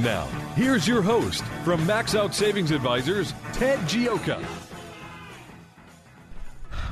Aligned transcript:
Now, 0.00 0.26
here's 0.56 0.86
your 0.86 1.00
host 1.00 1.42
from 1.64 1.86
Max 1.86 2.14
Out 2.14 2.34
Savings 2.34 2.70
Advisors, 2.70 3.32
Ted 3.54 3.78
Gioka. 3.88 4.44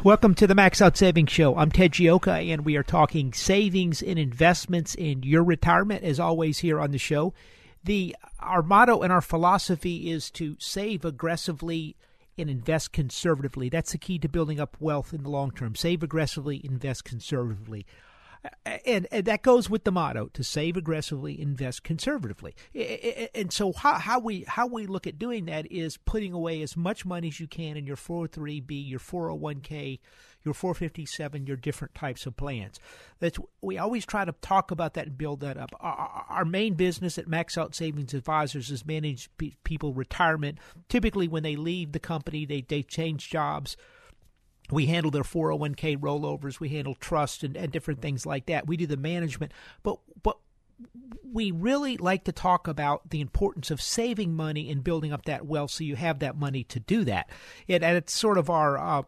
Welcome 0.02 0.34
to 0.36 0.46
the 0.46 0.54
Max 0.54 0.80
Out 0.80 0.96
Savings 0.96 1.30
Show. 1.30 1.54
I'm 1.54 1.70
Ted 1.70 1.92
Gioka, 1.92 2.50
and 2.50 2.64
we 2.64 2.76
are 2.76 2.82
talking 2.82 3.34
savings 3.34 4.00
and 4.00 4.18
investments 4.18 4.94
in 4.94 5.22
your 5.22 5.44
retirement, 5.44 6.02
as 6.02 6.18
always, 6.18 6.60
here 6.60 6.80
on 6.80 6.92
the 6.92 6.98
show. 6.98 7.34
The 7.82 8.16
our 8.40 8.62
motto 8.62 9.02
and 9.02 9.12
our 9.12 9.20
philosophy 9.20 10.10
is 10.10 10.30
to 10.32 10.56
save 10.58 11.04
aggressively 11.04 11.96
and 12.38 12.48
invest 12.48 12.92
conservatively. 12.92 13.68
That's 13.68 13.92
the 13.92 13.98
key 13.98 14.18
to 14.20 14.30
building 14.30 14.58
up 14.58 14.78
wealth 14.80 15.12
in 15.12 15.24
the 15.24 15.30
long 15.30 15.50
term. 15.50 15.74
Save 15.74 16.02
aggressively, 16.02 16.62
invest 16.64 17.04
conservatively 17.04 17.84
and, 18.84 19.06
and, 19.10 19.24
that 19.24 19.42
goes 19.42 19.70
with 19.70 19.84
the 19.84 19.92
motto 19.92 20.28
to 20.34 20.44
save 20.44 20.76
aggressively 20.76 21.40
invest 21.40 21.82
conservatively. 21.82 22.54
And 23.34 23.52
so 23.52 23.72
how, 23.72 23.94
how 23.94 24.18
we 24.18 24.44
how 24.46 24.66
we 24.66 24.86
look 24.86 25.06
at 25.06 25.18
doing 25.18 25.46
that 25.46 25.70
is 25.70 25.96
putting 25.96 26.32
away 26.32 26.60
as 26.62 26.76
much 26.76 27.06
money 27.06 27.28
as 27.28 27.40
you 27.40 27.46
can 27.46 27.76
in 27.76 27.86
your 27.86 27.96
403b 27.96 28.88
your 28.88 29.00
401k 29.00 29.98
your 30.44 30.52
457 30.52 31.46
your 31.46 31.56
different 31.56 31.94
types 31.94 32.26
of 32.26 32.36
plans. 32.36 32.78
That's 33.18 33.38
we 33.62 33.78
always 33.78 34.04
try 34.04 34.24
to 34.24 34.32
talk 34.32 34.70
about 34.70 34.94
that 34.94 35.06
and 35.06 35.18
build 35.18 35.40
that 35.40 35.56
up. 35.56 35.70
Our, 35.80 36.24
our 36.28 36.44
main 36.44 36.74
business 36.74 37.16
at 37.16 37.28
max 37.28 37.56
out 37.56 37.74
savings 37.74 38.12
advisors 38.12 38.70
is 38.70 38.84
manage 38.84 39.30
people 39.64 39.94
retirement. 39.94 40.58
Typically 40.88 41.28
when 41.28 41.42
they 41.42 41.56
leave 41.56 41.92
the 41.92 41.98
company 41.98 42.44
they 42.44 42.60
they 42.60 42.82
change 42.82 43.30
jobs 43.30 43.76
we 44.70 44.86
handle 44.86 45.10
their 45.10 45.22
401k 45.22 45.98
rollovers. 45.98 46.60
We 46.60 46.70
handle 46.70 46.94
trust 46.94 47.42
and, 47.42 47.56
and 47.56 47.70
different 47.70 48.00
things 48.00 48.24
like 48.24 48.46
that. 48.46 48.66
We 48.66 48.76
do 48.76 48.86
the 48.86 48.96
management, 48.96 49.52
but 49.82 49.98
but 50.22 50.38
we 51.22 51.50
really 51.50 51.96
like 51.96 52.24
to 52.24 52.32
talk 52.32 52.66
about 52.66 53.10
the 53.10 53.20
importance 53.20 53.70
of 53.70 53.80
saving 53.80 54.34
money 54.34 54.70
and 54.70 54.82
building 54.82 55.12
up 55.12 55.24
that 55.26 55.46
wealth 55.46 55.70
so 55.70 55.84
you 55.84 55.96
have 55.96 56.18
that 56.20 56.36
money 56.36 56.64
to 56.64 56.80
do 56.80 57.04
that. 57.04 57.30
And, 57.68 57.82
and 57.84 57.96
it's 57.96 58.12
sort 58.12 58.38
of 58.38 58.50
our 58.50 58.78
uh, 58.78 59.02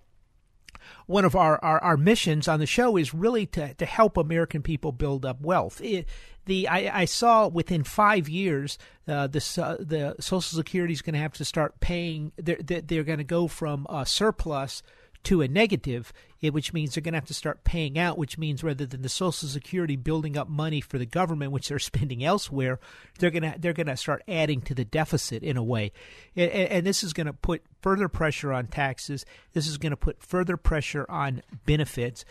one 1.06 1.24
of 1.24 1.34
our, 1.34 1.62
our, 1.64 1.82
our, 1.82 1.96
missions 1.96 2.46
on 2.46 2.60
the 2.60 2.66
show 2.66 2.96
is 2.96 3.12
really 3.12 3.46
to, 3.46 3.74
to 3.74 3.86
help 3.86 4.16
American 4.16 4.62
people 4.62 4.92
build 4.92 5.24
up 5.24 5.40
wealth. 5.40 5.80
It, 5.80 6.06
the 6.44 6.68
I, 6.68 7.00
I, 7.00 7.04
saw 7.06 7.48
within 7.48 7.82
five 7.82 8.28
years 8.28 8.78
uh, 9.08 9.26
this, 9.26 9.58
uh, 9.58 9.76
the 9.80 10.14
Social 10.20 10.56
Security 10.56 10.92
is 10.92 11.02
going 11.02 11.14
to 11.14 11.20
have 11.20 11.32
to 11.34 11.44
start 11.44 11.80
paying. 11.80 12.32
They're, 12.36 12.58
they're 12.62 13.04
going 13.04 13.18
to 13.18 13.24
go 13.24 13.48
from 13.48 13.86
a 13.90 14.06
surplus 14.06 14.82
to 15.26 15.42
a 15.42 15.48
negative, 15.48 16.12
which 16.40 16.72
means 16.72 16.94
they're 16.94 17.02
going 17.02 17.12
to 17.12 17.18
have 17.18 17.26
to 17.26 17.34
start 17.34 17.64
paying 17.64 17.98
out, 17.98 18.16
which 18.16 18.38
means 18.38 18.62
rather 18.62 18.86
than 18.86 19.02
the 19.02 19.08
Social 19.08 19.48
Security 19.48 19.96
building 19.96 20.36
up 20.36 20.48
money 20.48 20.80
for 20.80 20.98
the 20.98 21.06
government, 21.06 21.50
which 21.50 21.68
they're 21.68 21.78
spending 21.80 22.22
elsewhere, 22.22 22.78
they're 23.18 23.32
going 23.32 23.42
to 23.42 23.54
they're 23.58 23.72
going 23.72 23.88
to 23.88 23.96
start 23.96 24.22
adding 24.28 24.60
to 24.60 24.74
the 24.74 24.84
deficit 24.84 25.42
in 25.42 25.56
a 25.56 25.64
way, 25.64 25.90
and, 26.36 26.50
and 26.50 26.86
this 26.86 27.02
is 27.02 27.12
going 27.12 27.26
to 27.26 27.32
put 27.32 27.62
further 27.82 28.08
pressure 28.08 28.52
on 28.52 28.68
taxes. 28.68 29.26
This 29.52 29.66
is 29.66 29.78
going 29.78 29.90
to 29.90 29.96
put 29.96 30.22
further 30.22 30.56
pressure 30.56 31.06
on 31.08 31.42
benefits. 31.64 32.24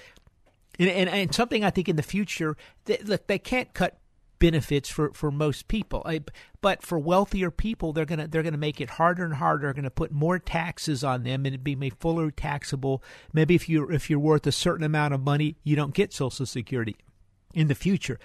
And, 0.80 0.90
and, 0.90 1.10
and, 1.10 1.34
something 1.34 1.64
I 1.64 1.70
think 1.70 1.88
in 1.88 1.96
the 1.96 2.04
future, 2.04 2.58
they, 2.84 2.98
look, 2.98 3.28
they 3.28 3.40
can't 3.40 3.74
cut 3.74 3.98
benefits 4.40 4.90
for, 4.90 5.12
for 5.14 5.32
most 5.32 5.68
people. 5.68 6.02
I, 6.06 6.22
but 6.62 6.82
for 6.82 7.00
wealthier 7.00 7.52
people, 7.52 7.94
they're 7.94 8.06
gonna 8.06 8.28
they're 8.28 8.44
gonna 8.44 8.58
make 8.58 8.82
it 8.82 8.92
harder 8.92 9.24
and 9.24 9.36
harder. 9.36 9.68
They're 9.68 9.74
gonna 9.74 9.90
put 9.90 10.12
more 10.12 10.40
taxes 10.40 11.04
on 11.04 11.24
them, 11.24 11.46
and 11.46 11.48
it'd 11.48 11.64
be 11.64 11.76
made 11.76 11.96
fuller 12.00 12.32
taxable. 12.32 13.04
Maybe 13.34 13.56
if 13.56 13.70
you 13.70 13.90
if 13.90 14.10
you're 14.10 14.20
worth 14.20 14.48
a 14.48 14.52
certain 14.52 14.86
amount 14.86 15.14
of 15.14 15.22
money, 15.22 15.58
you 15.64 15.76
don't 15.76 15.94
get 15.94 16.14
Social 16.14 16.46
Security 16.46 16.96
in 17.56 17.68
the 17.68 17.76
future. 17.76 18.20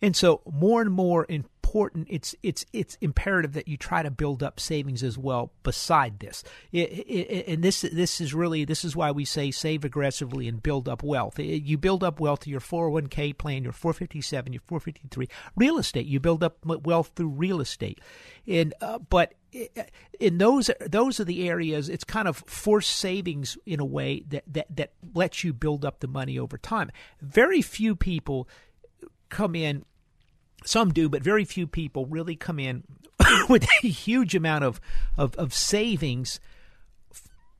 And 0.00 0.16
so 0.16 0.40
more 0.50 0.80
and 0.80 0.90
more 0.90 1.26
important. 1.28 2.06
It's 2.08 2.34
it's 2.42 2.64
it's 2.72 2.96
imperative 3.00 3.52
that 3.54 3.66
you 3.66 3.76
try 3.76 4.02
to 4.02 4.10
build 4.10 4.42
up 4.42 4.60
savings 4.60 5.02
as 5.02 5.18
well. 5.18 5.52
Beside 5.62 6.20
this, 6.20 6.44
it, 6.70 6.90
it, 6.90 7.48
and 7.48 7.62
this 7.62 7.80
this 7.80 8.20
is 8.20 8.32
really 8.32 8.64
this 8.64 8.84
is 8.84 8.94
why 8.94 9.10
we 9.10 9.24
say 9.24 9.50
save 9.50 9.84
aggressively 9.84 10.48
and 10.48 10.62
build 10.62 10.88
up 10.88 11.02
wealth. 11.02 11.38
You 11.38 11.76
build 11.76 12.04
up 12.04 12.20
wealth 12.20 12.44
through 12.44 12.52
your 12.52 12.60
401k 12.60 13.36
plan, 13.36 13.64
your 13.64 13.72
457, 13.72 14.52
your 14.52 14.62
453. 14.66 15.28
Real 15.56 15.78
estate, 15.78 16.06
you 16.06 16.20
build 16.20 16.44
up 16.44 16.58
wealth 16.64 17.12
through 17.16 17.28
real 17.28 17.60
estate, 17.60 18.00
and 18.46 18.72
uh, 18.80 18.98
but 18.98 19.34
in 20.20 20.38
those 20.38 20.70
those 20.86 21.18
are 21.18 21.24
the 21.24 21.48
areas 21.48 21.88
it's 21.88 22.04
kind 22.04 22.28
of 22.28 22.36
forced 22.36 22.90
savings 22.90 23.56
in 23.64 23.80
a 23.80 23.84
way 23.84 24.22
that, 24.28 24.44
that 24.46 24.66
that 24.74 24.92
lets 25.14 25.44
you 25.44 25.54
build 25.54 25.82
up 25.82 26.00
the 26.00 26.06
money 26.06 26.38
over 26.38 26.58
time 26.58 26.90
very 27.22 27.62
few 27.62 27.96
people 27.96 28.46
come 29.28 29.54
in 29.54 29.84
some 30.64 30.92
do, 30.92 31.08
but 31.08 31.22
very 31.22 31.44
few 31.44 31.66
people 31.66 32.06
really 32.06 32.36
come 32.36 32.58
in 32.58 32.84
with 33.48 33.64
a 33.82 33.88
huge 33.88 34.34
amount 34.34 34.64
of, 34.64 34.80
of, 35.16 35.34
of 35.36 35.54
savings 35.54 36.40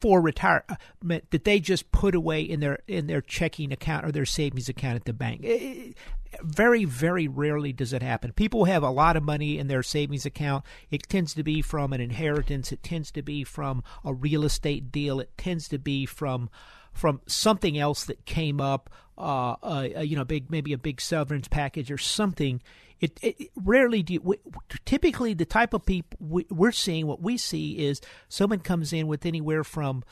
for 0.00 0.20
retirement 0.20 1.30
that 1.30 1.44
they 1.44 1.58
just 1.58 1.90
put 1.90 2.14
away 2.14 2.42
in 2.42 2.60
their 2.60 2.80
in 2.86 3.06
their 3.06 3.22
checking 3.22 3.72
account 3.72 4.04
or 4.04 4.12
their 4.12 4.26
savings 4.26 4.68
account 4.68 4.96
at 4.96 5.04
the 5.04 5.12
bank. 5.12 5.40
It, 5.42 5.96
very 6.42 6.84
very 6.84 7.28
rarely 7.28 7.72
does 7.72 7.94
it 7.94 8.02
happen. 8.02 8.32
People 8.32 8.66
have 8.66 8.82
a 8.82 8.90
lot 8.90 9.16
of 9.16 9.22
money 9.22 9.58
in 9.58 9.68
their 9.68 9.82
savings 9.82 10.26
account. 10.26 10.64
It 10.90 11.08
tends 11.08 11.32
to 11.34 11.42
be 11.42 11.62
from 11.62 11.94
an 11.94 12.00
inheritance. 12.00 12.72
It 12.72 12.82
tends 12.82 13.10
to 13.12 13.22
be 13.22 13.42
from 13.42 13.82
a 14.04 14.12
real 14.12 14.44
estate 14.44 14.92
deal. 14.92 15.18
It 15.18 15.30
tends 15.38 15.66
to 15.68 15.78
be 15.78 16.04
from 16.04 16.50
from 16.96 17.20
something 17.26 17.78
else 17.78 18.04
that 18.04 18.24
came 18.26 18.60
up. 18.60 18.90
Uh, 19.18 19.56
uh, 19.62 20.00
you 20.02 20.14
know, 20.14 20.26
big 20.26 20.50
maybe 20.50 20.74
a 20.74 20.78
big 20.78 21.00
severance 21.00 21.48
package 21.48 21.90
or 21.90 21.96
something 21.96 22.60
it, 23.00 23.18
it 23.22 23.50
rarely 23.56 24.02
do. 24.02 24.20
We, 24.22 24.36
typically, 24.84 25.34
the 25.34 25.44
type 25.44 25.74
of 25.74 25.84
people 25.84 26.18
we, 26.20 26.46
we're 26.50 26.72
seeing, 26.72 27.06
what 27.06 27.20
we 27.20 27.36
see 27.36 27.72
is 27.86 28.00
someone 28.28 28.60
comes 28.60 28.92
in 28.92 29.06
with 29.06 29.26
anywhere 29.26 29.64
from 29.64 30.04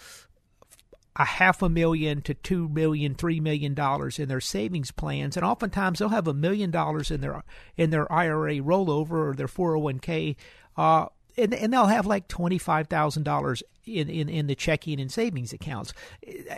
a 1.17 1.25
half 1.25 1.63
a 1.63 1.69
million 1.69 2.21
to 2.23 2.35
two 2.35 2.69
million, 2.69 3.15
three 3.15 3.41
million 3.41 3.73
dollars 3.73 4.19
in 4.19 4.29
their 4.29 4.41
savings 4.41 4.91
plans, 4.91 5.37
and 5.37 5.47
oftentimes 5.47 5.99
they'll 5.99 6.09
have 6.09 6.29
a 6.29 6.35
million 6.35 6.71
dollars 6.71 7.11
in 7.11 7.21
their 7.21 7.43
in 7.77 7.91
their 7.91 8.11
IRA 8.13 8.57
rollover 8.57 9.31
or 9.31 9.35
their 9.35 9.49
401k. 9.49 10.37
Uh, 10.77 11.07
and, 11.37 11.55
and 11.55 11.73
they'll 11.73 11.87
have 11.87 12.07
like 12.07 12.29
twenty 12.29 12.59
five 12.59 12.89
thousand 12.89 13.25
dollars 13.25 13.63
in, 13.87 14.09
in, 14.09 14.29
in 14.29 14.47
the 14.47 14.55
checking 14.55 15.01
and 15.01 15.13
savings 15.13 15.53
accounts, 15.53 15.93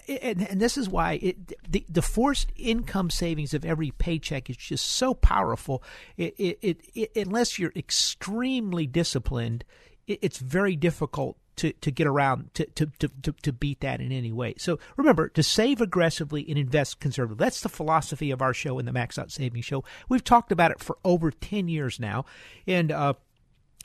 and, 0.08 0.48
and 0.48 0.60
this 0.60 0.76
is 0.76 0.88
why 0.88 1.14
it, 1.22 1.52
the 1.70 1.84
the 1.88 2.02
forced 2.02 2.52
income 2.56 3.10
savings 3.10 3.54
of 3.54 3.64
every 3.64 3.90
paycheck 3.92 4.48
is 4.50 4.56
just 4.56 4.86
so 4.86 5.14
powerful. 5.14 5.82
It, 6.16 6.34
it, 6.38 6.80
it 6.94 7.10
unless 7.16 7.58
you're 7.58 7.72
extremely 7.76 8.86
disciplined, 8.86 9.64
it's 10.06 10.38
very 10.38 10.76
difficult 10.76 11.36
to, 11.56 11.72
to 11.72 11.90
get 11.90 12.06
around 12.06 12.52
to, 12.54 12.66
to, 12.66 12.86
to, 12.98 13.32
to 13.32 13.52
beat 13.52 13.80
that 13.80 14.00
in 14.00 14.12
any 14.12 14.30
way. 14.30 14.54
So 14.58 14.78
remember 14.96 15.28
to 15.30 15.42
save 15.42 15.80
aggressively 15.80 16.44
and 16.48 16.58
invest 16.58 17.00
conservatively. 17.00 17.44
That's 17.44 17.62
the 17.62 17.68
philosophy 17.68 18.30
of 18.30 18.42
our 18.42 18.54
show 18.54 18.78
in 18.78 18.86
the 18.86 18.92
Max 18.92 19.18
Out 19.18 19.32
Savings 19.32 19.64
Show. 19.64 19.82
We've 20.08 20.22
talked 20.24 20.52
about 20.52 20.70
it 20.70 20.80
for 20.80 20.98
over 21.04 21.30
10 21.30 21.68
years 21.68 21.98
now. 21.98 22.26
And 22.66 22.92
uh, 22.92 23.14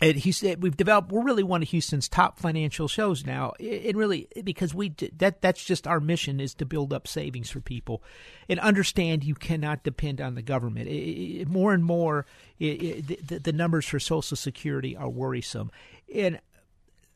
and 0.02 0.18
he 0.18 0.32
said 0.32 0.64
we've 0.64 0.76
developed 0.76 1.12
we're 1.12 1.24
really 1.24 1.44
one 1.44 1.62
of 1.62 1.70
Houston's 1.70 2.10
top 2.10 2.40
financial 2.40 2.88
shows 2.88 3.24
now. 3.24 3.54
And 3.60 3.96
really 3.96 4.28
because 4.44 4.74
we 4.74 4.96
that 5.18 5.42
that's 5.42 5.64
just 5.64 5.86
our 5.86 6.00
mission 6.00 6.40
is 6.40 6.56
to 6.56 6.66
build 6.66 6.92
up 6.92 7.08
savings 7.08 7.52
for 7.52 7.62
people. 7.62 8.02
And 8.50 8.60
understand 8.60 9.24
you 9.24 9.36
cannot 9.36 9.84
depend 9.84 10.20
on 10.20 10.34
the 10.34 10.42
government. 10.42 10.88
It, 10.88 11.42
it, 11.42 11.48
more 11.48 11.74
and 11.74 11.84
more 11.84 12.26
it, 12.60 13.28
the, 13.28 13.38
the 13.38 13.54
numbers 13.54 13.86
for 13.86 14.00
social 14.00 14.36
security 14.36 14.98
are 14.98 15.10
worrisome. 15.10 15.72
And 16.14 16.38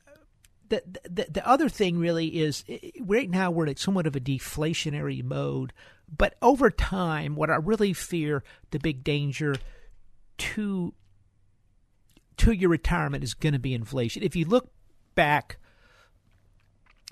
uh, 0.08 0.12
the, 0.70 0.84
the 1.10 1.26
the 1.32 1.48
other 1.48 1.70
thing 1.70 1.98
really 1.98 2.28
is 2.28 2.64
right 3.02 3.30
now 3.30 3.50
we're 3.50 3.66
in 3.66 3.78
somewhat 3.78 4.06
of 4.06 4.16
a 4.16 4.20
deflationary 4.20 5.24
mode. 5.24 5.74
But 6.16 6.36
over 6.40 6.70
time 6.70 7.36
what 7.36 7.50
I 7.50 7.56
really 7.56 7.94
fear 7.94 8.44
the 8.70 8.78
big 8.78 9.04
danger 9.04 9.56
to 10.38 10.94
to 12.38 12.52
your 12.52 12.70
retirement 12.70 13.24
is 13.24 13.34
going 13.34 13.54
to 13.54 13.60
be 13.60 13.74
inflation. 13.74 14.24
If 14.24 14.36
you 14.36 14.46
look 14.46 14.70
back, 15.16 15.58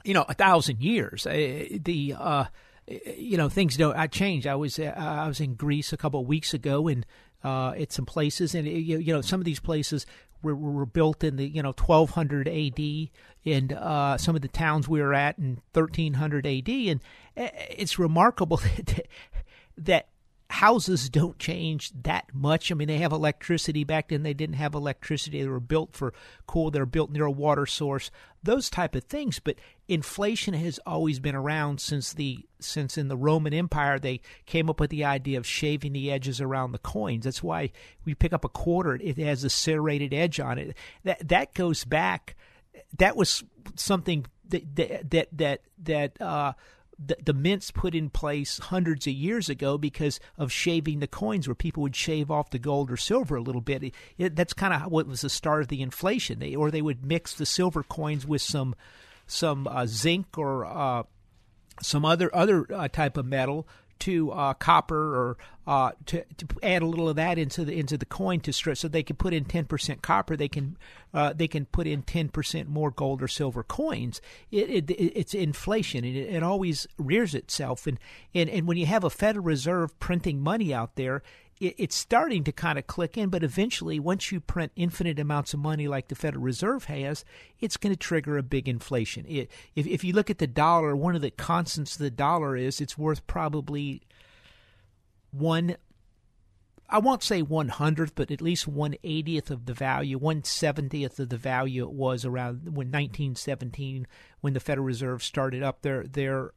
you 0.03 0.13
know, 0.13 0.25
a 0.27 0.33
thousand 0.33 0.81
years, 0.81 1.25
uh, 1.25 1.31
the 1.31 2.15
uh, 2.17 2.45
you 2.87 3.37
know 3.37 3.49
things 3.49 3.77
don't. 3.77 3.95
I. 3.95 4.09
I 4.47 4.55
was 4.55 4.79
I 4.79 5.27
was 5.27 5.39
in 5.39 5.55
Greece 5.55 5.93
a 5.93 5.97
couple 5.97 6.19
of 6.19 6.27
weeks 6.27 6.53
ago, 6.53 6.87
and 6.87 7.05
uh, 7.43 7.71
at 7.71 7.91
some 7.91 8.05
places, 8.05 8.55
and 8.55 8.67
you, 8.67 8.97
you 8.97 9.13
know 9.13 9.21
some 9.21 9.39
of 9.41 9.45
these 9.45 9.59
places 9.59 10.05
were, 10.41 10.55
were 10.55 10.85
built 10.85 11.23
in 11.23 11.37
the 11.37 11.47
you 11.47 11.63
know 11.63 11.73
1200 11.73 12.47
AD, 12.47 13.09
and 13.45 13.73
uh, 13.73 14.17
some 14.17 14.35
of 14.35 14.41
the 14.41 14.47
towns 14.47 14.87
we 14.87 15.01
were 15.01 15.13
at 15.13 15.37
in 15.37 15.61
1300 15.73 16.45
AD, 16.45 16.69
and 16.69 17.01
uh, 17.37 17.49
it's 17.69 17.97
remarkable 17.97 18.57
that, 18.85 19.07
that 19.77 20.07
houses 20.49 21.09
don't 21.09 21.39
change 21.39 21.91
that 22.03 22.25
much. 22.33 22.71
I 22.71 22.75
mean, 22.75 22.87
they 22.87 22.99
have 22.99 23.11
electricity 23.11 23.83
back 23.83 24.09
then. 24.09 24.23
They 24.23 24.33
didn't 24.33 24.55
have 24.55 24.73
electricity. 24.75 25.41
They 25.41 25.47
were 25.47 25.59
built 25.59 25.95
for 25.95 26.13
cool. 26.47 26.71
They're 26.71 26.85
built 26.85 27.11
near 27.11 27.25
a 27.25 27.31
water 27.31 27.65
source. 27.65 28.11
Those 28.43 28.69
type 28.69 28.95
of 28.95 29.03
things. 29.05 29.39
But 29.39 29.55
inflation 29.87 30.53
has 30.53 30.79
always 30.85 31.19
been 31.19 31.35
around 31.35 31.81
since 31.81 32.13
the 32.13 32.45
since 32.59 32.97
in 32.97 33.07
the 33.07 33.17
Roman 33.17 33.53
Empire 33.53 33.99
they 33.99 34.21
came 34.45 34.69
up 34.69 34.79
with 34.79 34.89
the 34.89 35.05
idea 35.05 35.37
of 35.37 35.47
shaving 35.47 35.93
the 35.93 36.11
edges 36.11 36.39
around 36.39 36.71
the 36.71 36.77
coins. 36.77 37.25
That's 37.25 37.43
why 37.43 37.71
we 38.05 38.13
pick 38.13 38.33
up 38.33 38.45
a 38.45 38.49
quarter. 38.49 38.95
It 38.95 39.17
has 39.17 39.43
a 39.43 39.49
serrated 39.49 40.13
edge 40.13 40.39
on 40.39 40.57
it. 40.57 40.75
That 41.03 41.27
that 41.27 41.53
goes 41.53 41.83
back. 41.83 42.35
That 42.97 43.15
was 43.15 43.43
something 43.75 44.25
that 44.49 45.09
that 45.09 45.29
that 45.37 45.61
that, 45.83 46.21
uh, 46.21 46.53
the, 46.97 47.17
the 47.23 47.33
mints 47.33 47.71
put 47.71 47.95
in 47.95 48.09
place 48.09 48.59
hundreds 48.59 49.07
of 49.07 49.13
years 49.13 49.49
ago 49.49 49.77
because 49.77 50.19
of 50.37 50.51
shaving 50.51 50.99
the 50.99 51.07
coins, 51.07 51.47
where 51.47 51.55
people 51.55 51.83
would 51.83 51.95
shave 51.95 52.29
off 52.29 52.49
the 52.49 52.59
gold 52.59 52.91
or 52.91 52.97
silver 52.97 53.35
a 53.35 53.41
little 53.41 53.61
bit. 53.61 53.83
It, 53.83 53.95
it, 54.17 54.35
that's 54.35 54.53
kind 54.53 54.73
of 54.73 54.91
what 54.91 55.07
was 55.07 55.21
the 55.21 55.29
start 55.29 55.61
of 55.61 55.67
the 55.67 55.81
inflation. 55.81 56.39
They, 56.39 56.55
or 56.55 56.71
they 56.71 56.81
would 56.81 57.05
mix 57.05 57.33
the 57.33 57.45
silver 57.45 57.83
coins 57.83 58.25
with 58.25 58.41
some 58.41 58.75
some 59.25 59.67
uh, 59.67 59.85
zinc 59.87 60.37
or 60.37 60.65
uh, 60.65 61.03
some 61.81 62.05
other 62.05 62.33
other 62.35 62.67
uh, 62.73 62.87
type 62.87 63.17
of 63.17 63.25
metal 63.25 63.67
to 63.99 64.31
uh, 64.31 64.53
copper 64.53 65.15
or 65.15 65.37
uh, 65.65 65.91
to, 66.05 66.23
to 66.37 66.45
add 66.61 66.81
a 66.81 66.85
little 66.85 67.07
of 67.07 67.15
that 67.15 67.37
into 67.37 67.63
the 67.63 67.77
into 67.77 67.97
the 67.97 68.05
coin 68.05 68.39
to 68.41 68.51
stretch 68.51 68.79
so 68.79 68.87
they 68.87 69.03
can 69.03 69.15
put 69.15 69.33
in 69.33 69.45
10% 69.45 70.01
copper 70.01 70.35
they 70.35 70.49
can 70.49 70.77
uh, 71.13 71.31
they 71.31 71.47
can 71.47 71.65
put 71.65 71.87
in 71.87 72.03
10% 72.03 72.67
more 72.67 72.91
gold 72.91 73.21
or 73.21 73.27
silver 73.27 73.63
coins. 73.63 74.19
It, 74.51 74.89
it, 74.89 74.91
it's 74.91 75.33
inflation 75.33 76.03
and 76.03 76.17
it, 76.17 76.33
it, 76.33 76.43
always 76.43 76.87
rears 76.97 77.35
itself. 77.35 77.85
And, 77.85 77.99
and 78.33 78.49
and 78.49 78.67
when 78.67 78.77
you 78.77 78.87
have 78.87 79.03
a 79.03 79.09
Federal 79.09 79.45
Reserve 79.45 79.97
printing 79.99 80.41
money 80.41 80.73
out 80.73 80.95
there 80.95 81.21
it's 81.59 81.95
starting 81.95 82.43
to 82.43 82.51
kind 82.51 82.77
of 82.77 82.87
click 82.87 83.17
in, 83.17 83.29
but 83.29 83.43
eventually, 83.43 83.99
once 83.99 84.31
you 84.31 84.39
print 84.39 84.71
infinite 84.75 85.19
amounts 85.19 85.53
of 85.53 85.59
money 85.59 85.87
like 85.87 86.07
the 86.07 86.15
Federal 86.15 86.43
Reserve 86.43 86.85
has, 86.85 87.23
it's 87.59 87.77
going 87.77 87.93
to 87.93 87.99
trigger 87.99 88.37
a 88.37 88.43
big 88.43 88.67
inflation. 88.67 89.25
It, 89.27 89.51
if, 89.75 89.87
if 89.87 90.03
you 90.03 90.13
look 90.13 90.29
at 90.29 90.39
the 90.39 90.47
dollar, 90.47 90.95
one 90.95 91.15
of 91.15 91.21
the 91.21 91.31
constants 91.31 91.93
of 91.93 91.99
the 91.99 92.11
dollar 92.11 92.55
is 92.55 92.81
it's 92.81 92.97
worth 92.97 93.25
probably 93.27 94.01
one, 95.31 95.77
I 96.89 96.97
won't 96.99 97.23
say 97.23 97.41
one 97.41 97.69
hundredth, 97.69 98.15
but 98.15 98.31
at 98.31 98.41
least 98.41 98.67
one 98.67 98.95
eightieth 99.03 99.49
of 99.49 99.65
the 99.65 99.73
value, 99.73 100.17
one 100.17 100.43
seventieth 100.43 101.19
of 101.19 101.29
the 101.29 101.37
value 101.37 101.83
it 101.83 101.93
was 101.93 102.25
around 102.25 102.65
when 102.65 102.87
1917 102.87 104.07
when 104.41 104.53
the 104.53 104.59
Federal 104.59 104.85
Reserve 104.85 105.23
started 105.23 105.63
up 105.63 105.81
their 105.81 106.03
their, 106.03 106.51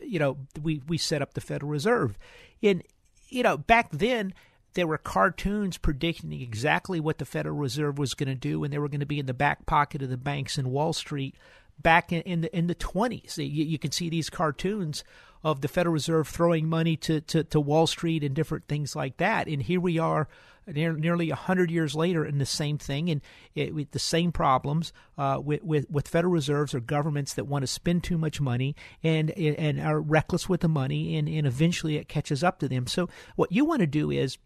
you 0.00 0.18
know, 0.18 0.38
we 0.60 0.82
we 0.88 0.98
set 0.98 1.22
up 1.22 1.34
the 1.34 1.40
Federal 1.40 1.70
Reserve, 1.70 2.18
and 2.62 2.82
you 3.28 3.42
know, 3.42 3.56
back 3.56 3.90
then 3.90 4.34
there 4.74 4.86
were 4.86 4.98
cartoons 4.98 5.78
predicting 5.78 6.32
exactly 6.32 7.00
what 7.00 7.18
the 7.18 7.24
Federal 7.24 7.56
Reserve 7.56 7.98
was 7.98 8.14
going 8.14 8.28
to 8.28 8.34
do, 8.34 8.64
and 8.64 8.72
they 8.72 8.78
were 8.78 8.88
going 8.88 9.00
to 9.00 9.06
be 9.06 9.18
in 9.18 9.26
the 9.26 9.34
back 9.34 9.66
pocket 9.66 10.02
of 10.02 10.10
the 10.10 10.16
banks 10.16 10.58
in 10.58 10.70
Wall 10.70 10.92
Street 10.92 11.34
back 11.80 12.12
in, 12.12 12.22
in 12.22 12.40
the 12.42 12.56
in 12.56 12.66
the 12.66 12.74
twenties. 12.74 13.38
You, 13.38 13.64
you, 13.64 13.78
can 13.78 13.92
see 13.92 14.08
these 14.08 14.30
cartoons 14.30 15.04
of 15.44 15.60
the 15.60 15.68
Federal 15.68 15.92
Reserve 15.92 16.28
throwing 16.28 16.68
money 16.68 16.96
to, 16.96 17.20
to, 17.22 17.44
to 17.44 17.60
Wall 17.60 17.86
Street 17.86 18.24
and 18.24 18.34
different 18.34 18.66
things 18.66 18.96
like 18.96 19.16
that. 19.18 19.46
And 19.46 19.62
here 19.62 19.80
we 19.80 19.98
are, 19.98 20.28
near, 20.72 20.92
nearly 20.92 21.30
hundred 21.30 21.70
years 21.70 21.94
later, 21.94 22.24
in 22.24 22.38
the 22.38 22.46
same 22.46 22.78
thing, 22.78 23.08
and 23.10 23.20
it, 23.54 23.74
with 23.74 23.90
the 23.92 23.98
same 23.98 24.32
problems 24.32 24.92
uh, 25.16 25.40
with, 25.42 25.62
with 25.62 25.90
with 25.90 26.08
Federal 26.08 26.32
Reserves 26.32 26.74
or 26.74 26.80
governments 26.80 27.34
that 27.34 27.44
want 27.44 27.62
to 27.62 27.66
spend 27.66 28.04
too 28.04 28.18
much 28.18 28.40
money 28.40 28.74
and 29.02 29.30
and 29.30 29.80
are 29.80 30.00
reckless 30.00 30.48
with 30.48 30.60
the 30.60 30.68
money, 30.68 31.16
and, 31.16 31.28
and 31.28 31.46
eventually 31.46 31.96
it 31.96 32.08
catches 32.08 32.44
up 32.44 32.58
to 32.60 32.68
them. 32.68 32.86
So 32.86 33.08
what 33.36 33.52
you 33.52 33.64
want 33.64 33.80
to 33.80 33.86
do 33.86 34.10
is 34.10 34.38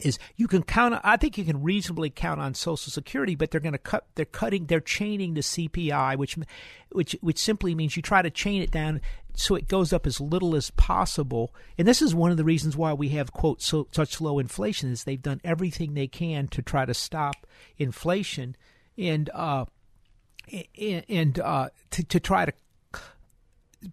is 0.00 0.18
you 0.36 0.46
can 0.46 0.62
count 0.62 0.94
I 1.02 1.16
think 1.16 1.38
you 1.38 1.44
can 1.44 1.62
reasonably 1.62 2.10
count 2.10 2.40
on 2.40 2.54
social 2.54 2.90
security 2.90 3.34
but 3.34 3.50
they're 3.50 3.60
going 3.60 3.72
to 3.72 3.78
cut 3.78 4.06
they're 4.14 4.24
cutting 4.24 4.66
they're 4.66 4.80
chaining 4.80 5.34
the 5.34 5.40
CPI 5.40 6.16
which 6.16 6.36
which 6.90 7.16
which 7.20 7.38
simply 7.38 7.74
means 7.74 7.96
you 7.96 8.02
try 8.02 8.22
to 8.22 8.30
chain 8.30 8.62
it 8.62 8.70
down 8.70 9.00
so 9.38 9.54
it 9.54 9.68
goes 9.68 9.92
up 9.92 10.06
as 10.06 10.20
little 10.20 10.56
as 10.56 10.70
possible. 10.70 11.54
And 11.78 11.86
this 11.86 12.00
is 12.00 12.14
one 12.14 12.30
of 12.30 12.36
the 12.36 12.44
reasons 12.44 12.76
why 12.76 12.92
we 12.94 13.10
have 13.10 13.32
quote 13.32 13.62
so, 13.62 13.86
such 13.92 14.20
low 14.20 14.38
inflation 14.38 14.90
is 14.90 15.04
they've 15.04 15.20
done 15.20 15.40
everything 15.44 15.94
they 15.94 16.08
can 16.08 16.48
to 16.48 16.62
try 16.62 16.84
to 16.84 16.94
stop 16.94 17.46
inflation 17.78 18.56
and 18.96 19.28
uh 19.34 19.66
and 20.78 21.38
uh 21.38 21.68
to, 21.90 22.02
to 22.04 22.18
try 22.18 22.46
to 22.46 22.52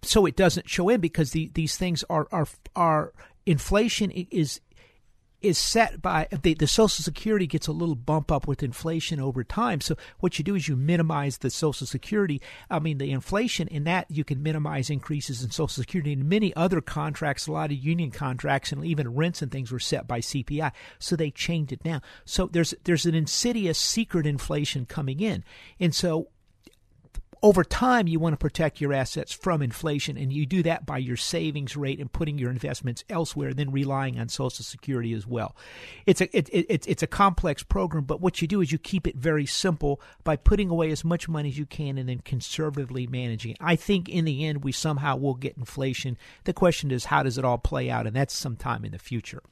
so 0.02 0.24
it 0.24 0.34
doesn't 0.34 0.68
show 0.68 0.88
in 0.88 1.00
because 1.00 1.32
the, 1.32 1.50
these 1.54 1.76
things 1.76 2.04
are 2.08 2.26
are 2.32 2.48
are 2.74 3.12
inflation 3.44 4.10
is 4.10 4.60
is 5.44 5.58
set 5.58 6.00
by 6.00 6.26
the, 6.42 6.54
the 6.54 6.66
Social 6.66 7.02
Security 7.02 7.46
gets 7.46 7.66
a 7.66 7.72
little 7.72 7.94
bump 7.94 8.32
up 8.32 8.46
with 8.46 8.62
inflation 8.62 9.20
over 9.20 9.44
time. 9.44 9.80
So 9.80 9.96
what 10.20 10.38
you 10.38 10.44
do 10.44 10.54
is 10.54 10.68
you 10.68 10.76
minimize 10.76 11.38
the 11.38 11.50
Social 11.50 11.86
Security. 11.86 12.40
I 12.70 12.78
mean 12.78 12.98
the 12.98 13.10
inflation 13.10 13.68
in 13.68 13.84
that 13.84 14.10
you 14.10 14.24
can 14.24 14.42
minimize 14.42 14.90
increases 14.90 15.42
in 15.42 15.50
Social 15.50 15.82
Security. 15.82 16.12
And 16.12 16.28
many 16.28 16.54
other 16.56 16.80
contracts, 16.80 17.46
a 17.46 17.52
lot 17.52 17.70
of 17.70 17.76
union 17.76 18.10
contracts, 18.10 18.72
and 18.72 18.84
even 18.84 19.14
rents 19.14 19.42
and 19.42 19.52
things 19.52 19.70
were 19.70 19.78
set 19.78 20.08
by 20.08 20.20
CPI. 20.20 20.72
So 20.98 21.16
they 21.16 21.30
changed 21.30 21.72
it 21.72 21.84
now. 21.84 22.00
So 22.24 22.46
there's 22.46 22.74
there's 22.84 23.06
an 23.06 23.14
insidious 23.14 23.78
secret 23.78 24.26
inflation 24.26 24.86
coming 24.86 25.20
in, 25.20 25.44
and 25.78 25.94
so 25.94 26.28
over 27.44 27.62
time, 27.62 28.08
you 28.08 28.18
want 28.18 28.32
to 28.32 28.38
protect 28.38 28.80
your 28.80 28.94
assets 28.94 29.30
from 29.30 29.60
inflation, 29.60 30.16
and 30.16 30.32
you 30.32 30.46
do 30.46 30.62
that 30.62 30.86
by 30.86 30.96
your 30.96 31.18
savings 31.18 31.76
rate 31.76 32.00
and 32.00 32.10
putting 32.10 32.38
your 32.38 32.50
investments 32.50 33.04
elsewhere, 33.10 33.52
then 33.52 33.70
relying 33.70 34.18
on 34.18 34.30
Social 34.30 34.64
Security 34.64 35.12
as 35.12 35.26
well. 35.26 35.54
It's 36.06 36.22
a 36.22 36.34
it, 36.34 36.48
it, 36.50 36.88
it's 36.88 37.02
a 37.02 37.06
complex 37.06 37.62
program, 37.62 38.04
but 38.04 38.22
what 38.22 38.40
you 38.40 38.48
do 38.48 38.62
is 38.62 38.72
you 38.72 38.78
keep 38.78 39.06
it 39.06 39.16
very 39.16 39.44
simple 39.44 40.00
by 40.24 40.36
putting 40.36 40.70
away 40.70 40.90
as 40.90 41.04
much 41.04 41.28
money 41.28 41.50
as 41.50 41.58
you 41.58 41.66
can 41.66 41.98
and 41.98 42.08
then 42.08 42.20
conservatively 42.20 43.06
managing. 43.06 43.56
I 43.60 43.76
think 43.76 44.08
in 44.08 44.24
the 44.24 44.46
end, 44.46 44.64
we 44.64 44.72
somehow 44.72 45.16
will 45.16 45.34
get 45.34 45.58
inflation. 45.58 46.16
The 46.44 46.54
question 46.54 46.90
is, 46.90 47.04
how 47.04 47.24
does 47.24 47.36
it 47.36 47.44
all 47.44 47.58
play 47.58 47.90
out, 47.90 48.06
and 48.06 48.16
that's 48.16 48.32
sometime 48.34 48.86
in 48.86 48.92
the 48.92 48.98
future. 48.98 49.42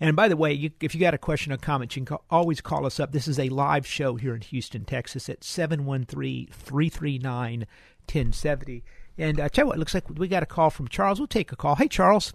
And 0.00 0.14
by 0.14 0.28
the 0.28 0.36
way, 0.36 0.52
you, 0.52 0.70
if 0.80 0.94
you 0.94 1.00
got 1.00 1.14
a 1.14 1.18
question 1.18 1.52
or 1.52 1.56
comment, 1.56 1.96
you 1.96 2.04
can 2.04 2.18
always 2.30 2.60
call 2.60 2.84
us 2.84 3.00
up. 3.00 3.12
This 3.12 3.26
is 3.26 3.38
a 3.38 3.48
live 3.48 3.86
show 3.86 4.16
here 4.16 4.34
in 4.34 4.42
Houston, 4.42 4.84
Texas 4.84 5.28
at 5.28 5.42
713 5.42 6.48
339 6.50 7.60
1070. 7.60 8.84
And 9.18 9.40
uh, 9.40 9.48
tell 9.48 9.64
you 9.64 9.66
what, 9.68 9.76
it 9.76 9.78
looks 9.78 9.94
like 9.94 10.04
we 10.10 10.28
got 10.28 10.42
a 10.42 10.46
call 10.46 10.70
from 10.70 10.88
Charles. 10.88 11.18
We'll 11.18 11.26
take 11.26 11.50
a 11.50 11.56
call. 11.56 11.76
Hey, 11.76 11.88
Charles. 11.88 12.34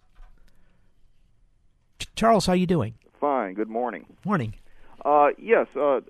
Ch- 2.00 2.08
Charles, 2.16 2.48
how 2.48 2.54
you 2.54 2.66
doing? 2.66 2.96
Fine. 3.20 3.54
Good 3.54 3.70
morning. 3.70 4.06
Morning. 4.26 4.56
Uh, 5.06 5.30
yes, 5.38 5.68
uh, 5.76 5.98
uh, 5.98 6.02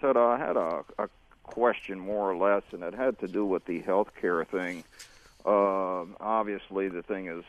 Ted, 0.00 0.16
I 0.16 0.38
had 0.38 0.56
a, 0.56 0.84
a 0.98 1.08
question 1.42 1.98
more 1.98 2.30
or 2.30 2.36
less, 2.36 2.62
and 2.72 2.82
it 2.82 2.94
had 2.94 3.18
to 3.20 3.28
do 3.28 3.44
with 3.44 3.64
the 3.64 3.80
health 3.80 4.10
care 4.20 4.44
thing. 4.44 4.84
Uh, 5.44 6.04
obviously, 6.20 6.88
the 6.88 7.02
thing 7.02 7.26
is 7.28 7.44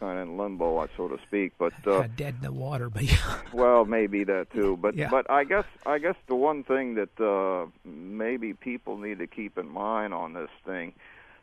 kind 0.00 0.18
of 0.18 0.28
in 0.28 0.36
limbo, 0.36 0.78
I 0.78 0.86
so 0.96 1.08
to 1.08 1.18
speak. 1.26 1.52
But 1.58 1.72
uh, 1.86 2.08
dead 2.16 2.36
in 2.36 2.42
the 2.42 2.52
water, 2.52 2.90
but 2.90 3.04
well, 3.52 3.84
maybe 3.84 4.24
that 4.24 4.50
too. 4.52 4.78
But 4.80 4.96
yeah. 4.96 5.08
but 5.10 5.30
I 5.30 5.44
guess 5.44 5.66
I 5.86 5.98
guess 5.98 6.16
the 6.26 6.34
one 6.34 6.64
thing 6.64 6.94
that 6.94 7.20
uh, 7.20 7.66
maybe 7.84 8.54
people 8.54 8.98
need 8.98 9.18
to 9.18 9.26
keep 9.26 9.58
in 9.58 9.68
mind 9.68 10.14
on 10.14 10.32
this 10.32 10.50
thing, 10.66 10.92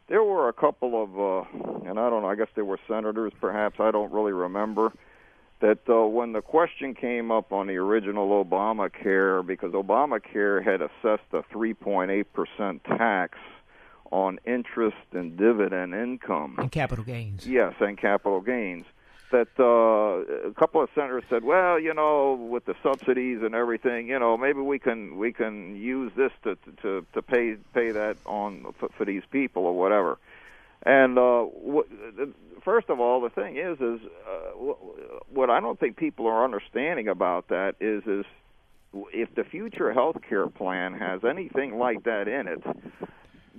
there 0.08 0.24
were 0.24 0.50
a 0.50 0.53
couple 0.53 1.01
of, 1.01 1.20
uh, 1.20 1.89
and 1.89 2.00
I 2.00 2.10
don't 2.10 2.22
know. 2.22 2.29
I 2.29 2.36
guess 2.36 2.50
there 2.55 2.65
were 2.65 2.79
senators, 2.88 3.34
perhaps. 3.39 3.79
I 3.79 3.91
don't 3.91 4.12
really 4.12 4.34
remember 4.34 4.91
that 5.62 5.88
uh, 5.88 6.05
when 6.08 6.34
the 6.34 6.41
question 6.41 6.93
came 6.93 7.31
up 7.31 7.53
on 7.53 7.67
the 7.67 7.77
original 7.77 8.43
Obamacare, 8.43 9.46
because 9.46 9.72
Obamacare 9.74 10.63
had 10.63 10.81
assessed 10.81 11.29
a 11.31 11.43
3.8% 11.53 12.84
tax 12.84 13.38
on 14.12 14.39
interest 14.46 14.98
and 15.13 15.38
dividend 15.38 15.94
income 15.94 16.56
and 16.58 16.72
capital 16.72 17.03
gains. 17.03 17.48
Yes, 17.48 17.74
and 17.80 17.98
capital 17.98 18.41
gains. 18.41 18.86
That 19.32 19.48
uh, 19.58 20.50
a 20.50 20.53
couple 20.53 20.84
of 20.84 20.89
senators 20.94 21.24
said, 21.30 21.46
well, 21.46 21.80
you 21.80 21.94
know, 21.94 22.34
with 22.34 22.65
the 22.65 22.75
subsidies 22.84 23.39
and 23.41 23.56
everything, 23.56 24.10
you 24.10 24.20
know, 24.20 24.36
maybe 24.38 24.60
we 24.60 24.77
can 24.77 25.18
we 25.18 25.32
can 25.32 25.77
use 25.77 26.12
this 26.18 26.34
to 26.44 26.58
to 26.82 27.06
to 27.13 27.22
pay 27.22 27.56
pay 27.74 27.91
that 27.91 28.18
on 28.25 28.74
for, 28.77 28.89
for 28.89 29.06
these 29.06 29.24
people 29.32 29.65
or 29.65 29.77
whatever. 29.77 30.18
And 30.84 31.18
uh, 31.18 31.44
what, 31.44 31.88
first 32.63 32.89
of 32.89 33.00
all, 33.00 33.22
the 33.22 33.30
thing 33.30 33.58
is, 33.58 33.80
is 33.80 34.00
uh, 34.27 34.74
what 35.30 35.50
I 35.50 35.60
don't 35.60 35.80
think 35.80 35.98
people 35.98 36.27
are 36.27 36.44
understanding 36.44 37.08
about 37.08 37.50
that 37.50 37.75
is, 37.80 38.03
is 38.06 38.25
if 39.13 39.34
the 39.36 39.44
future 39.44 39.94
health 39.94 40.18
care 40.27 40.48
plan 40.48 40.94
has 40.94 41.24
anything 41.24 41.77
like 41.77 42.03
that 42.03 42.27
in 42.27 42.48
it, 42.48 42.63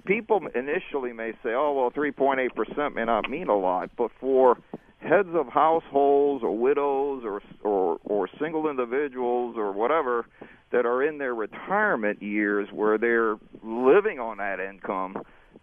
people 0.04 0.40
initially 0.54 1.12
may 1.12 1.32
say, 1.42 1.52
"Oh, 1.54 1.72
well, 1.72 1.90
3.8 1.90 2.54
percent 2.54 2.94
may 2.94 3.04
not 3.04 3.28
mean 3.28 3.48
a 3.48 3.56
lot," 3.56 3.90
but 3.96 4.10
for 4.20 4.58
heads 4.98 5.28
of 5.34 5.48
households 5.48 6.44
or 6.44 6.56
widows 6.56 7.24
or 7.24 7.42
or 7.62 7.98
or 8.04 8.28
single 8.38 8.68
individuals 8.68 9.56
or 9.56 9.72
whatever 9.72 10.26
that 10.70 10.86
are 10.86 11.02
in 11.02 11.18
their 11.18 11.34
retirement 11.34 12.22
years 12.22 12.68
where 12.72 12.96
they're 12.98 13.36
living 13.62 14.18
on 14.20 14.38
that 14.38 14.58
income 14.60 15.16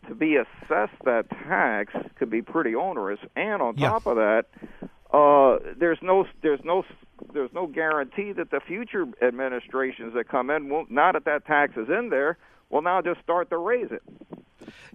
to 0.07 0.13
be 0.13 0.35
assessed 0.35 0.93
that 1.05 1.29
tax 1.29 1.93
could 2.15 2.29
be 2.29 2.41
pretty 2.41 2.75
onerous 2.75 3.19
and 3.35 3.61
on 3.61 3.75
Yeah. 3.77 3.89
top 3.89 4.07
of 4.07 4.17
that 4.17 4.45
uh 5.11 5.57
there's 5.77 5.97
no 6.01 6.25
there's 6.43 6.63
no 6.63 6.83
there's 7.33 7.51
no 7.53 7.65
guarantee 7.65 8.31
that 8.33 8.51
the 8.51 8.59
future 8.59 9.05
administrations 9.21 10.13
that 10.13 10.27
come 10.27 10.49
in 10.49 10.69
won't 10.69 10.91
now 10.91 11.11
that 11.11 11.25
that 11.25 11.45
tax 11.45 11.75
is 11.77 11.89
in 11.89 12.09
there 12.09 12.37
will 12.69 12.81
now 12.81 13.01
just 13.01 13.19
start 13.21 13.49
to 13.49 13.57
raise 13.57 13.91
it 13.91 14.01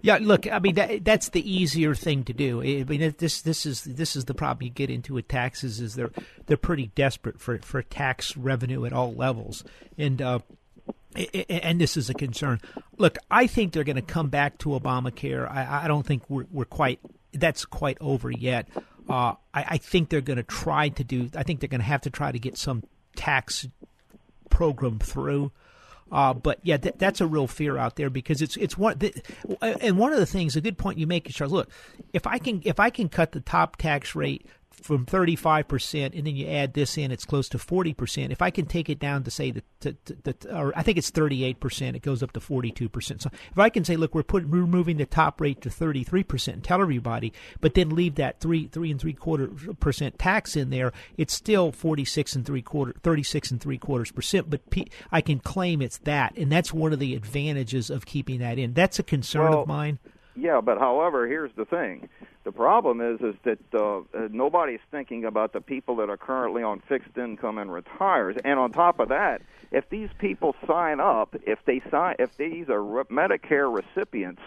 Yeah, 0.01 0.19
look, 0.21 0.51
I 0.51 0.59
mean 0.59 0.75
that, 0.75 1.03
that's 1.03 1.29
the 1.29 1.49
easier 1.49 1.95
thing 1.95 2.23
to 2.25 2.33
do. 2.33 2.61
I 2.61 2.83
mean 2.83 3.13
this 3.17 3.41
this 3.41 3.65
is 3.65 3.83
this 3.83 4.15
is 4.15 4.25
the 4.25 4.33
problem 4.33 4.63
you 4.63 4.69
get 4.69 4.89
into 4.89 5.15
with 5.15 5.27
taxes 5.27 5.79
is 5.79 5.95
they're 5.95 6.11
they're 6.45 6.57
pretty 6.57 6.87
desperate 6.95 7.39
for 7.39 7.57
for 7.59 7.81
tax 7.81 8.37
revenue 8.37 8.85
at 8.85 8.93
all 8.93 9.13
levels, 9.13 9.63
and 9.97 10.21
uh, 10.21 10.39
and 11.49 11.79
this 11.79 11.97
is 11.97 12.09
a 12.09 12.13
concern. 12.13 12.59
Look, 12.97 13.17
I 13.31 13.47
think 13.47 13.73
they're 13.73 13.83
going 13.83 13.95
to 13.95 14.01
come 14.01 14.29
back 14.29 14.57
to 14.59 14.69
Obamacare. 14.69 15.49
I, 15.49 15.85
I 15.85 15.87
don't 15.87 16.05
think 16.05 16.29
we're 16.29 16.45
we're 16.51 16.65
quite 16.65 16.99
that's 17.33 17.65
quite 17.65 17.97
over 18.01 18.31
yet. 18.31 18.67
Uh, 19.09 19.33
I, 19.53 19.65
I 19.69 19.77
think 19.77 20.09
they're 20.09 20.21
going 20.21 20.37
to 20.37 20.43
try 20.43 20.89
to 20.89 21.03
do. 21.03 21.29
I 21.35 21.43
think 21.43 21.59
they're 21.59 21.69
going 21.69 21.81
to 21.81 21.85
have 21.85 22.01
to 22.01 22.09
try 22.09 22.31
to 22.31 22.39
get 22.39 22.57
some 22.57 22.83
tax 23.15 23.67
program 24.49 24.99
through. 24.99 25.51
Uh, 26.11 26.33
but 26.33 26.59
yeah, 26.61 26.77
th- 26.77 26.95
that's 26.97 27.19
a 27.19 27.25
real 27.27 27.47
fear 27.47 27.77
out 27.77 27.95
there 27.95 28.09
because 28.09 28.41
it's 28.41 28.55
it's 28.57 28.77
one 28.77 28.99
and 29.61 29.97
one 29.97 30.13
of 30.13 30.19
the 30.19 30.25
things 30.25 30.55
a 30.55 30.61
good 30.61 30.77
point 30.77 30.99
you 30.99 31.07
make 31.07 31.27
is. 31.27 31.39
Look, 31.39 31.69
if 32.13 32.27
I 32.27 32.37
can 32.37 32.61
if 32.63 32.79
I 32.79 32.89
can 32.89 33.09
cut 33.09 33.31
the 33.31 33.39
top 33.39 33.77
tax 33.77 34.13
rate 34.15 34.45
from 34.81 35.05
35% 35.05 36.17
and 36.17 36.27
then 36.27 36.35
you 36.35 36.47
add 36.47 36.73
this 36.73 36.97
in 36.97 37.11
it's 37.11 37.25
close 37.25 37.49
to 37.49 37.57
40% 37.57 38.31
if 38.31 38.41
i 38.41 38.49
can 38.49 38.65
take 38.65 38.89
it 38.89 38.99
down 38.99 39.23
to 39.23 39.31
say 39.31 39.51
that 39.51 39.63
to, 39.81 39.93
to, 40.05 40.33
to, 40.33 40.57
or 40.57 40.73
i 40.77 40.83
think 40.83 40.97
it's 40.97 41.11
38% 41.11 41.95
it 41.95 42.01
goes 42.01 42.21
up 42.21 42.31
to 42.33 42.39
42% 42.39 43.21
so 43.21 43.29
if 43.51 43.59
i 43.59 43.69
can 43.69 43.83
say 43.83 43.95
look 43.95 44.15
we're 44.15 44.23
putting 44.23 44.49
we're 44.49 44.65
moving 44.65 44.97
the 44.97 45.05
top 45.05 45.39
rate 45.41 45.61
to 45.61 45.69
33% 45.69 46.53
and 46.53 46.63
tell 46.63 46.81
everybody 46.81 47.33
but 47.61 47.73
then 47.73 47.89
leave 47.89 48.15
that 48.15 48.39
3 48.39 48.67
3 48.67 48.91
and 48.91 49.01
3 49.01 49.13
quarter 49.13 49.47
percent 49.79 50.17
tax 50.19 50.55
in 50.55 50.69
there 50.69 50.91
it's 51.17 51.33
still 51.33 51.71
46 51.71 52.35
and 52.35 52.45
3 52.45 52.61
quarter 52.61 52.93
36 53.03 53.51
and 53.51 53.61
3 53.61 53.77
quarters 53.77 54.11
percent. 54.11 54.49
But 54.49 54.69
P, 54.69 54.87
i 55.11 55.21
can 55.21 55.39
claim 55.39 55.81
it's 55.81 55.97
that 55.99 56.35
and 56.37 56.51
that's 56.51 56.73
one 56.73 56.93
of 56.93 56.99
the 56.99 57.15
advantages 57.15 57.89
of 57.89 58.05
keeping 58.05 58.39
that 58.39 58.57
in. 58.57 58.73
That's 58.73 58.99
a 58.99 59.03
concern 59.03 59.49
Well, 59.49 59.61
of 59.61 59.67
mine 59.67 59.99
Yeah, 60.35 60.61
but 60.61 60.77
however, 60.79 61.27
here's 61.27 61.51
the 61.55 61.65
thing: 61.65 62.09
the 62.43 62.51
problem 62.51 63.01
is 63.01 63.21
is 63.21 63.35
that 63.43 63.59
uh, 63.73 64.01
nobody's 64.29 64.81
thinking 64.91 65.25
about 65.25 65.53
the 65.53 65.61
people 65.61 65.95
that 65.97 66.09
are 66.09 66.17
currently 66.17 66.61
on 66.61 66.81
fixed 66.87 67.17
income 67.17 67.57
and 67.57 67.71
retires. 67.71 68.35
And 68.43 68.59
on 68.59 68.71
top 68.71 68.99
of 68.99 69.09
that, 69.09 69.41
if 69.71 69.89
these 69.89 70.09
people 70.19 70.55
sign 70.67 70.99
up, 70.99 71.35
if 71.45 71.59
they 71.65 71.81
sign, 71.89 72.15
if 72.19 72.35
these 72.37 72.69
are 72.69 72.83
re- 72.83 73.03
Medicare 73.05 73.73
recipients, 73.73 74.41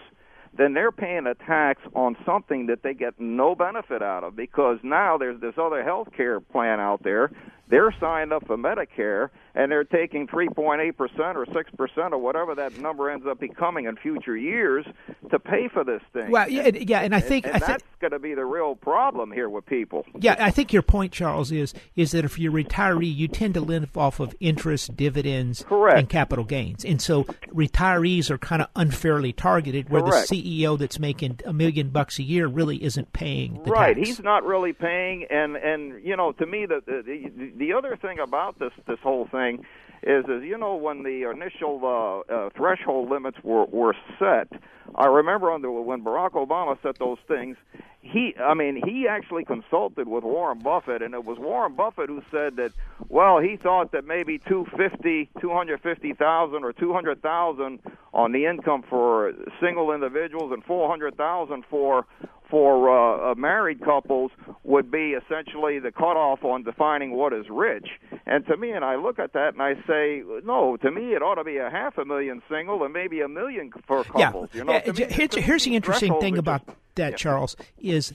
then 0.57 0.75
they're 0.75 0.92
paying 0.92 1.26
a 1.26 1.35
tax 1.35 1.83
on 1.95 2.16
something 2.25 2.66
that 2.66 2.83
they 2.83 2.95
get 2.95 3.18
no 3.18 3.54
benefit 3.54 4.02
out 4.02 4.25
of 4.25 4.37
because 4.37 4.78
now 4.83 5.16
there's 5.18 5.40
this 5.40 5.54
other 5.59 5.83
health 5.83 6.09
care 6.16 6.40
plan 6.40 6.80
out 6.80 7.02
there. 7.02 7.30
They're 7.68 7.94
signed 8.00 8.32
up 8.32 8.46
for 8.46 8.56
Medicare 8.56 9.30
and 9.54 9.70
they're 9.72 9.84
taking 9.84 10.26
3.8% 10.28 11.34
or 11.34 11.46
6% 11.46 12.12
or 12.12 12.18
whatever 12.18 12.54
that 12.54 12.78
number 12.78 13.10
ends 13.10 13.26
up 13.26 13.40
becoming 13.40 13.87
in 13.87 13.96
future 13.96 14.37
years 14.37 14.87
to 15.30 15.38
pay 15.38 15.68
for 15.68 15.84
this 15.84 16.00
thing. 16.12 16.30
well 16.30 16.48
yeah, 16.48 16.62
and- 16.62 16.88
yeah 16.88 17.00
and 17.00 17.14
i 17.14 17.20
think 17.20 17.44
and, 17.44 17.54
i 17.54 17.56
and 17.56 17.64
think 17.64 17.78
that's 17.80 17.84
going 18.00 18.12
to 18.12 18.18
be 18.20 18.34
the 18.34 18.44
real 18.44 18.76
problem 18.76 19.32
here 19.32 19.48
with 19.48 19.66
people. 19.66 20.06
Yeah, 20.20 20.37
I 20.38 20.50
think 20.52 20.72
your 20.72 20.82
point, 20.82 21.12
Charles, 21.12 21.50
is 21.50 21.75
is 21.96 22.12
that 22.12 22.25
if 22.25 22.38
you're 22.38 22.56
a 22.56 22.62
retiree, 22.62 23.12
you 23.12 23.26
tend 23.26 23.54
to 23.54 23.60
live 23.60 23.96
off 23.98 24.20
of 24.20 24.37
interest, 24.38 24.96
dividends, 24.96 25.64
Correct. 25.68 25.98
and 25.98 26.08
capital 26.08 26.44
gains, 26.44 26.84
and 26.84 27.02
so 27.02 27.25
retirees 27.52 28.30
are 28.30 28.38
kind 28.38 28.62
of 28.62 28.68
unfairly 28.76 29.32
targeted, 29.32 29.90
where 29.90 30.02
Correct. 30.02 30.28
the 30.30 30.40
CEO 30.62 30.78
that's 30.78 30.98
making 31.00 31.40
a 31.44 31.52
million 31.52 31.88
bucks 31.90 32.18
a 32.20 32.22
year 32.22 32.46
really 32.46 32.82
isn't 32.82 33.12
paying 33.12 33.60
the 33.64 33.70
right 33.72 33.96
tax. 33.96 34.08
he's 34.08 34.20
not 34.20 34.44
really 34.44 34.72
paying 34.72 35.25
and 35.30 35.56
and 35.56 36.02
you 36.04 36.16
know 36.16 36.30
to 36.32 36.46
me 36.46 36.66
the 36.66 36.80
the 36.87 37.02
the 37.04 37.52
other 37.72 37.96
thing 37.96 38.18
about 38.18 38.58
this 38.58 38.72
this 38.86 38.98
whole 39.02 39.26
thing 39.30 39.64
is 40.02 40.24
is 40.24 40.42
you 40.44 40.56
know 40.56 40.74
when 40.76 41.02
the 41.02 41.28
initial 41.30 41.80
uh, 41.84 42.32
uh, 42.32 42.50
threshold 42.56 43.10
limits 43.10 43.38
were 43.42 43.64
were 43.66 43.94
set 44.18 44.48
i 44.94 45.06
remember 45.06 45.50
under 45.50 45.70
when 45.70 46.02
barack 46.02 46.32
obama 46.32 46.76
set 46.82 46.98
those 46.98 47.18
things 47.26 47.56
he 48.00 48.35
i 48.40 48.55
mean 48.55 48.81
he 48.87 49.07
actually 49.09 49.45
consulted 49.45 50.07
with 50.07 50.23
warren 50.23 50.59
buffett 50.61 51.02
and 51.02 51.14
it 51.14 51.25
was 51.25 51.37
warren 51.38 51.75
buffett 51.75 52.09
who 52.09 52.23
said 52.31 52.57
that 52.57 52.71
well 53.09 53.38
he 53.40 53.57
thought 53.57 53.90
that 53.93 54.05
maybe 54.07 54.38
250 54.49 55.28
250,000 55.40 56.64
or 56.64 56.73
200,000 56.73 57.81
on 58.14 58.33
the 58.33 58.47
income 58.47 58.83
for 58.88 59.33
single 59.61 59.93
individuals 59.93 60.52
and 60.52 60.64
400,000 60.64 61.64
for 61.69 62.07
for 62.50 62.88
uh, 62.88 63.33
uh, 63.33 63.35
married 63.35 63.78
couples 63.85 64.31
would 64.64 64.90
be 64.90 65.12
essentially 65.12 65.78
the 65.81 65.93
cutoff 65.93 66.43
on 66.45 66.62
defining 66.62 67.11
what 67.12 67.35
is 67.35 67.45
rich. 67.50 67.87
And 68.25 68.47
to 68.47 68.57
me, 68.57 68.71
and 68.71 68.83
I 68.83 68.97
look 68.97 69.19
at 69.19 69.35
that 69.35 69.52
and 69.52 69.61
I 69.61 69.75
say, 69.87 70.23
no. 70.45 70.78
To 70.78 70.90
me, 70.90 71.12
it 71.12 71.21
ought 71.23 71.35
to 71.35 71.45
be 71.45 71.59
a 71.59 71.69
half 71.69 71.99
a 71.99 72.07
million 72.07 72.40
single 72.49 72.83
and 72.85 72.93
maybe 72.95 73.21
a 73.21 73.28
million 73.28 73.71
for 73.87 74.02
couples. 74.02 74.49
yeah. 74.55 74.59
You 74.61 74.64
know, 74.64 74.81
j- 74.93 75.05
me, 75.09 75.12
here's, 75.12 75.35
here's 75.35 75.64
the 75.64 75.76
interesting 75.76 76.19
thing 76.21 76.38
about 76.38 76.64
just- 76.64 76.78
that, 76.95 77.11
yeah. 77.11 77.17
Charles, 77.17 77.55
is 77.88 78.14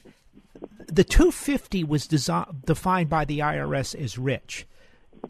the 0.87 1.03
250 1.03 1.83
was 1.83 2.07
defined 2.07 3.09
by 3.09 3.25
the 3.25 3.39
IRS 3.39 3.95
as 3.95 4.17
rich. 4.17 4.67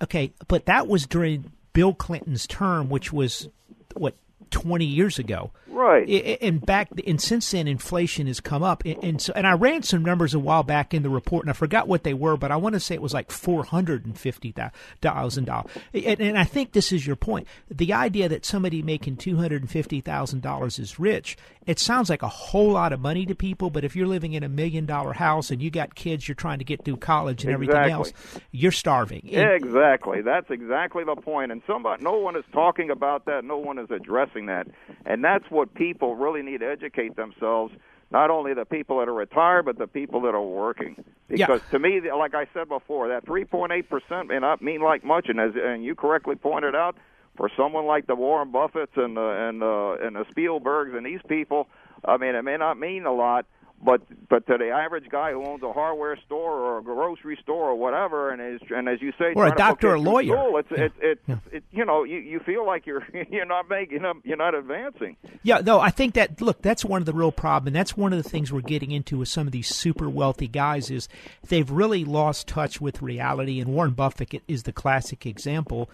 Okay, 0.02 0.34
but 0.48 0.66
that 0.66 0.88
was 0.88 1.06
during 1.06 1.52
Bill 1.74 1.94
Clinton's 1.94 2.48
term, 2.48 2.90
which 2.90 3.14
was 3.14 3.48
what 3.96 4.16
20 4.52 4.86
years 4.86 5.20
ago. 5.20 5.52
Right. 5.68 6.08
And 6.42 6.64
back 6.64 6.90
and 7.08 7.20
since 7.20 7.50
then, 7.52 7.68
inflation 7.68 8.28
has 8.28 8.40
come 8.40 8.62
up. 8.64 8.84
And- 8.86 9.04
And 9.04 9.22
so, 9.22 9.34
and 9.36 9.48
I 9.48 9.54
ran 9.54 9.82
some 9.84 10.04
numbers 10.06 10.34
a 10.36 10.40
while 10.40 10.62
back 10.64 10.94
in 10.94 11.02
the 11.04 11.10
report, 11.10 11.44
and 11.46 11.50
I 11.50 11.54
forgot 11.54 11.88
what 11.88 12.04
they 12.04 12.14
were, 12.14 12.38
but 12.38 12.52
I 12.52 12.56
want 12.58 12.74
to 12.74 12.80
say 12.80 12.94
it 12.96 13.02
was 13.02 13.14
like 13.14 13.32
four 13.32 13.64
hundred 13.64 14.06
and 14.06 14.18
fifty 14.18 14.54
thousand 15.02 15.46
dollars. 15.46 15.72
And, 15.94 16.38
I 16.38 16.44
think 16.44 16.72
this 16.74 16.92
is 16.92 17.06
your 17.08 17.16
point: 17.16 17.48
the 17.70 17.92
idea 17.94 18.30
that 18.30 18.46
somebody 18.46 18.82
making 18.84 19.18
two 19.18 19.38
hundred 19.38 19.62
and 19.62 19.70
fifty 19.72 20.00
thousand 20.02 20.42
dollars 20.42 20.78
is 20.80 21.00
rich. 21.00 21.38
It 21.66 21.80
sounds 21.80 22.10
like 22.10 22.22
a 22.24 22.28
whole 22.28 22.72
lot 22.74 22.92
of 22.92 23.00
money 23.00 23.26
to 23.26 23.36
people, 23.36 23.70
but 23.70 23.86
if 23.86 23.96
you're 23.96 24.06
living 24.08 24.34
in 24.34 24.44
a 24.44 24.50
million 24.50 24.86
dollar 24.86 25.14
house 25.14 25.50
and 25.50 25.62
you 25.62 25.72
got 25.72 25.96
kids 25.96 26.28
you're 26.28 26.36
trying 26.36 26.60
to 26.60 26.66
get 26.66 26.84
through 26.84 26.98
college 26.98 27.46
and 27.46 27.54
everything 27.54 27.90
else, 27.90 28.12
you're 28.52 28.72
starving. 28.74 29.22
And- 29.32 29.50
Exactly. 29.64 30.22
That's 30.22 30.50
exactly 30.52 31.04
the 31.06 31.16
point. 31.16 31.52
And 31.54 31.62
somebody, 31.66 32.04
no 32.04 32.18
one 32.18 32.36
is 32.36 32.44
talking 32.52 32.90
about 32.90 33.26
that. 33.26 33.46
No 33.46 33.58
one 33.58 33.80
is 33.80 33.90
addressing 33.92 34.43
that. 34.48 34.68
And 35.06 35.24
that's 35.24 35.50
what 35.50 35.74
people 35.74 36.16
really 36.16 36.42
need 36.42 36.60
to 36.60 36.70
educate 36.70 37.16
themselves. 37.16 37.74
Not 38.12 38.30
only 38.30 38.54
the 38.54 38.66
people 38.66 39.00
that 39.00 39.08
are 39.08 39.14
retired, 39.14 39.66
but 39.66 39.78
the 39.78 39.88
people 39.88 40.22
that 40.22 40.36
are 40.36 40.42
working. 40.42 41.04
Yeah. 41.30 41.48
Because 41.48 41.62
to 41.72 41.80
me, 41.80 42.00
like 42.12 42.36
I 42.36 42.48
said 42.54 42.70
before, 42.70 43.08
that 43.08 43.26
3.8 43.26 43.90
percent 43.90 44.28
may 44.28 44.40
not 44.40 44.62
mean 44.62 44.82
like 44.82 45.04
much. 45.04 45.30
And 45.30 45.40
as 45.40 45.54
and 45.56 45.84
you 45.84 45.96
correctly 45.96 46.36
pointed 46.36 46.76
out, 46.76 46.96
for 47.36 47.50
someone 47.58 47.86
like 47.86 48.08
the 48.08 48.16
Warren 48.16 48.52
Buffetts 48.52 48.96
and 48.96 49.18
the 49.18 49.22
and 49.22 49.64
uh, 49.64 50.06
and 50.06 50.16
the 50.16 50.26
Spielbergs 50.26 50.96
and 50.96 51.06
these 51.06 51.22
people, 51.28 51.68
I 52.06 52.18
mean, 52.18 52.36
it 52.36 52.44
may 52.44 52.58
not 52.58 52.78
mean 52.78 53.06
a 53.06 53.14
lot. 53.14 53.46
But 53.84 54.02
but 54.30 54.48
to 54.48 54.58
the 54.58 54.70
average 54.70 55.10
guy 55.10 55.32
who 55.32 55.46
owns 55.46 55.64
a 55.64 55.72
hardware 55.72 56.18
store 56.26 56.52
or 56.52 56.80
a 56.80 56.84
grocery 56.84 57.38
store 57.42 57.70
or 57.70 57.76
whatever, 57.76 58.30
and 58.32 58.42
is 58.56 58.62
and 58.70 58.88
as 58.88 59.02
you 59.02 59.12
say, 59.20 59.34
or 59.36 59.48
a 59.48 59.56
doctor 59.56 59.90
or 59.90 59.96
a 59.96 60.02
lawyer, 60.02 60.36
school, 60.36 60.58
it's 60.58 60.70
yeah. 60.72 60.84
it, 60.84 60.94
it, 61.02 61.20
yeah. 61.28 61.36
it 61.52 61.64
you 61.72 61.86
know 61.86 62.04
you 62.04 62.18
you 62.18 62.40
feel 62.40 62.66
like 62.66 62.86
you're 62.86 63.06
you're 63.30 63.46
not 63.46 63.70
making 63.70 64.06
up, 64.06 64.18
you're 64.24 64.38
not 64.38 64.56
advancing. 64.56 65.18
Yeah, 65.44 65.60
no, 65.60 65.80
I 65.80 65.90
think 65.90 66.14
that 66.16 66.42
look, 66.42 66.62
that's 66.62 66.86
one 66.86 67.02
of 67.02 67.06
the 67.06 67.14
real 67.14 67.32
problems, 67.32 67.68
and 67.68 67.76
that's 67.76 67.98
one 67.98 68.14
of 68.14 68.22
the 68.22 68.30
things 68.30 68.52
we're 68.52 68.62
getting 68.62 68.92
into 68.92 69.18
with 69.18 69.30
some 69.30 69.48
of 69.48 69.52
these 69.52 69.74
super 69.74 70.10
wealthy 70.10 70.48
guys 70.48 70.90
is 70.90 71.10
they've 71.48 71.70
really 71.70 72.06
lost 72.06 72.48
touch 72.48 72.80
with 72.80 73.02
reality, 73.02 73.60
and 73.60 73.74
Warren 73.74 73.92
Buffett 73.92 74.42
is 74.48 74.64
the 74.64 74.74
classic 74.74 75.26
example. 75.26 75.90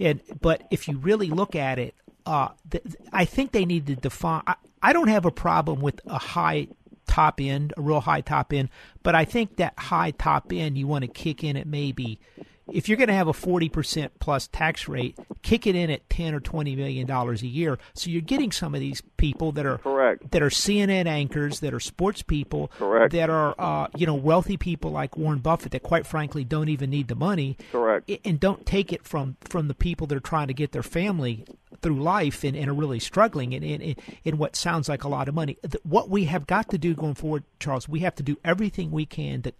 And 0.00 0.20
but 0.40 0.66
if 0.70 0.88
you 0.88 0.98
really 0.98 1.28
look 1.28 1.54
at 1.54 1.78
it, 1.78 1.94
uh, 2.26 2.48
th- 2.70 2.84
I 3.12 3.24
think 3.24 3.52
they 3.52 3.64
need 3.64 3.86
to 3.86 3.96
define. 3.96 4.42
I, 4.46 4.54
I 4.82 4.92
don't 4.92 5.08
have 5.08 5.24
a 5.24 5.30
problem 5.30 5.80
with 5.80 6.00
a 6.06 6.18
high 6.18 6.68
top 7.06 7.40
end, 7.40 7.72
a 7.76 7.80
real 7.80 8.00
high 8.00 8.20
top 8.20 8.52
end, 8.52 8.68
but 9.02 9.14
I 9.14 9.24
think 9.24 9.56
that 9.56 9.74
high 9.78 10.12
top 10.12 10.52
end 10.52 10.78
you 10.78 10.86
want 10.86 11.02
to 11.02 11.08
kick 11.08 11.44
in 11.44 11.56
at 11.56 11.66
maybe 11.66 12.20
if 12.72 12.88
you're 12.88 12.96
going 12.96 13.08
to 13.08 13.14
have 13.14 13.28
a 13.28 13.32
40% 13.32 14.10
plus 14.20 14.48
tax 14.48 14.88
rate, 14.88 15.18
kick 15.42 15.66
it 15.66 15.74
in 15.74 15.90
at 15.90 16.08
10 16.08 16.34
or 16.34 16.40
20 16.40 16.76
million 16.76 17.06
dollars 17.06 17.42
a 17.42 17.46
year. 17.46 17.78
So 17.94 18.10
you're 18.10 18.22
getting 18.22 18.52
some 18.52 18.74
of 18.74 18.80
these 18.80 19.02
people 19.16 19.52
that 19.52 19.66
are 19.66 19.78
correct. 19.78 20.30
that 20.30 20.42
are 20.42 20.48
CNN 20.48 21.06
anchors, 21.06 21.60
that 21.60 21.74
are 21.74 21.80
sports 21.80 22.22
people, 22.22 22.68
correct. 22.78 23.12
that 23.12 23.28
are 23.28 23.54
uh, 23.58 23.88
you 23.96 24.06
know 24.06 24.14
wealthy 24.14 24.56
people 24.56 24.90
like 24.90 25.16
Warren 25.16 25.40
Buffett 25.40 25.72
that 25.72 25.82
quite 25.82 26.06
frankly 26.06 26.44
don't 26.44 26.68
even 26.68 26.90
need 26.90 27.08
the 27.08 27.14
money, 27.14 27.58
correct, 27.70 28.10
and 28.24 28.40
don't 28.40 28.64
take 28.64 28.92
it 28.92 29.04
from 29.06 29.36
from 29.40 29.68
the 29.68 29.74
people 29.74 30.06
that 30.06 30.16
are 30.16 30.20
trying 30.20 30.48
to 30.48 30.54
get 30.54 30.72
their 30.72 30.82
family 30.82 31.44
through 31.84 32.02
life 32.02 32.44
and, 32.44 32.56
and 32.56 32.70
are 32.70 32.74
really 32.74 32.98
struggling 32.98 33.52
in, 33.52 33.62
in, 33.62 33.94
in 34.24 34.38
what 34.38 34.56
sounds 34.56 34.88
like 34.88 35.04
a 35.04 35.08
lot 35.08 35.28
of 35.28 35.34
money. 35.34 35.58
What 35.82 36.08
we 36.08 36.24
have 36.24 36.46
got 36.46 36.70
to 36.70 36.78
do 36.78 36.94
going 36.94 37.14
forward, 37.14 37.44
Charles, 37.60 37.86
we 37.86 38.00
have 38.00 38.14
to 38.14 38.22
do 38.22 38.38
everything 38.42 38.90
we 38.90 39.04
can 39.04 39.42
to 39.42 39.52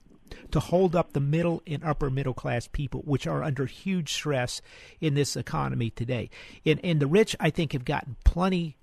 to 0.51 0.59
hold 0.59 0.97
up 0.97 1.13
the 1.13 1.21
middle 1.21 1.63
and 1.67 1.85
upper 1.85 2.11
middle 2.11 2.35
class 2.35 2.67
people, 2.67 3.03
which 3.03 3.27
are 3.27 3.45
under 3.45 3.67
huge 3.67 4.13
stress 4.13 4.63
in 5.01 5.15
this 5.15 5.37
economy 5.37 5.91
today. 5.91 6.29
And, 6.67 6.81
and 6.83 6.99
the 6.99 7.07
rich, 7.07 7.37
I 7.39 7.51
think, 7.51 7.73
have 7.73 7.85
gotten 7.85 8.17
plenty 8.25 8.77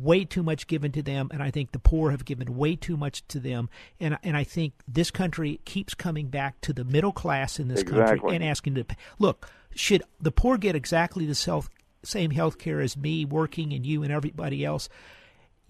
way 0.00 0.24
too 0.24 0.44
much 0.44 0.68
given 0.68 0.92
to 0.92 1.02
them, 1.02 1.28
and 1.32 1.42
I 1.42 1.50
think 1.50 1.72
the 1.72 1.80
poor 1.80 2.12
have 2.12 2.24
given 2.24 2.56
way 2.56 2.76
too 2.76 2.96
much 2.96 3.26
to 3.28 3.40
them. 3.40 3.68
And 3.98 4.16
and 4.22 4.36
I 4.36 4.44
think 4.44 4.72
this 4.86 5.10
country 5.10 5.60
keeps 5.64 5.94
coming 5.94 6.28
back 6.28 6.60
to 6.62 6.72
the 6.72 6.84
middle 6.84 7.12
class 7.12 7.58
in 7.58 7.66
this 7.66 7.80
exactly. 7.80 8.20
country 8.20 8.36
and 8.36 8.44
asking 8.44 8.76
to 8.76 8.84
look. 9.18 9.50
Should 9.74 10.02
the 10.20 10.32
poor 10.32 10.56
get 10.58 10.74
exactly 10.74 11.26
the 11.26 11.34
self, 11.34 11.68
same 12.02 12.30
health 12.30 12.58
care 12.58 12.80
as 12.80 12.96
me 12.96 13.24
working 13.24 13.72
and 13.72 13.84
you 13.84 14.02
and 14.02 14.12
everybody 14.12 14.64
else? 14.64 14.88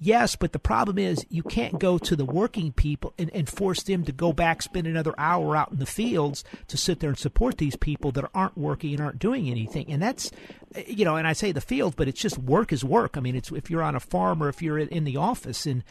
Yes, 0.01 0.37
but 0.37 0.53
the 0.53 0.61
problem 0.61 0.97
is 0.97 1.27
you 1.29 1.43
can't 1.43 1.81
go 1.81 1.99
to 1.99 2.15
the 2.15 2.25
working 2.25 2.71
people 2.71 3.15
and, 3.19 3.31
and 3.35 3.49
force 3.49 3.83
them 3.83 4.05
to 4.05 4.13
go 4.13 4.33
back, 4.33 4.63
spend 4.63 4.87
another 4.87 5.13
hour 5.19 5.57
out 5.57 5.73
in 5.73 5.81
the 5.81 5.87
fields 5.87 6.45
to 6.69 6.77
sit 6.77 7.01
there 7.01 7.11
and 7.11 7.19
support 7.19 7.59
these 7.59 7.75
people 7.75 8.13
that 8.13 8.31
aren't 8.33 8.57
working 8.57 8.93
and 8.93 9.03
aren't 9.03 9.19
doing 9.19 9.51
anything. 9.51 9.91
And 9.91 10.01
that's, 10.01 10.31
you 10.87 11.05
know, 11.05 11.17
and 11.17 11.27
I 11.27 11.33
say 11.33 11.51
the 11.51 11.61
field, 11.61 11.97
but 11.97 12.07
it's 12.07 12.21
just 12.21 12.39
work 12.39 12.73
is 12.73 12.85
work. 12.85 13.17
I 13.17 13.21
mean, 13.21 13.35
it's 13.35 13.51
if 13.51 13.71
you're 13.71 13.83
on 13.83 13.97
a 13.97 14.01
farm 14.01 14.41
or 14.41 14.49
if 14.49 14.63
you're 14.63 14.79
in 14.79 15.03
the 15.03 15.17
office, 15.17 15.67
and 15.67 15.83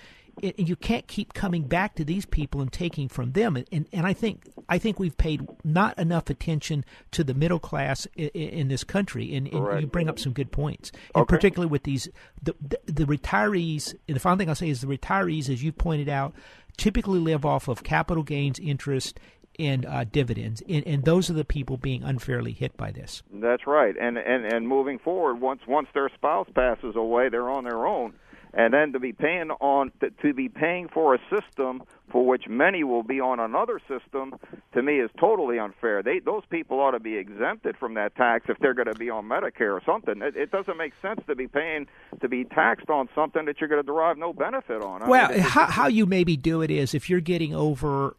you 0.41 0.75
can't 0.75 1.07
keep 1.07 1.33
coming 1.33 1.63
back 1.63 1.95
to 1.95 2.03
these 2.03 2.25
people 2.25 2.61
and 2.61 2.71
taking 2.71 3.09
from 3.09 3.31
them. 3.31 3.55
And, 3.55 3.67
and, 3.71 3.87
and 3.91 4.05
I 4.05 4.13
think 4.13 4.43
I 4.69 4.77
think 4.77 4.99
we've 4.99 5.17
paid 5.17 5.47
not 5.63 5.97
enough 5.97 6.29
attention 6.29 6.85
to 7.11 7.23
the 7.23 7.33
middle 7.33 7.59
class 7.59 8.07
in, 8.15 8.29
in 8.29 8.67
this 8.67 8.83
country. 8.83 9.35
And, 9.35 9.47
and, 9.47 9.81
you 9.81 9.87
bring 9.87 10.09
up 10.09 10.19
some 10.19 10.33
good 10.33 10.51
points, 10.51 10.91
and 11.15 11.23
okay. 11.23 11.35
particularly 11.35 11.69
with 11.69 11.83
these 11.83 12.09
the, 12.41 12.55
the, 12.61 12.79
the 12.85 13.05
retirees. 13.05 13.95
And 14.07 14.15
the 14.15 14.19
final 14.19 14.37
thing 14.37 14.49
I'll 14.49 14.55
say 14.55 14.69
is 14.69 14.81
the 14.81 14.87
retirees, 14.87 15.49
as 15.49 15.63
you 15.63 15.71
pointed 15.71 16.09
out, 16.09 16.33
typically 16.77 17.19
live 17.19 17.45
off 17.45 17.67
of 17.67 17.83
capital 17.83 18.23
gains 18.23 18.59
interest 18.59 19.19
and 19.59 19.85
uh, 19.85 20.03
dividends, 20.03 20.61
and, 20.69 20.85
and 20.85 21.03
those 21.03 21.29
are 21.29 21.33
the 21.33 21.45
people 21.45 21.77
being 21.77 22.03
unfairly 22.03 22.51
hit 22.51 22.77
by 22.77 22.91
this. 22.91 23.23
That's 23.33 23.65
right, 23.65 23.95
and 23.99 24.17
and 24.17 24.45
and 24.45 24.67
moving 24.67 24.99
forward, 24.99 25.41
once 25.41 25.61
once 25.67 25.87
their 25.93 26.09
spouse 26.09 26.47
passes 26.53 26.95
away, 26.95 27.29
they're 27.29 27.49
on 27.49 27.63
their 27.63 27.87
own 27.87 28.13
and 28.53 28.73
then 28.73 28.93
to 28.93 28.99
be 28.99 29.13
paying 29.13 29.51
on 29.51 29.91
to 30.21 30.33
be 30.33 30.49
paying 30.49 30.87
for 30.87 31.15
a 31.15 31.19
system 31.29 31.83
for 32.11 32.25
which 32.25 32.47
many 32.47 32.83
will 32.83 33.03
be 33.03 33.19
on 33.19 33.39
another 33.39 33.79
system 33.87 34.35
to 34.73 34.81
me 34.81 34.99
is 34.99 35.09
totally 35.19 35.59
unfair. 35.59 36.01
They 36.01 36.19
those 36.19 36.43
people 36.49 36.79
ought 36.79 36.91
to 36.91 36.99
be 36.99 37.15
exempted 37.15 37.77
from 37.77 37.95
that 37.95 38.15
tax 38.15 38.45
if 38.49 38.57
they're 38.59 38.73
going 38.73 38.87
to 38.87 38.95
be 38.95 39.09
on 39.09 39.25
Medicare 39.25 39.73
or 39.73 39.81
something. 39.85 40.21
It, 40.21 40.35
it 40.35 40.51
doesn't 40.51 40.77
make 40.77 40.93
sense 41.01 41.21
to 41.27 41.35
be 41.35 41.47
paying 41.47 41.87
to 42.21 42.29
be 42.29 42.45
taxed 42.45 42.89
on 42.89 43.09
something 43.13 43.45
that 43.45 43.59
you're 43.59 43.69
going 43.69 43.81
to 43.81 43.85
derive 43.85 44.17
no 44.17 44.33
benefit 44.33 44.81
on. 44.81 45.03
I 45.03 45.09
well, 45.09 45.29
mean, 45.29 45.39
how 45.39 45.65
how 45.65 45.87
you 45.87 46.05
maybe 46.05 46.37
do 46.37 46.61
it 46.61 46.71
is 46.71 46.93
if 46.93 47.09
you're 47.09 47.19
getting 47.19 47.53
over 47.53 48.15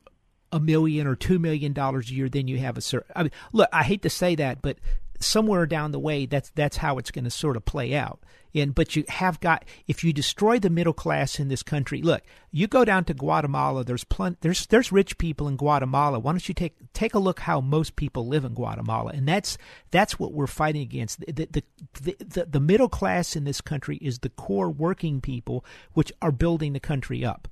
a 0.52 0.60
million 0.60 1.06
or 1.06 1.14
two 1.14 1.38
million 1.38 1.72
dollars 1.72 2.10
a 2.10 2.14
year, 2.14 2.28
then 2.28 2.48
you 2.48 2.58
have 2.58 2.76
a 2.76 2.80
certain. 2.80 3.10
I 3.14 3.24
mean, 3.24 3.32
look, 3.52 3.68
I 3.72 3.82
hate 3.82 4.02
to 4.02 4.10
say 4.10 4.34
that, 4.36 4.62
but 4.62 4.78
somewhere 5.18 5.66
down 5.66 5.92
the 5.92 5.98
way, 5.98 6.26
that's 6.26 6.50
that's 6.50 6.78
how 6.78 6.98
it's 6.98 7.10
going 7.10 7.24
to 7.24 7.30
sort 7.30 7.56
of 7.56 7.64
play 7.64 7.94
out. 7.94 8.20
And 8.54 8.74
but 8.74 8.96
you 8.96 9.04
have 9.08 9.40
got 9.40 9.64
if 9.86 10.02
you 10.02 10.12
destroy 10.12 10.58
the 10.58 10.70
middle 10.70 10.92
class 10.92 11.38
in 11.38 11.48
this 11.48 11.62
country, 11.62 12.02
look, 12.02 12.22
you 12.50 12.66
go 12.66 12.84
down 12.84 13.04
to 13.04 13.14
Guatemala. 13.14 13.84
There's 13.84 14.04
plenty. 14.04 14.38
There's 14.40 14.66
there's 14.66 14.90
rich 14.90 15.18
people 15.18 15.48
in 15.48 15.56
Guatemala. 15.56 16.18
Why 16.18 16.32
don't 16.32 16.48
you 16.48 16.54
take 16.54 16.74
take 16.92 17.14
a 17.14 17.18
look 17.18 17.40
how 17.40 17.60
most 17.60 17.96
people 17.96 18.26
live 18.26 18.44
in 18.44 18.54
Guatemala? 18.54 19.12
And 19.14 19.28
that's 19.28 19.58
that's 19.90 20.18
what 20.18 20.32
we're 20.32 20.46
fighting 20.46 20.82
against. 20.82 21.20
The 21.20 21.46
the 21.50 21.62
the, 22.02 22.16
the, 22.24 22.46
the 22.46 22.60
middle 22.60 22.88
class 22.88 23.36
in 23.36 23.44
this 23.44 23.60
country 23.60 23.98
is 23.98 24.20
the 24.20 24.30
core 24.30 24.70
working 24.70 25.20
people, 25.20 25.64
which 25.92 26.12
are 26.22 26.32
building 26.32 26.72
the 26.72 26.80
country 26.80 27.24
up. 27.24 27.48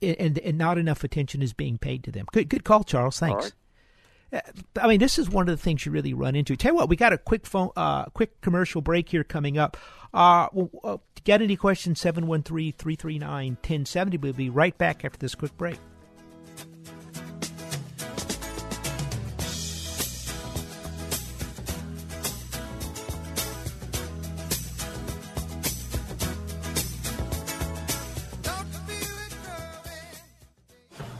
And, 0.00 0.38
and 0.38 0.56
not 0.56 0.78
enough 0.78 1.04
attention 1.04 1.42
is 1.42 1.52
being 1.52 1.76
paid 1.76 2.04
to 2.04 2.10
them. 2.10 2.24
Good, 2.32 2.48
good 2.48 2.64
call, 2.64 2.84
Charles. 2.84 3.18
Thanks. 3.18 3.52
I 4.80 4.88
mean, 4.88 5.00
this 5.00 5.18
is 5.18 5.28
one 5.28 5.46
of 5.48 5.56
the 5.56 5.62
things 5.62 5.86
you 5.86 5.92
really 5.92 6.14
run 6.14 6.34
into. 6.34 6.56
Tell 6.56 6.72
you 6.72 6.76
what, 6.76 6.88
we 6.88 6.96
got 6.96 7.12
a 7.12 7.18
quick 7.18 7.46
phone, 7.46 7.70
uh, 7.76 8.06
quick 8.06 8.40
commercial 8.40 8.80
break 8.80 9.10
here 9.10 9.22
coming 9.24 9.58
up. 9.58 9.76
Uh, 10.12 10.48
uh, 10.82 10.96
get 11.24 11.42
any 11.42 11.56
questions, 11.56 12.00
713-339-1070. 12.02 14.20
We'll 14.20 14.32
be 14.32 14.50
right 14.50 14.76
back 14.78 15.04
after 15.04 15.18
this 15.18 15.34
quick 15.34 15.56
break. 15.56 15.78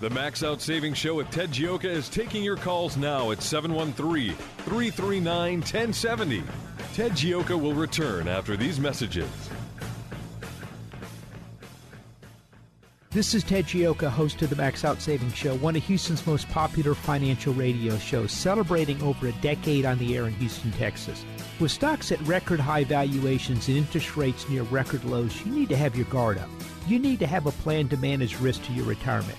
The 0.04 0.10
Max 0.10 0.42
Out 0.42 0.60
Savings 0.60 0.98
Show 0.98 1.14
with 1.14 1.30
Ted 1.30 1.48
Gioka 1.50 1.86
is 1.86 2.10
taking 2.10 2.44
your 2.44 2.58
calls 2.58 2.98
now 2.98 3.30
at 3.30 3.40
713 3.40 4.34
339 4.34 5.60
1070. 5.60 6.42
Ted 6.92 7.12
Gioka 7.12 7.58
will 7.58 7.72
return 7.72 8.28
after 8.28 8.54
these 8.54 8.78
messages. 8.78 9.30
This 13.12 13.32
is 13.32 13.42
Ted 13.42 13.64
Gioka, 13.64 14.10
host 14.10 14.42
of 14.42 14.50
the 14.50 14.56
Max 14.56 14.84
Out 14.84 15.00
Savings 15.00 15.34
Show, 15.34 15.54
one 15.54 15.74
of 15.74 15.82
Houston's 15.84 16.26
most 16.26 16.50
popular 16.50 16.92
financial 16.92 17.54
radio 17.54 17.96
shows, 17.96 18.30
celebrating 18.30 19.00
over 19.00 19.28
a 19.28 19.32
decade 19.40 19.86
on 19.86 19.96
the 19.96 20.18
air 20.18 20.26
in 20.26 20.34
Houston, 20.34 20.70
Texas. 20.72 21.24
With 21.58 21.70
stocks 21.70 22.12
at 22.12 22.20
record 22.26 22.60
high 22.60 22.84
valuations 22.84 23.68
and 23.68 23.78
interest 23.78 24.18
rates 24.18 24.46
near 24.50 24.64
record 24.64 25.02
lows, 25.06 25.40
you 25.46 25.52
need 25.52 25.70
to 25.70 25.78
have 25.78 25.96
your 25.96 26.06
guard 26.08 26.36
up. 26.36 26.50
You 26.86 26.98
need 26.98 27.20
to 27.20 27.26
have 27.26 27.46
a 27.46 27.52
plan 27.52 27.88
to 27.88 27.96
manage 27.96 28.38
risk 28.38 28.62
to 28.64 28.72
your 28.74 28.84
retirement. 28.84 29.38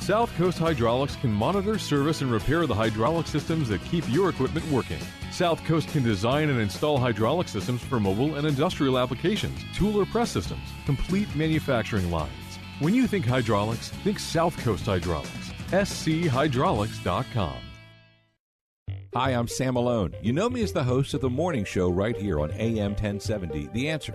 South 0.00 0.34
Coast 0.36 0.58
Hydraulics 0.58 1.14
can 1.16 1.30
monitor, 1.30 1.78
service, 1.78 2.22
and 2.22 2.32
repair 2.32 2.66
the 2.66 2.74
hydraulic 2.74 3.26
systems 3.26 3.68
that 3.68 3.84
keep 3.84 4.02
your 4.08 4.30
equipment 4.30 4.66
working. 4.70 4.98
South 5.30 5.62
Coast 5.64 5.88
can 5.88 6.02
design 6.02 6.48
and 6.48 6.58
install 6.58 6.98
hydraulic 6.98 7.48
systems 7.48 7.82
for 7.82 8.00
mobile 8.00 8.36
and 8.36 8.46
industrial 8.46 8.98
applications, 8.98 9.60
tool 9.74 10.00
or 10.00 10.06
press 10.06 10.30
systems, 10.30 10.66
complete 10.86 11.32
manufacturing 11.36 12.10
lines. 12.10 12.32
When 12.80 12.94
you 12.94 13.06
think 13.06 13.26
hydraulics, 13.26 13.90
think 13.90 14.18
South 14.18 14.56
Coast 14.64 14.86
Hydraulics. 14.86 15.50
schydraulics.com. 15.70 17.56
Hi, 19.14 19.30
I'm 19.30 19.48
Sam 19.48 19.74
Malone. 19.74 20.14
You 20.22 20.32
know 20.32 20.48
me 20.48 20.62
as 20.62 20.72
the 20.72 20.84
host 20.84 21.12
of 21.14 21.20
the 21.20 21.28
morning 21.28 21.64
show 21.64 21.90
right 21.90 22.16
here 22.16 22.40
on 22.40 22.52
AM 22.52 22.92
1070, 22.92 23.68
The 23.74 23.88
Answer. 23.90 24.14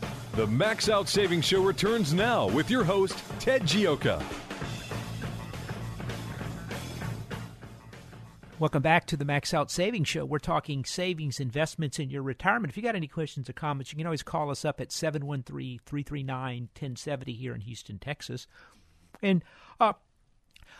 The 0.33 0.47
Max 0.47 0.87
Out 0.87 1.09
Savings 1.09 1.43
Show 1.43 1.61
returns 1.61 2.13
now 2.13 2.47
with 2.47 2.71
your 2.71 2.85
host, 2.85 3.21
Ted 3.39 3.63
Gioka. 3.63 4.23
Welcome 8.57 8.81
back 8.81 9.05
to 9.07 9.17
the 9.17 9.25
Max 9.25 9.53
Out 9.53 9.69
Savings 9.69 10.07
Show. 10.07 10.23
We're 10.23 10.39
talking 10.39 10.85
savings, 10.85 11.41
investments 11.41 11.99
in 11.99 12.09
your 12.09 12.23
retirement. 12.23 12.71
If 12.71 12.77
you 12.77 12.83
got 12.83 12.95
any 12.95 13.09
questions 13.09 13.49
or 13.49 13.53
comments, 13.53 13.91
you 13.91 13.97
can 13.97 14.05
always 14.05 14.23
call 14.23 14.49
us 14.49 14.63
up 14.63 14.79
at 14.79 14.93
713 14.93 15.81
339 15.85 16.61
1070 16.61 17.33
here 17.33 17.53
in 17.53 17.59
Houston, 17.59 17.99
Texas. 17.99 18.47
And 19.21 19.43
uh, 19.81 19.93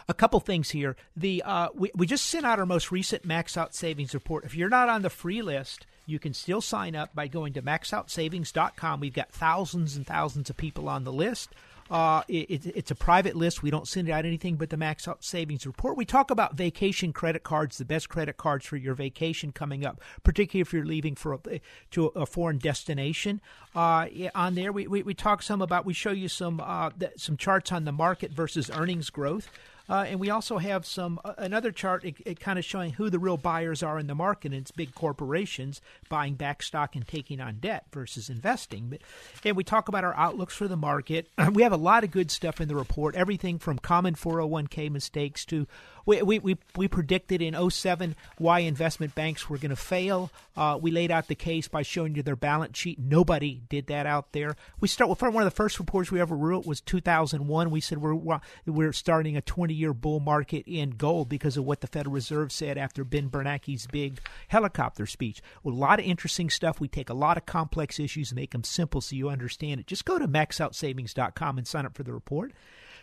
a 0.07 0.13
couple 0.13 0.39
things 0.39 0.71
here. 0.71 0.95
The 1.15 1.43
uh, 1.43 1.69
we, 1.73 1.91
we 1.95 2.07
just 2.07 2.25
sent 2.27 2.45
out 2.45 2.59
our 2.59 2.65
most 2.65 2.91
recent 2.91 3.25
Max 3.25 3.57
Out 3.57 3.73
Savings 3.73 4.13
report. 4.13 4.45
If 4.45 4.55
you're 4.55 4.69
not 4.69 4.89
on 4.89 5.01
the 5.01 5.09
free 5.09 5.41
list, 5.41 5.85
you 6.05 6.19
can 6.19 6.33
still 6.33 6.61
sign 6.61 6.95
up 6.95 7.15
by 7.15 7.27
going 7.27 7.53
to 7.53 7.61
maxoutsavings.com. 7.61 8.99
We've 8.99 9.13
got 9.13 9.31
thousands 9.31 9.95
and 9.95 10.05
thousands 10.05 10.49
of 10.49 10.57
people 10.57 10.89
on 10.89 11.03
the 11.03 11.13
list. 11.13 11.49
Uh, 11.91 12.23
it, 12.29 12.65
it's 12.65 12.89
a 12.89 12.95
private 12.95 13.35
list. 13.35 13.61
We 13.61 13.69
don't 13.69 13.87
send 13.87 14.09
out 14.09 14.25
anything 14.25 14.55
but 14.55 14.69
the 14.69 14.77
Max 14.77 15.09
Out 15.09 15.25
Savings 15.25 15.65
Report. 15.65 15.97
We 15.97 16.05
talk 16.05 16.31
about 16.31 16.55
vacation 16.55 17.11
credit 17.11 17.43
cards, 17.43 17.77
the 17.77 17.83
best 17.83 18.07
credit 18.07 18.37
cards 18.37 18.65
for 18.65 18.77
your 18.77 18.93
vacation 18.93 19.51
coming 19.51 19.85
up, 19.85 19.99
particularly 20.23 20.61
if 20.61 20.71
you're 20.71 20.85
leaving 20.85 21.15
for 21.15 21.33
a, 21.33 21.59
to 21.91 22.05
a 22.07 22.25
foreign 22.25 22.59
destination. 22.59 23.41
Uh, 23.75 24.07
on 24.33 24.55
there, 24.55 24.71
we, 24.71 24.87
we, 24.87 25.03
we, 25.03 25.13
talk 25.13 25.43
some 25.43 25.61
about. 25.61 25.85
We 25.85 25.93
show 25.93 26.11
you 26.11 26.29
some 26.29 26.61
uh, 26.63 26.91
some 27.17 27.35
charts 27.35 27.73
on 27.73 27.83
the 27.83 27.91
market 27.91 28.31
versus 28.31 28.71
earnings 28.73 29.09
growth. 29.09 29.49
Uh, 29.89 30.05
and 30.07 30.19
we 30.19 30.29
also 30.29 30.57
have 30.57 30.85
some 30.85 31.19
uh, 31.23 31.33
another 31.37 31.71
chart 31.71 32.03
it, 32.05 32.15
it 32.25 32.39
kind 32.39 32.57
of 32.57 32.65
showing 32.65 32.93
who 32.93 33.09
the 33.09 33.19
real 33.19 33.37
buyers 33.37 33.83
are 33.83 33.99
in 33.99 34.07
the 34.07 34.15
market. 34.15 34.51
And 34.51 34.61
it's 34.61 34.71
big 34.71 34.95
corporations 34.95 35.81
buying 36.09 36.35
back 36.35 36.63
stock 36.63 36.95
and 36.95 37.07
taking 37.07 37.39
on 37.39 37.57
debt 37.59 37.85
versus 37.91 38.29
investing. 38.29 38.87
But, 38.89 39.01
and 39.43 39.55
we 39.55 39.63
talk 39.63 39.87
about 39.87 40.03
our 40.03 40.15
outlooks 40.15 40.55
for 40.55 40.67
the 40.67 40.77
market. 40.77 41.29
we 41.53 41.63
have 41.63 41.73
a 41.73 41.77
lot 41.77 42.03
of 42.03 42.11
good 42.11 42.31
stuff 42.31 42.61
in 42.61 42.67
the 42.67 42.75
report. 42.75 43.15
Everything 43.15 43.59
from 43.59 43.79
common 43.79 44.15
401k 44.15 44.89
mistakes 44.91 45.45
to 45.45 45.67
we, 46.05 46.21
we, 46.21 46.39
we, 46.39 46.57
we 46.75 46.87
predicted 46.87 47.41
in 47.41 47.69
07 47.69 48.15
why 48.37 48.59
investment 48.59 49.15
banks 49.15 49.49
were 49.49 49.57
going 49.57 49.69
to 49.69 49.75
fail. 49.75 50.31
Uh, 50.55 50.77
we 50.81 50.91
laid 50.91 51.11
out 51.11 51.27
the 51.27 51.35
case 51.35 51.67
by 51.67 51.81
showing 51.81 52.15
you 52.15 52.23
their 52.23 52.35
balance 52.35 52.77
sheet. 52.77 52.99
Nobody 52.99 53.61
did 53.69 53.87
that 53.87 54.05
out 54.05 54.31
there. 54.33 54.55
We 54.79 54.87
start 54.87 55.09
with 55.09 55.21
one 55.21 55.35
of 55.35 55.45
the 55.45 55.51
first 55.51 55.79
reports 55.79 56.11
we 56.11 56.19
ever 56.19 56.35
wrote 56.35 56.65
was 56.65 56.81
2001. 56.81 57.71
We 57.71 57.81
said 57.81 57.99
we're 57.99 58.39
we're 58.65 58.93
starting 58.93 59.37
a 59.37 59.41
20 59.41 59.73
year 59.73 59.93
bull 59.93 60.19
market 60.19 60.65
in 60.67 60.91
gold 60.91 61.29
because 61.29 61.57
of 61.57 61.63
what 61.63 61.81
the 61.81 61.87
Federal 61.87 62.13
Reserve 62.13 62.51
said 62.51 62.77
after 62.77 63.03
Ben 63.03 63.29
Bernanke's 63.29 63.87
big 63.87 64.19
helicopter 64.47 65.05
speech. 65.05 65.41
Well, 65.63 65.75
a 65.75 65.77
lot 65.77 65.99
of 65.99 66.05
interesting 66.05 66.49
stuff. 66.49 66.79
We 66.79 66.87
take 66.87 67.09
a 67.09 67.13
lot 67.13 67.37
of 67.37 67.45
complex 67.45 67.99
issues 67.99 68.31
and 68.31 68.39
make 68.39 68.51
them 68.51 68.63
simple 68.63 69.01
so 69.01 69.15
you 69.15 69.29
understand 69.29 69.79
it. 69.79 69.87
Just 69.87 70.05
go 70.05 70.19
to 70.19 70.27
maxoutsavings.com 70.27 71.57
and 71.57 71.67
sign 71.67 71.85
up 71.85 71.95
for 71.95 72.03
the 72.03 72.13
report. 72.13 72.51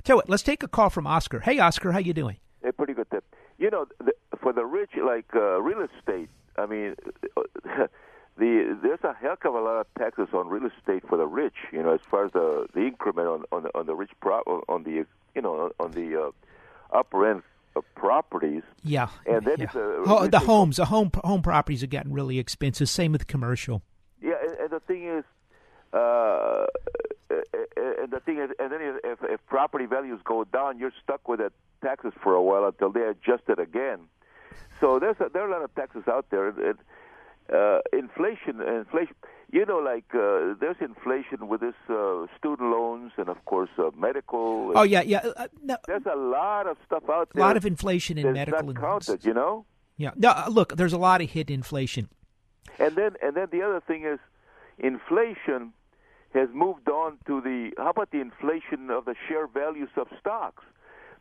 Tell 0.04 0.14
you 0.14 0.18
what, 0.18 0.28
let's 0.28 0.42
take 0.42 0.62
a 0.62 0.68
call 0.68 0.90
from 0.90 1.06
Oscar. 1.06 1.40
Hey, 1.40 1.58
Oscar, 1.58 1.92
how 1.92 1.98
you 1.98 2.14
doing? 2.14 2.36
A 2.66 2.72
pretty 2.72 2.94
good 2.94 3.10
tip. 3.10 3.24
You 3.58 3.70
know, 3.70 3.86
the, 3.98 4.12
for 4.40 4.52
the 4.52 4.64
rich, 4.64 4.90
like 5.02 5.26
uh, 5.34 5.60
real 5.60 5.80
estate. 5.80 6.28
I 6.56 6.66
mean, 6.66 6.96
the 8.36 8.78
there's 8.82 9.04
a 9.04 9.14
heck 9.14 9.44
of 9.44 9.54
a 9.54 9.60
lot 9.60 9.80
of 9.80 9.86
taxes 9.96 10.28
on 10.32 10.48
real 10.48 10.66
estate 10.66 11.04
for 11.08 11.16
the 11.16 11.26
rich. 11.26 11.54
You 11.72 11.82
know, 11.82 11.94
as 11.94 12.00
far 12.10 12.26
as 12.26 12.32
the 12.32 12.66
the 12.74 12.80
increment 12.86 13.28
on 13.28 13.44
on 13.52 13.62
the, 13.64 13.78
on 13.78 13.86
the 13.86 13.94
rich 13.94 14.10
pro 14.20 14.40
on 14.68 14.82
the 14.82 15.06
you 15.34 15.42
know 15.42 15.70
on 15.78 15.92
the 15.92 16.20
uh, 16.20 16.96
upper 16.96 17.30
end 17.30 17.42
of 17.76 17.84
properties. 17.94 18.62
Yeah, 18.82 19.08
and 19.26 19.44
then 19.44 19.60
yeah. 19.60 19.68
oh, 19.74 20.26
the 20.26 20.40
homes, 20.40 20.76
the 20.76 20.86
home 20.86 21.10
home 21.24 21.42
properties 21.42 21.80
have 21.82 21.90
gotten 21.90 22.12
really 22.12 22.38
expensive. 22.38 22.88
Same 22.88 23.12
with 23.12 23.26
commercial. 23.26 23.82
Yeah, 24.20 24.34
and, 24.42 24.58
and 24.58 24.70
the 24.70 24.80
thing 24.80 25.04
is, 25.04 25.24
uh, 25.92 26.66
and 27.30 28.10
the 28.10 28.20
thing 28.24 28.38
is, 28.38 28.50
and 28.58 28.72
then 28.72 28.80
if, 29.04 29.18
if 29.22 29.46
property 29.46 29.86
values 29.86 30.20
go 30.24 30.44
down, 30.44 30.78
you're 30.78 30.92
stuck 31.02 31.28
with 31.28 31.40
the 31.40 31.52
taxes 31.82 32.12
for 32.22 32.34
a 32.34 32.42
while 32.42 32.64
until 32.64 32.90
they 32.90 33.02
adjust 33.02 33.44
it 33.48 33.58
again. 33.58 34.00
So 34.80 34.98
there's 34.98 35.16
a, 35.20 35.28
there 35.32 35.42
are 35.42 35.48
a 35.48 35.52
lot 35.52 35.62
of 35.62 35.74
taxes 35.74 36.04
out 36.08 36.26
there. 36.30 36.48
It, 36.48 36.76
uh, 37.52 37.80
inflation, 37.92 38.60
inflation. 38.60 39.14
You 39.50 39.64
know, 39.64 39.78
like 39.78 40.04
uh, 40.14 40.54
there's 40.60 40.76
inflation 40.80 41.48
with 41.48 41.62
this 41.62 41.74
uh, 41.88 42.26
student 42.36 42.70
loans 42.70 43.12
and 43.16 43.28
of 43.30 43.42
course 43.46 43.70
uh, 43.78 43.90
medical. 43.96 44.72
Oh 44.74 44.82
yeah, 44.82 45.00
yeah. 45.00 45.20
Uh, 45.36 45.48
no, 45.62 45.76
there's 45.86 46.04
a 46.04 46.16
lot 46.16 46.66
of 46.66 46.76
stuff 46.84 47.04
out 47.10 47.30
there. 47.32 47.42
A 47.42 47.46
lot 47.46 47.56
of 47.56 47.64
inflation 47.64 48.18
in 48.18 48.32
medical. 48.34 48.62
Not 48.62 48.76
counted, 48.76 49.24
you 49.24 49.32
know. 49.32 49.64
Yeah. 49.96 50.10
No, 50.16 50.30
uh, 50.30 50.48
look, 50.50 50.76
there's 50.76 50.92
a 50.92 50.98
lot 50.98 51.22
of 51.22 51.30
hidden 51.30 51.54
inflation. 51.54 52.08
And 52.78 52.94
then, 52.94 53.16
and 53.22 53.34
then 53.34 53.48
the 53.50 53.62
other 53.62 53.80
thing 53.80 54.04
is, 54.04 54.18
inflation 54.78 55.72
has 56.34 56.48
moved 56.52 56.88
on 56.88 57.18
to 57.26 57.40
the 57.40 57.72
how 57.78 57.90
about 57.90 58.10
the 58.10 58.20
inflation 58.20 58.90
of 58.90 59.06
the 59.06 59.14
share 59.26 59.46
values 59.46 59.88
of 59.96 60.08
stocks? 60.20 60.62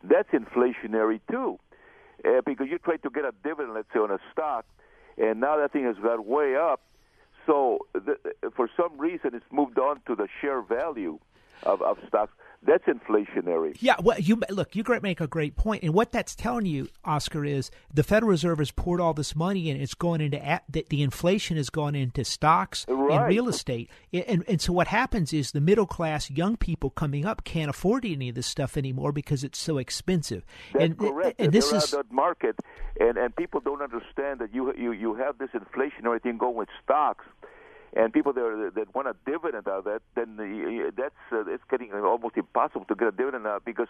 That's 0.02 0.28
inflationary 0.30 1.20
too, 1.30 1.58
uh, 2.24 2.40
because 2.44 2.68
you 2.70 2.78
try 2.78 2.96
to 2.98 3.10
get 3.10 3.24
a 3.24 3.32
dividend, 3.42 3.74
let's 3.74 3.88
say, 3.92 4.00
on 4.00 4.10
a 4.10 4.18
stock, 4.32 4.64
and 5.16 5.40
now 5.40 5.56
that 5.56 5.72
thing 5.72 5.84
has 5.84 5.96
got 5.96 6.24
way 6.24 6.56
up. 6.56 6.80
So 7.46 7.86
the, 7.94 8.16
for 8.54 8.68
some 8.76 8.98
reason, 8.98 9.30
it's 9.34 9.44
moved 9.50 9.78
on 9.78 10.00
to 10.06 10.14
the 10.14 10.28
share 10.40 10.60
value 10.60 11.18
of, 11.62 11.80
of 11.82 11.98
stocks. 12.06 12.32
That's 12.62 12.84
inflationary. 12.84 13.76
Yeah, 13.80 13.94
well, 14.02 14.18
you 14.18 14.40
look, 14.50 14.74
you 14.74 14.84
make 15.00 15.20
a 15.20 15.28
great 15.28 15.54
point, 15.54 15.84
and 15.84 15.94
what 15.94 16.10
that's 16.10 16.34
telling 16.34 16.66
you, 16.66 16.88
Oscar, 17.04 17.44
is 17.44 17.70
the 17.94 18.02
Federal 18.02 18.30
Reserve 18.30 18.58
has 18.58 18.72
poured 18.72 19.00
all 19.00 19.14
this 19.14 19.36
money 19.36 19.70
in. 19.70 19.80
It's 19.80 19.94
going 19.94 20.20
into 20.20 20.60
the, 20.68 20.84
the 20.90 21.02
inflation 21.02 21.56
has 21.56 21.70
gone 21.70 21.94
into 21.94 22.24
stocks 22.24 22.84
right. 22.88 23.12
and 23.12 23.28
real 23.28 23.48
estate, 23.48 23.90
and 24.12 24.44
and 24.48 24.60
so 24.60 24.72
what 24.72 24.88
happens 24.88 25.32
is 25.32 25.52
the 25.52 25.60
middle 25.60 25.86
class 25.86 26.30
young 26.30 26.56
people 26.56 26.90
coming 26.90 27.24
up 27.24 27.44
can't 27.44 27.70
afford 27.70 28.04
any 28.04 28.28
of 28.28 28.34
this 28.34 28.46
stuff 28.46 28.76
anymore 28.76 29.12
because 29.12 29.44
it's 29.44 29.58
so 29.58 29.78
expensive. 29.78 30.44
That's 30.72 30.84
and, 30.84 30.98
correct. 30.98 31.40
And, 31.40 31.52
this 31.52 31.72
is 31.72 31.92
that 31.92 32.10
market, 32.10 32.56
and 32.98 33.16
and 33.16 33.34
people 33.36 33.60
don't 33.60 33.82
understand 33.82 34.40
that 34.40 34.52
you 34.52 34.74
you 34.76 34.90
you 34.90 35.14
have 35.14 35.38
this 35.38 35.50
inflationary 35.50 36.20
thing 36.20 36.38
going 36.38 36.56
with 36.56 36.68
stocks 36.82 37.24
and 37.94 38.12
people 38.12 38.32
that, 38.32 38.72
that 38.74 38.94
want 38.94 39.08
a 39.08 39.16
dividend 39.24 39.66
out 39.68 39.78
of 39.78 39.84
that, 39.84 40.02
then 40.14 40.36
the, 40.36 40.92
that's 40.96 41.14
uh, 41.32 41.44
it's 41.46 41.64
getting 41.70 41.92
almost 41.92 42.36
impossible 42.36 42.84
to 42.86 42.94
get 42.94 43.08
a 43.08 43.12
dividend 43.12 43.46
out 43.46 43.64
because 43.64 43.88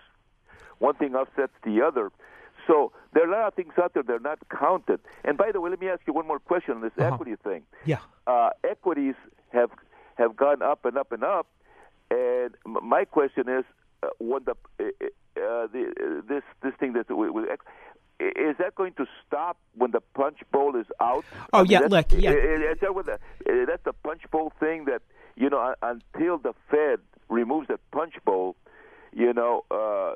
one 0.78 0.94
thing 0.94 1.14
offsets 1.14 1.52
the 1.64 1.82
other. 1.82 2.10
So 2.66 2.92
there 3.12 3.24
are 3.24 3.28
a 3.28 3.30
lot 3.30 3.48
of 3.48 3.54
things 3.54 3.72
out 3.82 3.94
there 3.94 4.02
that 4.02 4.12
are 4.12 4.20
not 4.20 4.38
counted. 4.50 5.00
And 5.24 5.36
by 5.38 5.52
the 5.52 5.60
way, 5.60 5.70
let 5.70 5.80
me 5.80 5.88
ask 5.88 6.02
you 6.06 6.12
one 6.12 6.26
more 6.26 6.38
question 6.38 6.74
on 6.74 6.82
this 6.82 6.92
uh-huh. 6.98 7.14
equity 7.14 7.34
thing. 7.42 7.62
Yeah, 7.84 7.98
uh, 8.26 8.50
equities 8.62 9.14
have 9.50 9.70
have 10.16 10.36
gone 10.36 10.62
up 10.62 10.84
and 10.84 10.96
up 10.96 11.12
and 11.12 11.24
up. 11.24 11.46
And 12.10 12.54
my 12.64 13.04
question 13.04 13.48
is, 13.48 13.64
uh, 14.02 14.08
when 14.18 14.44
the 14.44 14.54
uh, 14.80 14.84
uh 14.84 15.66
the 15.66 15.92
uh, 16.00 16.28
this 16.28 16.42
this 16.62 16.74
thing 16.78 16.92
that 16.92 17.10
with, 17.10 17.30
with 17.30 17.48
is 18.20 18.56
that 18.58 18.74
going 18.74 18.94
to 18.94 19.06
stop 19.26 19.58
when 19.74 19.92
the 19.92 20.00
punch 20.14 20.38
bowl 20.52 20.76
is 20.76 20.86
out? 21.00 21.24
Oh 21.52 21.60
I 21.60 21.62
mean, 21.62 21.70
yeah, 21.70 21.78
look, 21.80 22.06
yeah. 22.12 22.32
Is 22.32 22.78
that 22.80 22.92
the, 22.94 23.18
that's 23.66 23.84
the 23.84 23.92
punch 23.92 24.22
bowl 24.30 24.52
thing 24.58 24.86
that 24.86 25.02
you 25.36 25.48
know 25.48 25.74
until 25.82 26.38
the 26.38 26.54
Fed 26.70 27.00
removes 27.28 27.68
that 27.68 27.80
punch 27.92 28.14
bowl, 28.24 28.56
you 29.12 29.32
know, 29.32 29.64
uh, 29.70 30.14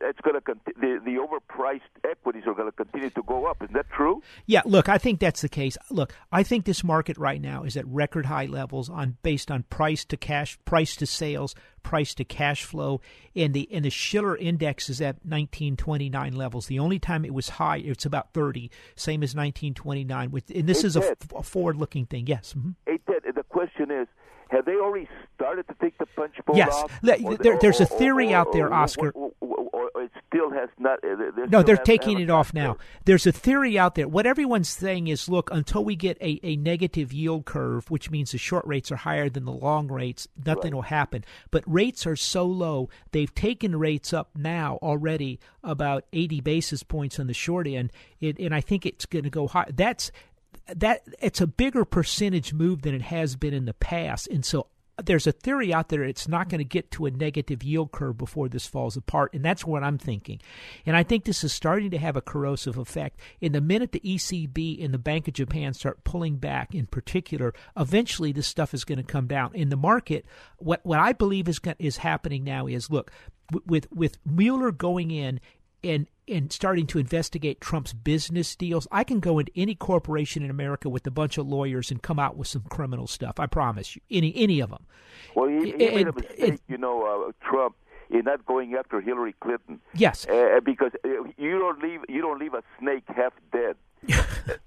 it's 0.00 0.20
going 0.20 0.34
to 0.34 0.40
conti- 0.40 0.72
the 0.80 1.00
the 1.04 1.16
overpriced 1.16 1.80
equities 2.08 2.44
are 2.46 2.54
going 2.54 2.70
to 2.70 2.76
continue 2.76 3.10
to 3.10 3.22
go 3.22 3.46
up. 3.46 3.62
Is 3.62 3.70
that 3.72 3.86
true? 3.90 4.22
Yeah, 4.46 4.62
look, 4.64 4.88
I 4.88 4.98
think 4.98 5.20
that's 5.20 5.40
the 5.40 5.48
case. 5.48 5.76
Look, 5.90 6.14
I 6.30 6.42
think 6.42 6.64
this 6.64 6.84
market 6.84 7.16
right 7.18 7.40
now 7.40 7.64
is 7.64 7.76
at 7.76 7.86
record 7.86 8.26
high 8.26 8.46
levels 8.46 8.88
on 8.88 9.16
based 9.22 9.50
on 9.50 9.64
price 9.64 10.04
to 10.06 10.16
cash, 10.16 10.58
price 10.64 10.96
to 10.96 11.06
sales, 11.06 11.54
price 11.88 12.12
to 12.12 12.22
cash 12.22 12.64
flow, 12.64 13.00
and 13.34 13.54
the 13.54 13.66
and 13.72 13.82
the 13.82 13.90
Shiller 13.90 14.36
index 14.36 14.90
is 14.90 15.00
at 15.00 15.16
1929 15.24 16.36
levels. 16.36 16.66
The 16.66 16.78
only 16.78 16.98
time 16.98 17.24
it 17.24 17.32
was 17.32 17.48
high, 17.48 17.78
it's 17.78 18.04
about 18.04 18.34
30, 18.34 18.70
same 18.94 19.22
as 19.22 19.34
1929. 19.34 20.30
With 20.30 20.50
and 20.50 20.68
this 20.68 20.82
hey, 20.82 20.88
is 20.88 20.96
a, 20.96 21.10
f- 21.10 21.16
a 21.34 21.42
forward-looking 21.42 22.04
thing. 22.04 22.26
Yes. 22.26 22.52
Mm-hmm. 22.52 22.72
Hey, 22.84 22.98
Ted, 23.06 23.22
the 23.34 23.42
question 23.42 23.90
is 23.90 24.06
have 24.48 24.64
they 24.64 24.76
already 24.76 25.08
started 25.34 25.66
to 25.68 25.74
take 25.80 25.96
the 25.98 26.06
punch 26.06 26.34
bowl 26.46 26.56
yes. 26.56 26.72
off? 26.72 26.98
Yes, 27.02 27.20
there, 27.40 27.58
there's 27.60 27.80
a 27.80 27.86
theory 27.86 28.32
or, 28.32 28.36
out 28.36 28.52
there, 28.52 28.72
Oscar. 28.72 29.10
Or, 29.10 29.32
or, 29.40 29.58
it 30.02 30.10
still 30.28 30.50
has 30.50 30.68
not. 30.78 31.02
Uh, 31.04 31.46
no, 31.48 31.62
they're 31.62 31.76
taking 31.76 32.20
it 32.20 32.30
off 32.30 32.54
now. 32.54 32.76
There's 33.04 33.26
a 33.26 33.32
theory 33.32 33.78
out 33.78 33.94
there. 33.94 34.08
What 34.08 34.26
everyone's 34.26 34.68
saying 34.68 35.08
is, 35.08 35.28
look, 35.28 35.50
until 35.52 35.84
we 35.84 35.96
get 35.96 36.16
a, 36.20 36.40
a 36.42 36.56
negative 36.56 37.12
yield 37.12 37.44
curve, 37.44 37.90
which 37.90 38.10
means 38.10 38.32
the 38.32 38.38
short 38.38 38.66
rates 38.66 38.92
are 38.92 38.96
higher 38.96 39.28
than 39.28 39.44
the 39.44 39.52
long 39.52 39.88
rates, 39.88 40.28
nothing 40.44 40.72
right. 40.72 40.74
will 40.74 40.82
happen. 40.82 41.24
But 41.50 41.64
rates 41.66 42.06
are 42.06 42.16
so 42.16 42.44
low, 42.44 42.88
they've 43.12 43.34
taken 43.34 43.76
rates 43.76 44.12
up 44.12 44.30
now 44.36 44.78
already 44.82 45.40
about 45.62 46.04
80 46.12 46.40
basis 46.40 46.82
points 46.82 47.18
on 47.18 47.26
the 47.26 47.34
short 47.34 47.66
end, 47.66 47.92
it, 48.20 48.38
and 48.38 48.54
I 48.54 48.60
think 48.60 48.86
it's 48.86 49.06
going 49.06 49.24
to 49.24 49.30
go 49.30 49.46
high. 49.46 49.66
That's 49.72 50.10
that 50.76 51.02
it's 51.20 51.40
a 51.40 51.46
bigger 51.46 51.84
percentage 51.84 52.52
move 52.52 52.82
than 52.82 52.94
it 52.94 53.02
has 53.02 53.36
been 53.36 53.54
in 53.54 53.64
the 53.64 53.74
past, 53.74 54.28
and 54.28 54.44
so 54.44 54.66
uh, 54.98 55.02
there's 55.04 55.26
a 55.26 55.32
theory 55.32 55.72
out 55.72 55.88
there 55.88 56.02
it's 56.02 56.28
not 56.28 56.48
going 56.48 56.58
to 56.58 56.64
get 56.64 56.90
to 56.90 57.06
a 57.06 57.10
negative 57.10 57.62
yield 57.62 57.92
curve 57.92 58.18
before 58.18 58.48
this 58.48 58.66
falls 58.66 58.96
apart, 58.96 59.32
and 59.32 59.44
that's 59.44 59.64
what 59.64 59.82
I'm 59.82 59.98
thinking. 59.98 60.40
And 60.84 60.96
I 60.96 61.02
think 61.02 61.24
this 61.24 61.44
is 61.44 61.52
starting 61.52 61.90
to 61.90 61.98
have 61.98 62.16
a 62.16 62.20
corrosive 62.20 62.76
effect. 62.76 63.20
In 63.40 63.52
the 63.52 63.60
minute 63.60 63.92
the 63.92 64.00
ECB 64.00 64.84
and 64.84 64.92
the 64.92 64.98
Bank 64.98 65.28
of 65.28 65.34
Japan 65.34 65.72
start 65.74 66.04
pulling 66.04 66.36
back, 66.36 66.74
in 66.74 66.86
particular, 66.86 67.54
eventually 67.76 68.32
this 68.32 68.46
stuff 68.46 68.74
is 68.74 68.84
going 68.84 68.98
to 68.98 69.04
come 69.04 69.26
down. 69.26 69.54
In 69.54 69.68
the 69.68 69.76
market, 69.76 70.26
what 70.58 70.84
what 70.84 70.98
I 70.98 71.12
believe 71.12 71.48
is 71.48 71.60
is 71.78 71.98
happening 71.98 72.44
now 72.44 72.66
is 72.66 72.90
look 72.90 73.10
with 73.66 73.90
with 73.92 74.18
Mueller 74.26 74.72
going 74.72 75.10
in 75.10 75.40
and 75.82 76.06
and 76.26 76.52
starting 76.52 76.86
to 76.86 76.98
investigate 76.98 77.60
Trump's 77.60 77.92
business 77.92 78.54
deals, 78.54 78.86
I 78.92 79.02
can 79.02 79.18
go 79.20 79.38
into 79.38 79.52
any 79.56 79.74
corporation 79.74 80.42
in 80.42 80.50
America 80.50 80.88
with 80.88 81.06
a 81.06 81.10
bunch 81.10 81.38
of 81.38 81.46
lawyers 81.46 81.90
and 81.90 82.02
come 82.02 82.18
out 82.18 82.36
with 82.36 82.48
some 82.48 82.62
criminal 82.68 83.06
stuff. 83.06 83.40
I 83.40 83.46
promise 83.46 83.96
you, 83.96 84.02
any 84.10 84.32
any 84.36 84.60
of 84.60 84.70
them. 84.70 84.84
Well, 85.34 85.48
he, 85.48 85.72
he 85.72 85.86
and, 85.86 85.94
made 85.94 86.08
a 86.08 86.12
mistake, 86.12 86.38
and, 86.40 86.60
you 86.68 86.78
know, 86.78 87.28
uh, 87.28 87.48
Trump 87.48 87.76
in 88.10 88.24
not 88.24 88.44
going 88.46 88.74
after 88.74 89.00
Hillary 89.00 89.34
Clinton. 89.40 89.80
Yes, 89.94 90.26
uh, 90.26 90.60
because 90.64 90.92
you 91.36 91.58
don't 91.58 91.82
leave 91.82 92.00
you 92.08 92.20
don't 92.20 92.38
leave 92.38 92.54
a 92.54 92.62
snake 92.78 93.04
half 93.08 93.32
dead. 93.52 93.76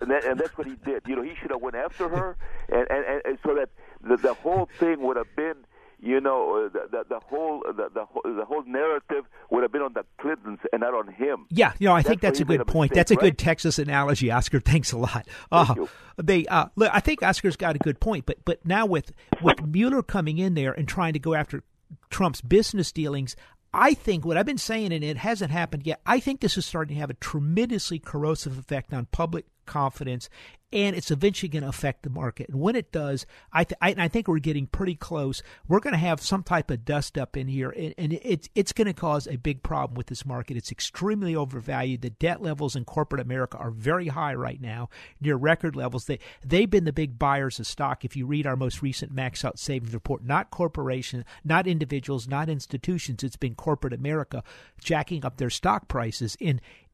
and, 0.02 0.12
that, 0.12 0.26
and, 0.26 0.38
that's 0.38 0.58
what 0.58 0.68
he 0.68 0.76
did. 0.84 1.04
You 1.08 1.16
know, 1.16 1.22
he 1.22 1.36
should 1.42 1.52
have 1.52 1.62
went 1.62 1.78
after 1.78 2.10
her, 2.10 2.36
and, 2.68 2.86
and, 2.90 3.22
and 3.24 3.40
so 3.46 3.56
that 3.56 3.70
the, 4.04 4.18
the 4.18 4.34
whole 4.34 4.68
thing 4.78 5.00
would 5.00 5.16
have 5.16 5.34
been 5.38 5.56
you 6.02 6.20
know, 6.20 6.66
uh, 6.66 6.70
the, 6.70 6.88
the, 6.90 7.04
the 7.10 7.20
whole 7.20 7.64
the, 7.66 7.90
the, 7.94 8.34
the 8.36 8.46
whole 8.46 8.64
narrative 8.66 9.26
would 9.52 9.64
have 9.64 9.72
been 9.72 9.82
on 9.84 9.94
the 9.94 10.04
Clintons 10.20 10.60
and 10.74 10.82
not 10.82 10.94
on 10.94 11.08
him. 11.14 11.46
Yeah, 11.50 11.74
you 11.80 11.88
know, 11.88 11.94
I 11.94 12.00
that's 12.00 12.10
think 12.10 12.22
that's 12.22 12.40
a 12.40 12.46
good 12.46 12.66
point. 12.66 12.92
Mistake, 12.92 12.96
that's 12.96 13.12
a 13.12 13.16
right? 13.16 13.22
good 13.22 13.38
Texas 13.38 13.80
analogy, 13.80 14.32
Oscar. 14.32 14.60
Thanks 14.72 14.92
a 14.92 14.98
lot. 14.98 15.28
Uh, 15.52 15.76
they 16.18 16.46
uh, 16.48 16.66
look, 16.76 16.90
I 16.94 17.00
think 17.00 17.22
Oscar's 17.22 17.56
got 17.56 17.76
a 17.76 17.80
good 17.80 18.00
point, 18.00 18.26
but 18.26 18.44
but 18.44 18.66
now 18.66 18.86
with 18.86 19.12
with 19.42 19.62
Mueller 19.66 20.02
coming 20.02 20.40
in 20.40 20.56
there 20.56 20.72
and 20.72 20.88
trying 20.88 21.14
to 21.14 21.20
go 21.20 21.36
after 21.36 21.64
Trump's 22.10 22.42
business 22.42 22.92
dealings, 22.92 23.36
I 23.74 23.94
think 23.94 24.26
what 24.26 24.38
I've 24.38 24.46
been 24.46 24.58
saying, 24.58 24.92
and 24.92 25.04
it 25.04 25.18
hasn't 25.18 25.52
happened 25.52 25.86
yet, 25.86 26.02
I 26.06 26.20
think 26.20 26.42
this 26.42 26.58
is 26.58 26.66
starting 26.66 26.96
to 26.96 27.02
have 27.02 27.10
a 27.10 27.16
tremendously 27.16 28.00
corrosive 28.00 28.58
effect 28.58 28.94
on 28.94 29.06
public 29.12 29.46
confidence, 29.66 30.30
and 30.74 30.96
it's 30.96 31.12
eventually 31.12 31.50
going 31.50 31.64
to 31.64 31.70
affect 31.70 32.04
the 32.04 32.10
market. 32.10 32.50
And 32.50 32.60
when 32.60 32.76
it 32.76 32.92
does, 32.92 33.26
I, 33.52 33.64
th- 33.64 33.78
I, 33.82 33.96
I 33.98 34.08
think 34.08 34.28
we're 34.28 34.40
getting 34.40 34.68
pretty 34.68 34.96
close. 34.96 35.44
We're 35.68 35.80
going 35.80 35.94
to 35.94 36.00
have 36.00 36.22
some 36.22 36.44
type 36.44 36.72
of 36.72 36.86
dust 36.86 37.18
up 37.18 37.36
in 37.36 37.48
here, 37.48 37.72
and, 37.72 37.94
and 37.98 38.14
it's 38.14 38.50
it's 38.56 38.72
going 38.72 38.88
to 38.88 38.94
cause 38.94 39.28
a 39.28 39.38
big 39.38 39.64
problem 39.64 39.96
with 39.96 40.08
this 40.08 40.26
market. 40.26 40.58
It's 40.58 40.72
extremely 40.72 41.36
overvalued. 41.36 42.02
The 42.02 42.10
debt 42.10 42.42
levels 42.42 42.76
in 42.76 42.86
corporate 42.86 43.22
America 43.22 43.58
are 43.58 43.72
very 43.72 44.08
high 44.08 44.34
right 44.34 44.62
now, 44.62 44.90
near 45.20 45.36
record 45.36 45.76
levels. 45.76 46.06
They 46.06 46.20
they've 46.46 46.70
been 46.70 46.86
the 46.86 46.94
big 46.94 47.20
buyers 47.20 47.60
of 47.60 47.68
stock. 47.68 48.06
If 48.06 48.16
you 48.16 48.26
read 48.26 48.48
our 48.48 48.56
most 48.56 48.82
recent 48.82 49.12
max 49.12 49.44
out 49.44 49.60
savings 49.60 49.94
report, 49.94 50.24
not 50.24 50.52
corporation, 50.52 51.26
not 51.44 51.68
individuals, 51.68 52.28
not 52.28 52.50
institutions. 52.50 53.24
It's 53.24 53.36
been 53.36 53.56
corporate 53.56 53.94
America 53.94 54.44
jacking 54.80 55.26
up 55.26 55.38
their 55.38 55.50
stock 55.50 55.88
prices 55.88 56.38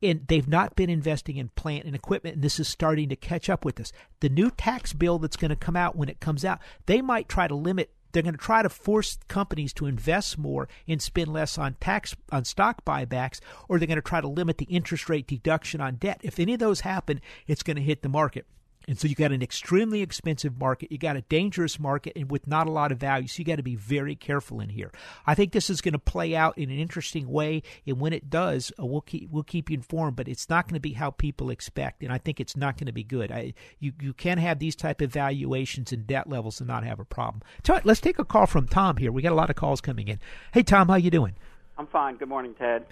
and 0.02 0.28
they've 0.28 0.48
not 0.48 0.76
been 0.76 0.90
investing 0.90 1.38
in 1.38 1.50
plant 1.50 1.86
and 1.86 1.96
equipment, 1.96 2.36
and 2.36 2.44
this 2.44 2.60
is 2.60 2.68
starting 2.68 3.10
to 3.10 3.16
catch 3.16 3.50
up 3.50 3.66
with 3.66 3.80
us. 3.80 3.92
The 4.20 4.30
new 4.30 4.52
tax 4.52 4.94
bill 4.94 5.20
that's 5.20 5.38
going 5.38 5.50
to 5.50 5.56
come 5.56 5.76
out 5.76 5.96
when 5.96 6.10
it 6.10 6.20
comes 6.20 6.46
out, 6.46 6.60
they 6.86 7.02
might 7.02 7.30
try 7.30 7.48
to 7.48 7.56
limit. 7.56 7.92
They're 8.12 8.24
going 8.24 8.36
to 8.36 8.40
try 8.40 8.64
to 8.64 8.70
force 8.70 9.18
companies 9.28 9.74
to 9.74 9.86
invest 9.86 10.38
more 10.38 10.68
and 10.88 11.02
spend 11.02 11.28
less 11.28 11.58
on 11.58 11.76
tax 11.80 12.16
on 12.32 12.46
stock 12.46 12.86
buybacks, 12.86 13.40
or 13.68 13.78
they're 13.78 13.88
going 13.88 13.98
to 13.98 14.02
try 14.02 14.22
to 14.22 14.28
limit 14.28 14.58
the 14.58 14.66
interest 14.66 15.10
rate 15.10 15.28
deduction 15.28 15.82
on 15.82 15.96
debt. 15.96 16.22
If 16.24 16.40
any 16.40 16.54
of 16.54 16.60
those 16.60 16.82
happen, 16.82 17.22
it's 17.48 17.64
going 17.64 17.78
to 17.78 17.84
hit 17.84 18.02
the 18.02 18.10
market. 18.10 18.46
And 18.88 18.98
so 18.98 19.08
you 19.08 19.16
got 19.16 19.34
an 19.34 19.42
extremely 19.42 20.02
expensive 20.02 20.58
market, 20.58 20.92
you 20.92 20.98
got 20.98 21.18
a 21.18 21.22
dangerous 21.22 21.78
market, 21.80 22.14
and 22.16 22.32
with 22.32 22.48
not 22.48 22.68
a 22.68 22.72
lot 22.72 22.92
of 22.92 23.00
value. 23.00 23.28
So 23.28 23.40
you 23.40 23.46
got 23.46 23.58
to 23.58 23.64
be 23.64 23.76
very 23.76 24.16
careful 24.16 24.62
in 24.62 24.70
here. 24.70 24.92
I 25.26 25.36
think 25.36 25.52
this 25.52 25.70
is 25.70 25.82
going 25.82 25.94
to 25.94 26.00
play 26.00 26.36
out 26.36 26.58
in 26.58 26.70
an 26.70 26.80
interesting 26.80 27.28
way, 27.28 27.64
and 27.86 28.00
when 28.00 28.14
it 28.14 28.30
does, 28.30 28.72
uh, 28.80 28.86
we'll 28.86 29.02
keep 29.02 29.30
we'll 29.30 29.44
keep 29.44 29.70
you 29.70 29.76
informed. 29.76 30.16
But 30.16 30.28
it's 30.30 30.50
not 30.50 30.68
going 30.68 30.76
to 30.76 30.80
be 30.80 30.94
how 30.94 31.12
people 31.12 31.50
expect, 31.50 32.02
and 32.02 32.14
I 32.14 32.18
think 32.18 32.40
it's 32.40 32.56
not 32.56 32.78
going 32.78 32.88
to 32.88 32.94
be 32.94 33.04
good. 33.04 33.32
I, 33.32 33.54
you 33.80 33.92
you 34.00 34.14
can 34.14 34.38
have 34.38 34.60
these 34.60 34.76
type 34.76 35.02
of 35.02 35.12
valuations 35.12 35.92
and 35.92 36.08
debt 36.08 36.30
levels 36.30 36.62
and 36.62 36.68
not 36.68 36.86
have 36.86 37.00
a 37.00 37.06
problem. 37.06 37.42
So 37.66 37.80
let's 37.84 38.00
take 38.00 38.20
a 38.20 38.26
call 38.26 38.46
from 38.46 38.68
Tom 38.68 38.98
here. 38.98 39.12
We 39.12 39.22
got 39.22 39.34
a 39.34 39.36
lot 39.36 39.50
of 39.50 39.58
calls 39.58 39.82
coming 39.82 40.08
in. 40.08 40.20
Hey 40.54 40.64
Tom, 40.64 40.88
how 40.88 40.96
you 40.96 41.12
doing? 41.12 41.36
I'm 41.78 41.88
fine. 41.88 42.16
Good 42.16 42.30
morning, 42.30 42.56
Ted. 42.58 42.86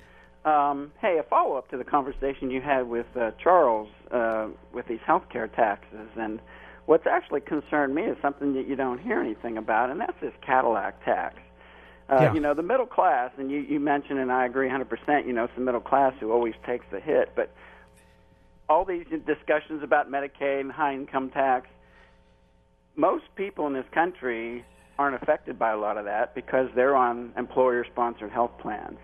Um, 0.45 0.91
hey, 1.01 1.17
a 1.17 1.23
follow 1.23 1.55
up 1.55 1.71
to 1.71 1.77
the 1.77 1.83
conversation 1.83 2.51
you 2.51 2.61
had 2.61 2.87
with 2.87 3.07
uh, 3.19 3.31
Charles 3.43 3.89
uh, 4.11 4.47
with 4.71 4.87
these 4.87 4.99
healthcare 4.99 5.53
taxes, 5.53 6.07
and 6.15 6.39
what's 6.85 7.07
actually 7.07 7.41
concerned 7.41 7.95
me 7.95 8.03
is 8.03 8.15
something 8.21 8.53
that 8.53 8.67
you 8.67 8.75
don't 8.75 8.99
hear 8.99 9.19
anything 9.19 9.57
about, 9.57 9.89
and 9.89 9.99
that's 9.99 10.19
this 10.21 10.33
Cadillac 10.45 11.03
tax. 11.03 11.39
Uh, 12.07 12.19
Yeah. 12.21 12.33
You 12.35 12.39
know, 12.39 12.53
the 12.53 12.61
middle 12.61 12.85
class, 12.85 13.31
and 13.39 13.49
you, 13.49 13.61
you 13.61 13.79
mentioned, 13.79 14.19
and 14.19 14.31
I 14.31 14.45
agree 14.45 14.69
100%, 14.69 15.25
you 15.25 15.33
know, 15.33 15.45
it's 15.45 15.55
the 15.55 15.61
middle 15.61 15.81
class 15.81 16.13
who 16.19 16.31
always 16.31 16.53
takes 16.63 16.85
the 16.91 16.99
hit, 16.99 17.31
but 17.35 17.51
all 18.69 18.85
these 18.85 19.05
discussions 19.25 19.81
about 19.81 20.11
Medicaid 20.11 20.59
and 20.59 20.71
high 20.71 20.93
income 20.93 21.31
tax, 21.31 21.67
most 22.95 23.23
people 23.35 23.65
in 23.65 23.73
this 23.73 23.85
country 23.91 24.63
aren't 24.99 25.15
affected 25.15 25.57
by 25.57 25.71
a 25.71 25.77
lot 25.77 25.97
of 25.97 26.05
that 26.05 26.35
because 26.35 26.69
they're 26.75 26.95
on 26.95 27.33
employer 27.35 27.83
sponsored 27.91 28.31
health 28.31 28.51
plans 28.59 28.99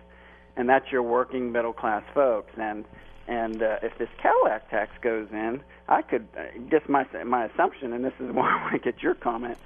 and 0.56 0.68
that's 0.68 0.90
your 0.90 1.02
working 1.02 1.52
middle 1.52 1.72
class 1.72 2.02
folks 2.14 2.52
and 2.56 2.84
and 3.28 3.62
uh, 3.62 3.76
if 3.82 3.96
this 3.98 4.08
Cadillac 4.20 4.68
tax 4.70 4.90
goes 5.00 5.28
in 5.32 5.62
I 5.88 6.02
could 6.02 6.26
uh, 6.36 6.58
guess 6.70 6.82
my 6.88 7.06
my 7.24 7.46
assumption 7.46 7.92
and 7.92 8.04
this 8.04 8.14
is 8.20 8.30
why 8.32 8.50
I 8.50 8.62
want 8.62 8.72
to 8.72 8.92
get 8.92 9.02
your 9.02 9.14
comment 9.14 9.58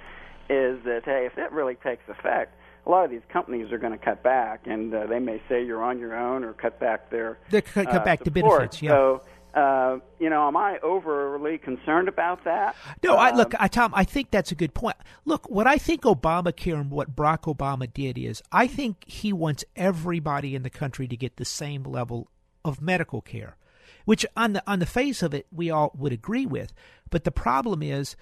is 0.49 0.83
that 0.85 1.01
hey 1.05 1.25
if 1.25 1.37
it 1.37 1.51
really 1.51 1.75
takes 1.75 2.07
effect 2.07 2.53
a 2.85 2.89
lot 2.89 3.03
of 3.03 3.11
these 3.11 3.21
companies 3.29 3.71
are 3.71 3.77
going 3.77 3.91
to 3.91 4.03
cut 4.03 4.23
back 4.23 4.61
and 4.65 4.93
uh, 4.93 5.05
they 5.07 5.19
may 5.19 5.41
say 5.49 5.63
you're 5.63 5.83
on 5.83 5.99
your 5.99 6.17
own 6.17 6.43
or 6.43 6.53
cut 6.53 6.79
back 6.79 7.09
their 7.09 7.37
They 7.49 7.61
cut, 7.61 7.85
cut 7.85 8.01
uh, 8.01 8.05
back 8.05 8.23
the 8.23 8.31
benefits. 8.31 8.81
Yeah. 8.81 8.91
so 8.91 9.21
uh, 9.53 9.99
you 10.19 10.29
know, 10.29 10.47
am 10.47 10.55
I 10.55 10.77
overly 10.79 11.57
concerned 11.57 12.07
about 12.07 12.43
that? 12.43 12.75
No, 13.03 13.15
I 13.15 13.29
Um, 13.29 13.37
look, 13.37 13.53
I, 13.59 13.67
Tom. 13.67 13.91
I 13.95 14.03
think 14.03 14.31
that's 14.31 14.51
a 14.51 14.55
good 14.55 14.73
point. 14.73 14.97
Look, 15.25 15.49
what 15.49 15.67
I 15.67 15.77
think 15.77 16.01
Obamacare 16.03 16.79
and 16.79 16.91
what 16.91 17.15
Barack 17.15 17.53
Obama 17.53 17.91
did 17.91 18.17
is, 18.17 18.41
I 18.51 18.67
think 18.67 19.03
he 19.07 19.33
wants 19.33 19.63
everybody 19.75 20.53
in 20.55 20.63
the 20.63 20.69
country 20.69 21.07
to 21.07 21.17
get 21.17 21.37
the 21.37 21.45
same 21.45 21.83
level 21.83 22.29
of 22.63 22.81
medical 22.81 23.21
care, 23.21 23.57
which 24.05 24.25
on 24.35 24.53
the 24.53 24.63
on 24.67 24.79
the 24.79 24.85
face 24.85 25.23
of 25.23 25.33
it 25.33 25.47
we 25.51 25.71
all 25.71 25.91
would 25.97 26.13
agree 26.13 26.45
with. 26.45 26.73
But 27.09 27.23
the 27.23 27.31
problem 27.31 27.81
is, 27.81 28.15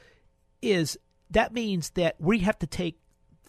is 0.61 0.97
that 1.29 1.53
means 1.53 1.91
that 1.91 2.15
we 2.19 2.39
have 2.39 2.59
to 2.59 2.67
take 2.67 2.99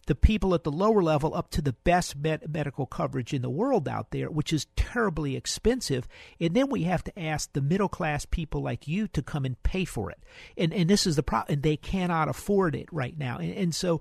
the 0.07 0.15
people 0.15 0.55
at 0.55 0.65
the 0.65 0.73
lower 0.73 1.03
level 1.03 1.35
up 1.35 1.51
to 1.51 1.63
the 1.63 1.73
best 1.73 2.17
med- 2.17 2.53
medical 2.53 2.87
coverage 2.87 3.35
in 3.35 3.43
the 3.43 3.51
world 3.51 3.89
out 3.89 4.11
there, 4.11 4.31
which 4.31 4.53
is 4.53 4.67
terribly 4.77 5.37
expensive. 5.37 6.09
And 6.41 6.55
then 6.55 6.69
we 6.71 6.85
have 6.85 7.05
to 7.05 7.19
ask 7.19 7.53
the 7.53 7.61
middle 7.61 7.89
class 7.89 8.25
people 8.25 8.63
like 8.63 8.89
you 8.89 9.09
to 9.09 9.23
come 9.23 9.45
and 9.45 9.61
pay 9.63 9.85
for 9.85 10.11
it. 10.11 10.19
And 10.57 10.73
and 10.73 10.89
this 10.89 11.07
is 11.07 11.17
the 11.17 11.23
problem. 11.23 11.55
And 11.55 11.63
they 11.63 11.77
cannot 11.77 12.29
afford 12.29 12.75
it 12.75 12.89
right 12.93 13.17
now. 13.19 13.39
And, 13.39 13.53
and 13.53 13.75
so 13.75 14.01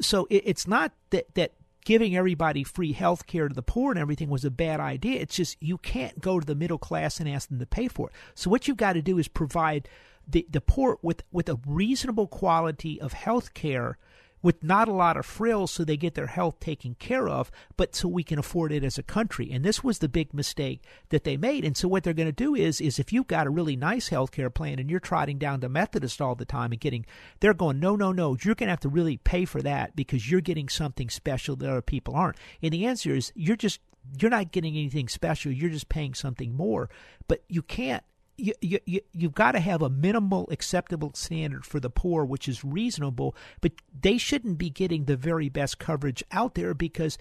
so 0.00 0.26
it, 0.30 0.42
it's 0.46 0.66
not 0.66 0.92
that 1.10 1.34
that 1.34 1.52
giving 1.84 2.16
everybody 2.16 2.64
free 2.64 2.92
health 2.92 3.26
care 3.26 3.48
to 3.48 3.54
the 3.54 3.62
poor 3.62 3.90
and 3.90 4.00
everything 4.00 4.30
was 4.30 4.44
a 4.44 4.50
bad 4.50 4.80
idea. 4.80 5.20
It's 5.20 5.36
just 5.36 5.56
you 5.60 5.78
can't 5.78 6.20
go 6.20 6.40
to 6.40 6.46
the 6.46 6.54
middle 6.54 6.78
class 6.78 7.20
and 7.20 7.28
ask 7.28 7.48
them 7.48 7.58
to 7.58 7.66
pay 7.66 7.88
for 7.88 8.08
it. 8.08 8.14
So 8.34 8.50
what 8.50 8.68
you've 8.68 8.76
got 8.76 8.94
to 8.94 9.02
do 9.02 9.18
is 9.18 9.28
provide 9.28 9.88
the, 10.26 10.46
the 10.48 10.60
poor 10.60 10.98
with, 11.02 11.24
with 11.32 11.48
a 11.48 11.58
reasonable 11.66 12.28
quality 12.28 13.00
of 13.00 13.12
health 13.12 13.54
care 13.54 13.98
with 14.42 14.62
not 14.62 14.88
a 14.88 14.92
lot 14.92 15.16
of 15.16 15.24
frills 15.24 15.70
so 15.70 15.84
they 15.84 15.96
get 15.96 16.14
their 16.14 16.26
health 16.26 16.60
taken 16.60 16.94
care 16.96 17.28
of, 17.28 17.50
but 17.76 17.94
so 17.94 18.08
we 18.08 18.24
can 18.24 18.38
afford 18.38 18.72
it 18.72 18.84
as 18.84 18.98
a 18.98 19.02
country. 19.02 19.50
And 19.52 19.64
this 19.64 19.82
was 19.84 19.98
the 19.98 20.08
big 20.08 20.34
mistake 20.34 20.82
that 21.10 21.24
they 21.24 21.36
made. 21.36 21.64
And 21.64 21.76
so 21.76 21.88
what 21.88 22.02
they're 22.02 22.12
going 22.12 22.26
to 22.26 22.32
do 22.32 22.54
is 22.54 22.80
is 22.80 22.98
if 22.98 23.12
you've 23.12 23.28
got 23.28 23.46
a 23.46 23.50
really 23.50 23.76
nice 23.76 24.08
health 24.08 24.32
care 24.32 24.50
plan 24.50 24.78
and 24.78 24.90
you're 24.90 25.00
trotting 25.00 25.38
down 25.38 25.60
to 25.60 25.68
Methodist 25.68 26.20
all 26.20 26.34
the 26.34 26.44
time 26.44 26.72
and 26.72 26.80
getting 26.80 27.06
they're 27.40 27.54
going, 27.54 27.78
No, 27.78 27.96
no, 27.96 28.12
no, 28.12 28.36
you're 28.42 28.54
gonna 28.54 28.70
have 28.72 28.80
to 28.80 28.88
really 28.88 29.16
pay 29.18 29.44
for 29.44 29.62
that 29.62 29.94
because 29.96 30.30
you're 30.30 30.40
getting 30.40 30.68
something 30.68 31.08
special 31.08 31.56
that 31.56 31.70
other 31.70 31.82
people 31.82 32.14
aren't. 32.14 32.36
And 32.62 32.72
the 32.72 32.86
answer 32.86 33.14
is 33.14 33.32
you're 33.34 33.56
just 33.56 33.80
you're 34.18 34.30
not 34.30 34.52
getting 34.52 34.76
anything 34.76 35.08
special, 35.08 35.52
you're 35.52 35.70
just 35.70 35.88
paying 35.88 36.14
something 36.14 36.54
more. 36.54 36.90
But 37.28 37.44
you 37.48 37.62
can't 37.62 38.02
you, 38.36 38.54
you, 38.60 38.78
you, 38.86 39.00
you've 39.12 39.34
got 39.34 39.52
to 39.52 39.60
have 39.60 39.82
a 39.82 39.90
minimal 39.90 40.48
acceptable 40.50 41.12
standard 41.14 41.64
for 41.64 41.80
the 41.80 41.90
poor, 41.90 42.24
which 42.24 42.48
is 42.48 42.64
reasonable, 42.64 43.36
but 43.60 43.72
they 43.98 44.18
shouldn't 44.18 44.58
be 44.58 44.70
getting 44.70 45.04
the 45.04 45.16
very 45.16 45.48
best 45.48 45.78
coverage 45.78 46.24
out 46.32 46.54
there 46.54 46.74
because 46.74 47.18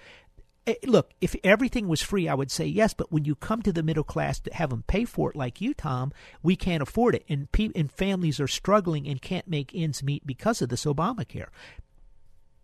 eh, 0.67 0.75
look, 0.85 1.11
if 1.19 1.35
everything 1.43 1.87
was 1.87 2.01
free, 2.01 2.27
I 2.27 2.33
would 2.33 2.51
say 2.51 2.65
yes. 2.65 2.93
But 2.93 3.11
when 3.11 3.25
you 3.25 3.35
come 3.35 3.61
to 3.63 3.73
the 3.73 3.83
middle 3.83 4.03
class 4.03 4.39
to 4.41 4.53
have 4.53 4.69
them 4.69 4.83
pay 4.87 5.05
for 5.05 5.29
it, 5.29 5.35
like 5.35 5.61
you, 5.61 5.73
Tom, 5.73 6.13
we 6.41 6.55
can't 6.55 6.83
afford 6.83 7.15
it, 7.15 7.25
and 7.27 7.51
pe- 7.51 7.71
and 7.75 7.91
families 7.91 8.39
are 8.39 8.47
struggling 8.47 9.07
and 9.07 9.21
can't 9.21 9.47
make 9.47 9.71
ends 9.75 10.03
meet 10.03 10.25
because 10.25 10.61
of 10.61 10.69
this 10.69 10.85
Obamacare. 10.85 11.49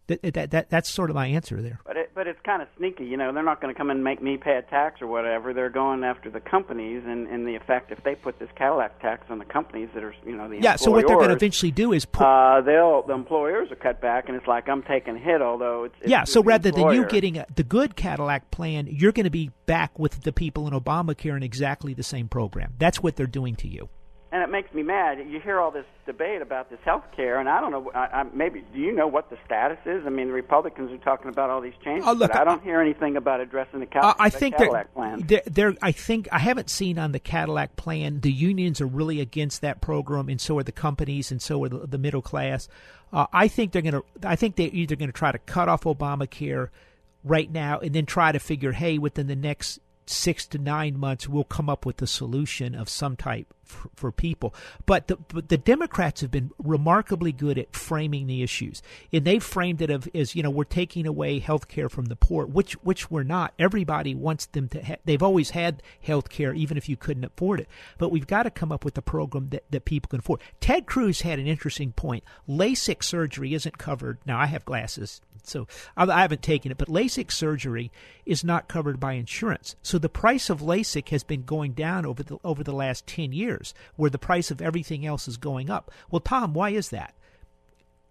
That, 0.08 0.22
that, 0.22 0.52
that 0.52 0.70
that's 0.70 0.90
sort 0.90 1.10
of 1.10 1.16
my 1.18 1.28
answer 1.28 1.62
there. 1.62 1.80
But 1.86 1.98
but 2.18 2.26
it's 2.26 2.40
kind 2.44 2.64
of 2.64 2.68
sneaky, 2.76 3.06
you 3.06 3.16
know. 3.16 3.32
They're 3.32 3.44
not 3.44 3.62
going 3.62 3.72
to 3.72 3.78
come 3.78 3.92
and 3.92 4.04
make 4.04 4.24
me 4.24 4.38
pay 4.38 4.58
a 4.58 4.64
tax 4.64 5.04
or 5.04 5.08
whatever. 5.08 5.54
They're 5.54 5.70
going 5.70 6.04
after 6.04 6.32
the 6.32 6.40
companies, 6.40 7.04
and, 7.06 7.28
and 7.28 7.48
the 7.48 7.56
effect 7.56 7.92
if 7.92 8.04
they 8.04 8.16
put 8.16 8.40
this 8.40 8.50
Cadillac 8.56 9.00
tax 9.00 9.28
on 9.30 9.38
the 9.38 9.46
companies 9.46 9.90
that 9.94 10.04
are, 10.04 10.16
you 10.26 10.36
know, 10.36 10.50
the 10.50 10.60
yeah. 10.60 10.78
So 10.78 10.90
what 10.90 11.06
they're 11.06 11.16
going 11.16 11.30
to 11.30 11.36
eventually 11.36 11.72
do 11.72 11.94
is 11.94 12.06
put, 12.06 12.24
uh, 12.26 12.62
they'll 12.62 13.04
the 13.04 13.14
employers 13.14 13.72
are 13.72 13.76
cut 13.76 14.02
back, 14.02 14.30
and 14.30 14.36
it's 14.36 14.48
like 14.48 14.68
I'm 14.68 14.82
taking 14.82 15.16
a 15.16 15.20
hit, 15.20 15.44
although 15.44 15.84
it's, 15.84 15.96
it's 16.02 16.10
yeah. 16.10 16.24
So 16.24 16.42
rather 16.42 16.70
employer. 16.70 16.94
than 16.94 17.04
you 17.04 17.08
getting 17.08 17.38
a, 17.38 17.46
the 17.56 17.64
good 17.64 17.96
Cadillac 17.96 18.50
plan, 18.50 18.88
you're 18.90 19.12
going 19.12 19.26
to 19.26 19.30
be 19.30 19.52
back 19.68 20.00
with 20.00 20.24
the 20.24 20.34
people 20.34 20.68
in 20.68 20.74
Obamacare 20.74 21.38
in 21.38 21.44
exactly 21.44 21.94
the 21.94 22.02
same 22.02 22.28
program. 22.28 22.74
That's 22.80 23.04
what 23.04 23.16
they're 23.16 23.28
doing 23.28 23.56
to 23.58 23.68
you 23.68 23.90
and 24.32 24.44
it 24.44 24.50
makes 24.50 24.74
me 24.74 24.84
mad. 24.84 25.20
You 25.30 25.40
hear 25.40 25.60
all 25.60 25.72
this 25.72 25.86
debate 26.06 26.42
about 26.42 26.70
this 26.70 26.80
health 26.84 27.06
care, 27.16 27.40
and 27.40 27.48
I 27.48 27.62
don't 27.62 27.72
know. 27.72 27.92
I, 27.94 28.22
I, 28.22 28.24
maybe 28.34 28.64
do 28.74 28.80
you 28.80 28.92
know 28.92 29.08
what 29.08 29.30
the 29.30 29.38
status 29.46 29.78
is? 29.86 30.06
I 30.06 30.10
mean, 30.10 30.28
the 30.28 30.34
Republicans 30.34 30.92
are 30.92 30.98
talking 30.98 31.30
about 31.30 31.50
all 31.50 31.62
these 31.62 31.74
changes, 31.84 32.06
uh, 32.06 32.12
look, 32.12 32.32
but 32.32 32.42
I 32.42 32.44
don't 32.44 32.62
hear 32.62 32.82
anything 32.82 33.16
about 33.16 33.40
addressing 33.40 33.80
the, 33.80 33.86
Cal- 33.86 34.06
uh, 34.06 34.14
I 34.20 34.30
the 34.30 34.38
think 34.38 34.58
Cadillac 34.58 34.88
they're, 34.88 34.94
plan. 34.94 35.24
They're, 35.26 35.42
they're, 35.46 35.76
I 35.82 35.92
think 35.94 36.28
I 36.32 36.40
haven't 36.40 36.70
seen 36.70 37.00
on 37.00 37.14
the 37.14 37.20
Cadillac 37.20 37.78
plan. 37.78 38.20
The 38.20 38.32
unions 38.32 38.82
are 38.82 38.88
really 38.88 39.22
against 39.22 39.62
that 39.62 39.80
program, 39.80 40.28
and 40.28 40.42
so 40.42 40.58
are 40.58 40.64
the 40.64 40.74
companies, 40.74 41.32
and 41.32 41.42
so 41.42 41.64
are 41.64 41.70
the, 41.70 41.88
the 41.88 41.98
middle 41.98 42.22
class. 42.22 42.68
Uh, 43.14 43.28
I 43.32 43.48
think 43.48 43.72
they're 43.72 43.82
going 43.82 43.94
to. 43.94 44.04
I 44.24 44.36
think 44.36 44.58
they're 44.58 44.70
either 44.72 44.98
going 44.98 45.10
to 45.10 45.18
try 45.18 45.32
to 45.32 45.40
cut 45.40 45.70
off 45.70 45.84
Obamacare 45.84 46.70
right 47.24 47.50
now, 47.50 47.80
and 47.80 47.96
then 47.96 48.06
try 48.06 48.34
to 48.34 48.40
figure, 48.40 48.74
hey, 48.74 48.98
within 48.98 49.28
the 49.28 49.36
next 49.36 49.80
six 50.06 50.46
to 50.48 50.58
nine 50.58 50.98
months, 50.98 51.28
we'll 51.30 51.44
come 51.46 51.70
up 51.70 51.86
with 51.86 52.02
a 52.02 52.08
solution 52.08 52.76
of 52.76 52.90
some 52.90 53.16
type 53.16 53.54
for, 53.68 53.90
for 53.96 54.12
people. 54.12 54.54
But 54.86 55.08
the, 55.08 55.18
but 55.18 55.50
the 55.50 55.58
Democrats 55.58 56.22
have 56.22 56.32
been 56.32 56.52
remarkably 56.58 57.32
good 57.32 57.58
at 57.58 57.76
framing 57.76 58.28
the 58.28 58.44
issues, 58.44 58.82
and 59.12 59.26
they've 59.26 59.44
framed 59.44 59.82
it 59.82 60.08
as 60.16 60.36
you 60.36 60.44
know 60.44 60.50
we're 60.50 60.64
taking 60.64 61.06
away 61.06 61.40
health 61.40 61.68
care 61.68 61.90
from 61.90 62.06
the 62.06 62.16
poor, 62.16 62.46
which 62.46 62.74
which 62.84 63.12
we're 63.12 63.24
not. 63.24 63.54
Everybody 63.60 64.16
wants 64.16 64.46
them 64.48 64.70
to. 64.70 64.84
Ha- 64.84 64.98
they've 65.06 65.24
always 65.24 65.52
had 65.52 65.84
health 66.02 66.30
care, 66.30 66.54
even 66.54 66.78
if 66.78 66.90
you 66.90 66.98
couldn't 66.98 67.26
afford 67.26 67.60
it. 67.60 67.70
But 67.98 68.12
we've 68.12 68.28
got 68.28 68.44
to 68.44 68.52
come 68.52 68.72
up 68.72 68.86
with 68.86 68.98
a 68.98 69.02
program 69.02 69.50
that, 69.50 69.64
that 69.70 69.86
people 69.86 70.10
can 70.10 70.20
afford. 70.20 70.42
Ted 70.60 70.86
Cruz 70.86 71.22
had 71.22 71.40
an 71.40 71.48
interesting 71.48 71.92
point. 71.92 72.24
LASIK 72.48 73.04
surgery 73.04 73.54
isn't 73.54 73.78
covered. 73.78 74.18
Now 74.26 74.40
I 74.40 74.46
have 74.48 74.66
glasses 74.66 75.22
so 75.48 75.68
I 75.96 76.22
haven't 76.22 76.42
taken 76.42 76.72
it, 76.72 76.78
but 76.78 76.90
LASIK 76.90 77.32
surgery 77.32 77.92
is 78.26 78.44
not 78.44 78.68
covered 78.68 79.00
by 79.00 79.14
insurance. 79.14 79.76
So 79.82 79.98
the 79.98 80.10
price 80.10 80.50
of 80.50 80.60
LASIK 80.60 81.10
has 81.10 81.24
been 81.24 81.44
going 81.44 81.72
down 81.72 82.06
over 82.06 82.22
the 82.22 82.38
over 82.44 82.64
the 82.64 82.74
last 82.74 83.08
10 83.08 83.32
years 83.32 83.57
where 83.96 84.10
the 84.10 84.18
price 84.18 84.52
of 84.52 84.62
everything 84.62 85.06
else 85.06 85.28
is 85.28 85.38
going 85.38 85.70
up. 85.70 85.92
Well, 86.10 86.20
Tom, 86.20 86.54
why 86.54 86.72
is 86.72 86.90
that? 86.90 87.14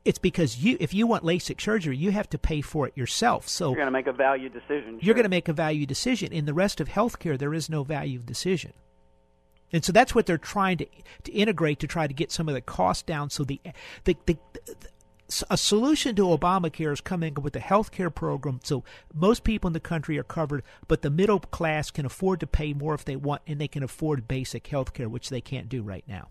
It's 0.05 0.19
because 0.19 0.59
you 0.59 0.77
if 0.79 0.95
you 0.95 1.07
want 1.07 1.25
LASIK 1.25 1.61
surgery, 1.61 1.97
you 1.97 2.13
have 2.13 2.31
to 2.31 2.39
pay 2.39 2.61
for 2.61 2.87
it 2.87 2.97
yourself. 2.97 3.49
So 3.49 3.71
You're 3.71 3.77
going 3.77 3.87
to 3.87 3.91
make 3.91 4.07
a 4.07 4.13
value 4.13 4.49
decision. 4.49 4.99
You're 5.01 5.15
going 5.15 5.25
to 5.25 5.29
make 5.29 5.49
a 5.49 5.53
value 5.53 5.85
decision. 5.85 6.33
In 6.33 6.45
the 6.45 6.55
rest 6.55 6.81
of 6.81 6.89
healthcare 6.89 7.37
there 7.37 7.53
is 7.53 7.69
no 7.69 7.83
value 7.83 8.21
decision. 8.21 8.73
And 9.73 9.85
so 9.85 9.91
that's 9.91 10.15
what 10.15 10.27
they're 10.27 10.39
trying 10.39 10.79
to 10.79 10.87
to 11.25 11.33
integrate 11.33 11.81
to 11.81 11.89
try 11.89 12.07
to 12.07 12.15
get 12.15 12.31
some 12.31 12.49
of 12.49 12.55
the 12.55 12.61
costs 12.61 13.03
down 13.03 13.31
so 13.31 13.43
the 13.43 13.61
the, 14.05 14.17
the, 14.27 14.39
the 14.65 14.75
a 15.51 15.57
solution 15.57 16.15
to 16.17 16.23
Obamacare 16.23 16.93
is 16.93 17.01
coming 17.01 17.35
up 17.37 17.43
with 17.43 17.57
a 17.57 17.61
health 17.61 17.91
care 17.91 18.11
program 18.11 18.61
so 18.63 18.85
most 19.15 19.43
people 19.45 19.69
in 19.69 19.73
the 19.73 19.81
country 19.81 20.19
are 20.19 20.23
covered, 20.23 20.63
but 20.89 21.01
the 21.03 21.11
middle 21.11 21.41
class 21.41 21.91
can 21.91 22.07
afford 22.07 22.41
to 22.41 22.47
pay 22.47 22.73
more 22.73 22.95
if 22.95 23.05
they 23.05 23.17
want, 23.17 23.43
and 23.47 23.61
they 23.61 23.69
can 23.69 23.83
afford 23.83 24.29
basic 24.29 24.67
health 24.69 24.95
care, 24.95 25.09
which 25.09 25.31
they 25.31 25.41
can't 25.41 25.69
do 25.69 25.83
right 25.83 26.05
now. 26.07 26.29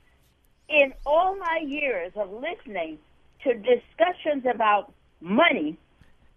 in 0.68 0.94
all 1.04 1.36
my 1.36 1.60
years 1.64 2.10
of 2.16 2.30
listening 2.32 2.98
to 3.44 3.52
discussions 3.52 4.44
about 4.52 4.92
money, 5.20 5.78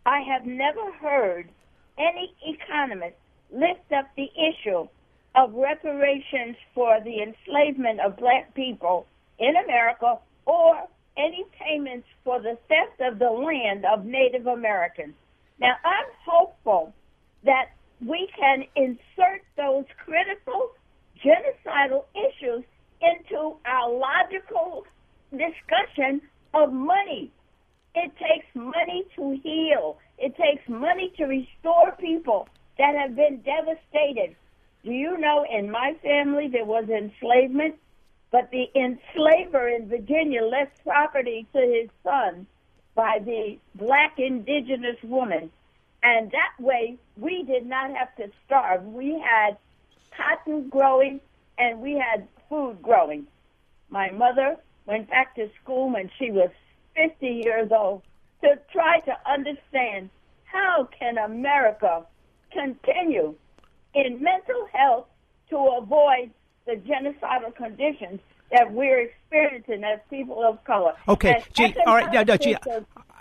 I 0.06 0.20
have 0.20 0.46
never 0.46 0.92
heard 0.92 1.50
any 1.98 2.36
economist 2.46 3.16
lift 3.52 3.90
up 3.98 4.10
the 4.18 4.30
issue 4.36 4.88
of 5.34 5.54
reparations 5.54 6.58
for 6.74 7.00
the 7.02 7.22
enslavement 7.22 8.02
of 8.02 8.18
black 8.18 8.54
people 8.54 9.08
in 9.40 9.56
America 9.56 10.20
or 10.46 10.84
any 11.18 11.46
payments 11.58 12.08
for 12.26 12.42
the 12.42 12.58
theft 12.68 13.00
of 13.00 13.18
the 13.20 13.30
land 13.30 13.86
of 13.86 14.06
Native 14.06 14.48
Americans. 14.48 15.14
Now, 15.58 15.76
I'm 15.86 16.06
hopeful 16.26 16.94
that 17.46 17.70
we 18.06 18.30
can 18.38 18.66
insert 18.76 19.42
those 19.58 19.86
critical 20.06 20.72
genocidal 21.24 22.06
issues 22.14 22.64
into 23.02 23.56
our 23.66 23.92
logical 23.92 24.86
discussion 25.32 26.22
of 26.54 26.72
money. 26.72 27.32
It 27.96 28.12
takes 28.18 28.46
money 28.54 29.06
to 29.16 29.40
heal. 29.42 29.98
It 30.18 30.36
takes 30.38 30.68
money 30.70 31.14
to 31.18 31.26
restore 31.26 31.94
people 32.00 32.48
that 32.78 32.96
have 32.96 33.16
been 33.16 33.42
devastated. 33.42 34.36
Do 34.84 34.92
you 34.92 35.18
know 35.18 35.46
in 35.50 35.72
my 35.72 35.96
family 36.04 36.48
there 36.48 36.66
was 36.66 36.88
enslavement, 36.90 37.76
but 38.32 38.52
the 38.52 38.66
enslaver 38.76 39.68
in 39.68 39.88
Virginia 39.88 40.44
left 40.44 40.84
property 40.84 41.48
to 41.54 41.60
his 41.60 41.90
son 42.04 42.46
by 42.94 43.20
the 43.24 43.58
black 43.76 44.20
indigenous 44.20 44.98
woman. 45.04 45.52
And 46.06 46.32
that 46.32 46.64
way 46.64 46.98
we 47.18 47.44
did 47.44 47.66
not 47.66 47.90
have 47.98 48.16
to 48.18 48.32
starve. 48.46 48.86
We 48.86 49.20
had 49.20 49.58
cotton 50.16 50.70
growing 50.70 51.20
and 51.58 51.82
we 51.82 51.94
had 51.94 52.28
food 52.48 52.78
growing. 52.84 53.26
My 53.90 54.12
mother 54.12 54.58
went 54.86 55.10
back 55.10 55.34
to 55.36 55.50
school 55.64 55.92
when 55.92 56.12
she 56.20 56.30
was 56.30 56.52
50 56.96 57.26
years 57.44 57.72
old 57.76 58.04
to 58.44 58.60
try 58.72 59.00
to 59.00 59.14
understand 59.28 60.12
how 60.44 60.88
can 60.98 61.18
America 61.18 62.06
continue 62.52 63.34
in 63.96 64.22
mental 64.22 64.68
health 64.72 65.08
to 65.50 65.58
avoid 65.58 66.30
the 66.68 66.74
genocidal 66.74 67.56
conditions 67.56 68.20
that 68.52 68.72
we're 68.72 69.00
experiencing 69.00 69.84
as 69.84 70.00
people 70.12 70.44
of 70.44 70.64
color. 70.66 70.94
Okay, 71.08 71.34
As 71.34 71.44
Gee, 71.54 71.74
all 71.88 71.96
right, 71.96 72.14
no, 72.14 72.22
no, 72.22 72.38
Gee, 72.38 72.56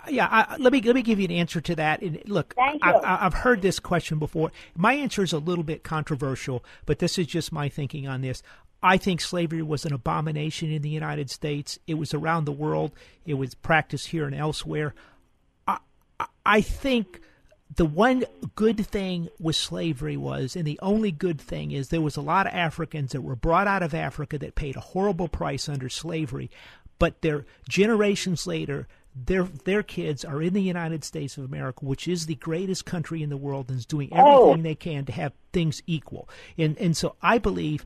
yeah, 0.09 0.27
I, 0.29 0.57
let 0.57 0.71
me 0.73 0.81
let 0.81 0.95
me 0.95 1.01
give 1.01 1.19
you 1.19 1.25
an 1.25 1.31
answer 1.31 1.61
to 1.61 1.75
that. 1.75 2.01
And 2.01 2.21
look, 2.27 2.53
I, 2.81 3.25
I've 3.25 3.33
heard 3.33 3.61
this 3.61 3.79
question 3.79 4.19
before. 4.19 4.51
My 4.75 4.93
answer 4.93 5.23
is 5.23 5.33
a 5.33 5.37
little 5.39 5.63
bit 5.63 5.83
controversial, 5.83 6.63
but 6.85 6.99
this 6.99 7.17
is 7.17 7.27
just 7.27 7.51
my 7.51 7.69
thinking 7.69 8.07
on 8.07 8.21
this. 8.21 8.41
I 8.83 8.97
think 8.97 9.19
slavery 9.21 9.61
was 9.63 9.85
an 9.85 9.93
abomination 9.93 10.71
in 10.71 10.81
the 10.81 10.89
United 10.89 11.29
States. 11.31 11.79
It 11.87 11.95
was 11.95 12.13
around 12.13 12.45
the 12.45 12.51
world. 12.51 12.91
It 13.25 13.33
was 13.35 13.55
practiced 13.55 14.07
here 14.09 14.25
and 14.25 14.35
elsewhere. 14.35 14.93
I, 15.67 15.77
I- 16.19 16.25
I 16.45 16.61
think 16.61 17.21
the 17.75 17.85
one 17.85 18.25
good 18.55 18.85
thing 18.85 19.29
with 19.39 19.55
slavery 19.55 20.15
was, 20.15 20.55
and 20.55 20.65
the 20.65 20.79
only 20.83 21.11
good 21.11 21.41
thing 21.41 21.71
is, 21.71 21.89
there 21.89 22.01
was 22.01 22.15
a 22.15 22.21
lot 22.21 22.45
of 22.45 22.53
Africans 22.53 23.11
that 23.13 23.21
were 23.21 23.35
brought 23.35 23.65
out 23.67 23.81
of 23.81 23.95
Africa 23.95 24.37
that 24.37 24.53
paid 24.53 24.75
a 24.75 24.79
horrible 24.81 25.27
price 25.27 25.67
under 25.67 25.89
slavery, 25.89 26.51
but 26.99 27.21
their 27.21 27.45
generations 27.67 28.45
later, 28.45 28.87
their 29.15 29.43
their 29.43 29.81
kids 29.83 30.25
are 30.25 30.41
in 30.41 30.53
the 30.53 30.61
United 30.61 31.03
States 31.03 31.37
of 31.37 31.45
America, 31.45 31.85
which 31.85 32.07
is 32.07 32.25
the 32.25 32.35
greatest 32.35 32.85
country 32.85 33.23
in 33.23 33.29
the 33.29 33.37
world, 33.37 33.69
and 33.69 33.77
is 33.79 33.85
doing 33.85 34.09
everything 34.11 34.59
Oh. 34.59 34.61
they 34.61 34.75
can 34.75 35.05
to 35.05 35.11
have 35.13 35.33
things 35.53 35.81
equal. 35.87 36.27
And 36.57 36.77
and 36.77 36.95
so 36.97 37.15
I 37.21 37.37
believe 37.37 37.85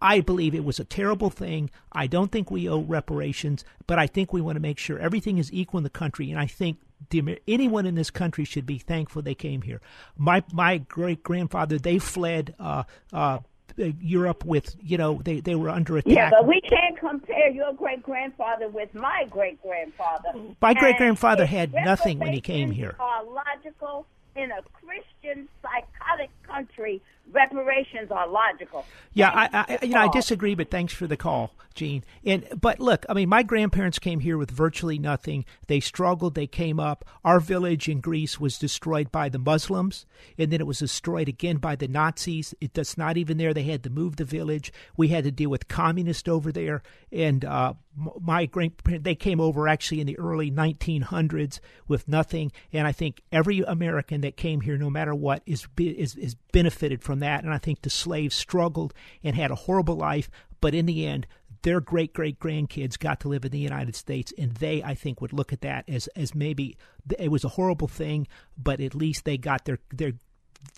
I 0.00 0.20
believe 0.20 0.54
it 0.54 0.64
was 0.64 0.78
a 0.78 0.84
terrible 0.84 1.28
thing. 1.30 1.70
I 1.90 2.06
don't 2.06 2.30
think 2.30 2.50
we 2.52 2.68
owe 2.68 2.82
reparations, 2.82 3.64
but 3.88 3.98
I 3.98 4.06
think 4.06 4.32
we 4.32 4.40
want 4.40 4.54
to 4.54 4.60
make 4.60 4.78
sure 4.78 4.96
everything 4.98 5.38
is 5.38 5.52
equal 5.52 5.78
in 5.78 5.84
the 5.84 5.90
country. 5.90 6.30
And 6.30 6.38
I 6.38 6.46
think 6.46 6.78
the, 7.10 7.40
anyone 7.48 7.84
in 7.84 7.96
this 7.96 8.10
country 8.10 8.44
should 8.44 8.64
be 8.66 8.78
thankful 8.78 9.22
they 9.22 9.34
came 9.34 9.62
here. 9.62 9.80
My 10.16 10.44
my 10.52 10.78
great 10.78 11.24
grandfather 11.24 11.78
they 11.78 11.98
fled 11.98 12.54
uh, 12.60 12.84
uh, 13.12 13.38
Uh, 13.78 13.92
Europe 14.00 14.44
with 14.44 14.74
you 14.82 14.96
know 14.96 15.20
they 15.24 15.40
they 15.40 15.54
were 15.54 15.68
under 15.68 15.98
attack. 15.98 16.12
Yeah, 16.12 16.30
but 16.30 16.46
we 16.46 16.60
can't 16.60 16.98
compare 16.98 17.50
your 17.50 17.72
great 17.72 18.02
grandfather 18.02 18.68
with 18.68 18.92
my 18.94 19.26
great 19.30 19.60
grandfather. 19.62 20.30
My 20.60 20.74
great 20.74 20.96
grandfather 20.96 21.46
had 21.46 21.72
nothing 21.72 22.18
when 22.18 22.32
he 22.32 22.40
came 22.40 22.70
here. 22.70 22.96
Are 22.98 23.24
logical 23.24 24.06
in 24.34 24.50
a 24.50 24.62
Christian 24.72 25.48
psychotic 25.62 26.30
country 26.42 27.02
reparations 27.38 28.10
are 28.10 28.28
logical. 28.28 28.84
Yeah, 29.14 29.30
I, 29.30 29.48
I 29.52 29.78
you 29.84 29.94
know 29.94 30.00
I 30.00 30.08
disagree, 30.08 30.54
but 30.54 30.70
thanks 30.70 30.92
for 30.92 31.06
the 31.06 31.16
call, 31.16 31.54
Gene. 31.74 32.04
And 32.24 32.46
but 32.60 32.80
look, 32.80 33.06
I 33.08 33.14
mean, 33.14 33.28
my 33.28 33.42
grandparents 33.42 33.98
came 33.98 34.20
here 34.20 34.36
with 34.36 34.50
virtually 34.50 34.98
nothing. 34.98 35.44
They 35.68 35.80
struggled. 35.80 36.34
They 36.34 36.46
came 36.46 36.80
up. 36.80 37.04
Our 37.24 37.40
village 37.40 37.88
in 37.88 38.00
Greece 38.00 38.40
was 38.40 38.58
destroyed 38.58 39.10
by 39.12 39.28
the 39.28 39.38
Muslims, 39.38 40.04
and 40.36 40.52
then 40.52 40.60
it 40.60 40.66
was 40.66 40.80
destroyed 40.80 41.28
again 41.28 41.58
by 41.58 41.76
the 41.76 41.88
Nazis. 41.88 42.54
It, 42.60 42.74
that's 42.74 42.98
not 42.98 43.16
even 43.16 43.38
there. 43.38 43.54
They 43.54 43.62
had 43.62 43.84
to 43.84 43.90
move 43.90 44.16
the 44.16 44.24
village. 44.24 44.72
We 44.96 45.08
had 45.08 45.24
to 45.24 45.30
deal 45.30 45.50
with 45.50 45.68
communists 45.68 46.28
over 46.28 46.50
there, 46.50 46.82
and 47.12 47.44
uh, 47.44 47.74
my 48.20 48.46
grandparents 48.46 49.04
they 49.04 49.14
came 49.14 49.40
over 49.40 49.68
actually 49.68 50.00
in 50.00 50.06
the 50.06 50.18
early 50.18 50.50
1900s 50.50 51.60
with 51.86 52.08
nothing. 52.08 52.52
And 52.72 52.86
I 52.86 52.92
think 52.92 53.22
every 53.32 53.60
American 53.60 54.20
that 54.22 54.36
came 54.36 54.60
here, 54.60 54.76
no 54.76 54.90
matter 54.90 55.14
what, 55.14 55.42
is 55.46 55.66
is 55.78 56.14
is 56.16 56.34
benefited 56.52 57.02
from 57.02 57.20
that. 57.20 57.44
And 57.44 57.52
I 57.52 57.58
think 57.58 57.82
the 57.82 57.90
slaves 57.90 58.34
struggled 58.34 58.94
and 59.22 59.34
had 59.36 59.50
a 59.50 59.56
horrible 59.56 59.96
life, 59.96 60.30
but 60.60 60.74
in 60.74 60.86
the 60.86 61.06
end, 61.06 61.26
their 61.62 61.80
great 61.80 62.12
great 62.12 62.38
grandkids 62.38 62.98
got 62.98 63.20
to 63.20 63.28
live 63.28 63.44
in 63.44 63.50
the 63.50 63.58
United 63.58 63.96
States, 63.96 64.32
and 64.38 64.52
they, 64.52 64.82
I 64.82 64.94
think, 64.94 65.20
would 65.20 65.32
look 65.32 65.52
at 65.52 65.62
that 65.62 65.88
as 65.88 66.06
as 66.08 66.34
maybe 66.34 66.76
it 67.18 67.30
was 67.30 67.44
a 67.44 67.50
horrible 67.50 67.88
thing, 67.88 68.28
but 68.56 68.80
at 68.80 68.94
least 68.94 69.24
they 69.24 69.36
got 69.36 69.64
their 69.64 69.78
their 69.92 70.12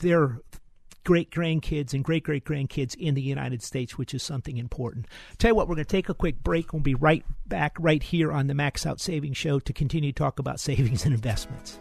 their 0.01 0.41
great 1.05 1.31
grandkids 1.31 1.93
and 1.93 2.05
great 2.05 2.25
great 2.25 2.45
grandkids 2.45 2.95
in 2.97 3.15
the 3.15 3.23
United 3.23 3.63
States, 3.63 3.97
which 3.99 4.15
is 4.15 4.23
something 4.23 4.59
important. 4.59 5.07
Tell 5.39 5.51
you 5.51 5.55
what, 5.55 5.69
we're 5.69 5.77
going 5.77 5.85
to 5.85 5.91
take 5.91 6.09
a 6.09 6.15
quick 6.15 6.43
break. 6.43 6.73
We'll 6.73 6.83
be 6.83 6.95
right 6.95 7.25
back 7.47 7.77
right 7.79 8.03
here 8.03 8.33
on 8.33 8.47
the 8.47 8.55
Max 8.55 8.87
Out 8.87 9.01
Savings 9.01 9.37
Show 9.37 9.61
to 9.61 9.73
continue 9.73 10.13
to 10.13 10.19
talk 10.19 10.39
about 10.39 10.61
savings 10.61 11.05
and 11.05 11.15
investments. 11.15 11.79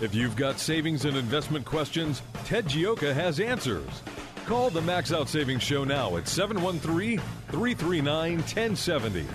If 0.00 0.14
you've 0.14 0.34
got 0.34 0.58
savings 0.58 1.04
and 1.04 1.14
investment 1.14 1.66
questions, 1.66 2.22
Ted 2.46 2.64
Gioka 2.64 3.12
has 3.12 3.38
answers. 3.38 4.02
Call 4.46 4.70
the 4.70 4.82
Max 4.82 5.12
Out 5.12 5.28
Savings 5.28 5.62
Show 5.62 5.84
now 5.84 6.16
at 6.16 6.26
713 6.26 7.18
339 7.18 8.36
1070. 8.38 9.26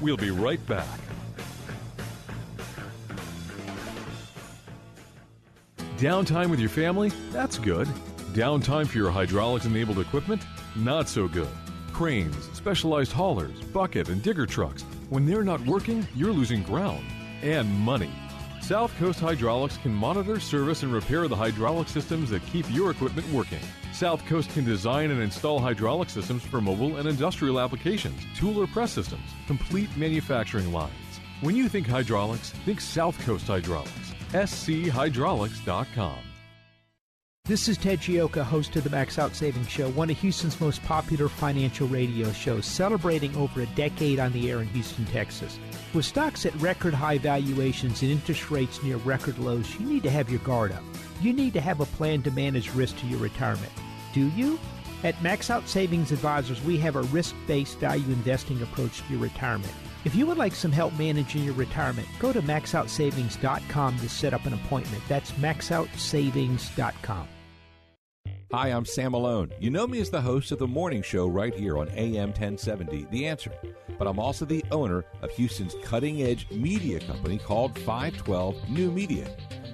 We'll 0.00 0.16
be 0.16 0.30
right 0.30 0.64
back. 0.66 0.86
Downtime 5.98 6.48
with 6.48 6.60
your 6.60 6.68
family? 6.68 7.10
That's 7.30 7.58
good. 7.58 7.88
Downtime 8.32 8.86
for 8.86 8.98
your 8.98 9.10
hydraulics 9.10 9.66
enabled 9.66 9.98
equipment? 9.98 10.42
Not 10.76 11.08
so 11.08 11.26
good. 11.26 11.48
Cranes, 11.92 12.48
specialized 12.52 13.10
haulers, 13.10 13.60
bucket, 13.60 14.08
and 14.08 14.22
digger 14.22 14.46
trucks. 14.46 14.82
When 15.10 15.26
they're 15.26 15.42
not 15.42 15.60
working, 15.66 16.06
you're 16.14 16.32
losing 16.32 16.62
ground 16.62 17.04
and 17.42 17.68
money. 17.80 18.12
South 18.60 18.94
Coast 18.98 19.18
Hydraulics 19.18 19.78
can 19.78 19.92
monitor, 19.92 20.38
service, 20.38 20.82
and 20.82 20.92
repair 20.92 21.26
the 21.26 21.34
hydraulic 21.34 21.88
systems 21.88 22.30
that 22.30 22.44
keep 22.46 22.70
your 22.72 22.90
equipment 22.90 23.26
working. 23.32 23.60
South 23.98 24.24
Coast 24.26 24.50
can 24.50 24.64
design 24.64 25.10
and 25.10 25.20
install 25.20 25.58
hydraulic 25.58 26.08
systems 26.08 26.44
for 26.44 26.60
mobile 26.60 26.98
and 26.98 27.08
industrial 27.08 27.58
applications, 27.58 28.22
tool 28.36 28.56
or 28.62 28.68
press 28.68 28.92
systems, 28.92 29.28
complete 29.48 29.88
manufacturing 29.96 30.72
lines. 30.72 30.92
When 31.40 31.56
you 31.56 31.68
think 31.68 31.88
hydraulics, 31.88 32.50
think 32.64 32.80
South 32.80 33.18
Coast 33.26 33.48
Hydraulics. 33.48 34.14
schydraulics.com. 34.30 36.18
This 37.44 37.66
is 37.66 37.76
Ted 37.76 37.98
Gioka, 37.98 38.44
host 38.44 38.76
of 38.76 38.84
the 38.84 38.90
Max 38.90 39.18
Out 39.18 39.34
Savings 39.34 39.68
Show, 39.68 39.88
one 39.90 40.10
of 40.10 40.18
Houston's 40.18 40.60
most 40.60 40.80
popular 40.84 41.28
financial 41.28 41.88
radio 41.88 42.30
shows, 42.30 42.66
celebrating 42.66 43.34
over 43.34 43.62
a 43.62 43.66
decade 43.74 44.20
on 44.20 44.30
the 44.30 44.48
air 44.48 44.60
in 44.60 44.68
Houston, 44.68 45.06
Texas. 45.06 45.58
With 45.92 46.04
stocks 46.04 46.46
at 46.46 46.54
record 46.60 46.94
high 46.94 47.18
valuations 47.18 48.02
and 48.02 48.12
interest 48.12 48.52
rates 48.52 48.80
near 48.80 48.98
record 48.98 49.40
lows, 49.40 49.74
you 49.74 49.86
need 49.86 50.04
to 50.04 50.10
have 50.10 50.30
your 50.30 50.40
guard 50.40 50.70
up. 50.70 50.84
You 51.20 51.32
need 51.32 51.52
to 51.54 51.60
have 51.60 51.80
a 51.80 51.86
plan 51.86 52.22
to 52.22 52.30
manage 52.30 52.72
risk 52.74 52.96
to 52.98 53.06
your 53.06 53.18
retirement. 53.18 53.72
Do 54.12 54.28
you? 54.30 54.58
At 55.04 55.20
Max 55.22 55.50
Out 55.50 55.68
Savings 55.68 56.10
Advisors, 56.10 56.62
we 56.62 56.76
have 56.78 56.96
a 56.96 57.02
risk 57.02 57.34
based 57.46 57.78
value 57.78 58.12
investing 58.12 58.60
approach 58.62 59.02
to 59.02 59.12
your 59.12 59.20
retirement. 59.20 59.72
If 60.04 60.14
you 60.14 60.26
would 60.26 60.38
like 60.38 60.54
some 60.54 60.72
help 60.72 60.96
managing 60.98 61.44
your 61.44 61.54
retirement, 61.54 62.08
go 62.18 62.32
to 62.32 62.40
maxoutsavings.com 62.40 63.98
to 63.98 64.08
set 64.08 64.32
up 64.32 64.46
an 64.46 64.54
appointment. 64.54 65.02
That's 65.08 65.32
maxoutsavings.com. 65.32 67.28
Hi, 68.50 68.68
I'm 68.68 68.86
Sam 68.86 69.12
Malone. 69.12 69.52
You 69.60 69.68
know 69.68 69.86
me 69.86 70.00
as 70.00 70.08
the 70.08 70.22
host 70.22 70.52
of 70.52 70.58
the 70.58 70.66
morning 70.66 71.02
show 71.02 71.26
right 71.26 71.54
here 71.54 71.76
on 71.76 71.90
AM 71.90 72.30
1070, 72.30 73.06
The 73.10 73.26
Answer. 73.26 73.52
But 73.98 74.08
I'm 74.08 74.18
also 74.18 74.46
the 74.46 74.64
owner 74.70 75.04
of 75.20 75.30
Houston's 75.32 75.74
cutting 75.82 76.22
edge 76.22 76.50
media 76.50 77.00
company 77.00 77.36
called 77.36 77.78
512 77.80 78.70
New 78.70 78.90
Media. 78.90 79.28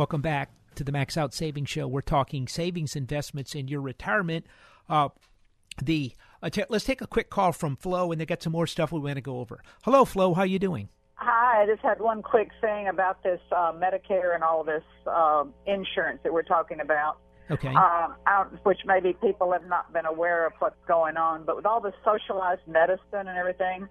Welcome 0.00 0.22
back 0.22 0.50
to 0.76 0.82
the 0.82 0.92
Max 0.92 1.18
Out 1.18 1.34
Savings 1.34 1.68
Show. 1.68 1.86
We're 1.86 2.00
talking 2.00 2.48
savings, 2.48 2.96
investments, 2.96 3.54
in 3.54 3.68
your 3.68 3.82
retirement. 3.82 4.46
Uh, 4.88 5.10
the 5.82 6.12
uh, 6.42 6.48
t- 6.48 6.64
let's 6.70 6.86
take 6.86 7.02
a 7.02 7.06
quick 7.06 7.28
call 7.28 7.52
from 7.52 7.76
Flo, 7.76 8.10
and 8.10 8.18
they 8.18 8.24
got 8.24 8.42
some 8.42 8.54
more 8.54 8.66
stuff 8.66 8.92
we 8.92 9.00
want 9.00 9.16
to 9.16 9.20
go 9.20 9.40
over. 9.40 9.62
Hello, 9.82 10.06
Flo. 10.06 10.32
How 10.32 10.44
you 10.44 10.58
doing? 10.58 10.88
Hi. 11.16 11.64
I 11.64 11.66
just 11.66 11.82
had 11.82 12.00
one 12.00 12.22
quick 12.22 12.48
thing 12.62 12.88
about 12.88 13.22
this 13.22 13.40
uh, 13.52 13.72
Medicare 13.72 14.34
and 14.34 14.42
all 14.42 14.64
this 14.64 14.82
uh, 15.06 15.44
insurance 15.66 16.20
that 16.24 16.32
we're 16.32 16.44
talking 16.44 16.80
about. 16.80 17.18
Okay. 17.50 17.68
Um, 17.68 18.14
out, 18.26 18.50
which 18.62 18.78
maybe 18.86 19.14
people 19.20 19.52
have 19.52 19.66
not 19.66 19.92
been 19.92 20.06
aware 20.06 20.46
of 20.46 20.54
what's 20.60 20.82
going 20.88 21.18
on, 21.18 21.44
but 21.44 21.56
with 21.56 21.66
all 21.66 21.82
the 21.82 21.92
socialized 22.06 22.66
medicine 22.66 23.28
and 23.28 23.36
everything, 23.36 23.86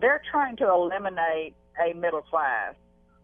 they're 0.00 0.22
trying 0.28 0.56
to 0.56 0.68
eliminate 0.68 1.54
a 1.80 1.94
middle 1.94 2.22
class. 2.22 2.74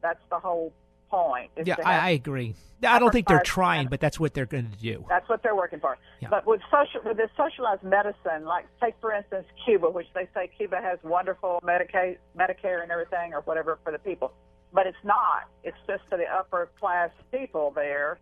That's 0.02 0.22
the 0.30 0.38
whole 0.38 0.72
point. 1.10 1.50
Yeah, 1.64 1.76
I, 1.84 1.98
I, 1.98 2.10
agree. 2.10 2.54
I 2.86 2.98
don't 2.98 3.12
think 3.12 3.26
they're 3.26 3.42
trying, 3.42 3.88
but 3.88 4.00
that's 4.00 4.20
what 4.20 4.34
they're 4.34 4.46
going 4.46 4.70
to 4.70 4.78
do. 4.78 5.04
That's 5.08 5.28
what 5.28 5.42
they're 5.42 5.56
working 5.56 5.80
for. 5.80 5.98
Yeah. 6.20 6.28
But 6.30 6.46
with 6.46 6.60
social, 6.70 7.00
with 7.04 7.16
this 7.16 7.30
socialized 7.36 7.82
medicine, 7.82 8.44
like 8.44 8.66
take 8.82 8.94
for 9.00 9.12
instance 9.12 9.46
Cuba, 9.64 9.90
which 9.90 10.06
they 10.14 10.28
say 10.34 10.50
Cuba 10.56 10.80
has 10.80 10.98
wonderful 11.02 11.60
Medicaid, 11.64 12.18
Medicare, 12.36 12.82
and 12.82 12.90
everything, 12.90 13.34
or 13.34 13.40
whatever 13.42 13.78
for 13.82 13.92
the 13.92 13.98
people, 13.98 14.32
but 14.72 14.86
it's 14.86 15.04
not. 15.04 15.48
It's 15.64 15.76
just 15.86 16.02
for 16.08 16.18
the 16.18 16.26
upper 16.26 16.70
class 16.78 17.10
people 17.32 17.72
there, 17.74 18.18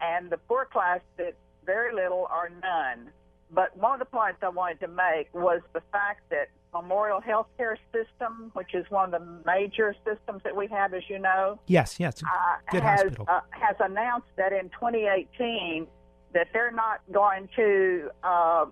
and 0.00 0.30
the 0.30 0.38
poor 0.38 0.64
class 0.64 1.00
that 1.16 1.34
very 1.66 1.94
little 1.94 2.26
or 2.30 2.50
none. 2.62 3.10
But 3.50 3.76
one 3.76 3.94
of 3.94 3.98
the 3.98 4.04
points 4.04 4.38
I 4.42 4.48
wanted 4.48 4.80
to 4.80 4.88
make 4.88 5.32
was 5.32 5.60
the 5.72 5.82
fact 5.92 6.28
that 6.30 6.48
Memorial 6.72 7.20
Healthcare 7.20 7.76
System, 7.92 8.50
which 8.54 8.74
is 8.74 8.84
one 8.90 9.12
of 9.14 9.20
the 9.20 9.42
major 9.46 9.94
systems 10.04 10.42
that 10.44 10.54
we 10.54 10.66
have, 10.68 10.92
as 10.94 11.02
you 11.08 11.18
know, 11.18 11.58
Yes, 11.66 11.98
yes. 11.98 12.22
uh, 12.22 12.26
Good 12.70 12.82
has 12.82 13.00
hospital. 13.00 13.26
uh, 13.28 13.40
has 13.50 13.76
announced 13.80 14.28
that 14.36 14.52
in 14.52 14.68
2018 14.70 15.86
that 16.34 16.48
they're 16.52 16.70
not 16.70 17.00
going 17.12 17.48
to 17.56 18.10
uh, 18.22 18.66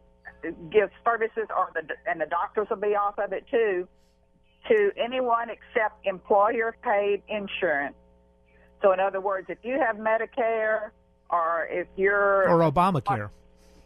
give 0.70 0.90
services, 1.04 1.46
or 1.56 1.70
the 1.74 1.82
and 2.10 2.20
the 2.20 2.26
doctors 2.26 2.68
will 2.68 2.76
be 2.76 2.94
off 2.94 3.18
of 3.18 3.32
it 3.32 3.46
too, 3.50 3.88
to 4.68 4.90
anyone 5.02 5.48
except 5.48 6.06
employer-paid 6.06 7.22
insurance. 7.28 7.96
So, 8.82 8.92
in 8.92 9.00
other 9.00 9.22
words, 9.22 9.46
if 9.48 9.58
you 9.62 9.80
have 9.80 9.96
Medicare, 9.96 10.90
or 11.30 11.66
if 11.70 11.86
you're 11.96 12.46
or 12.48 12.60
Obamacare. 12.70 13.30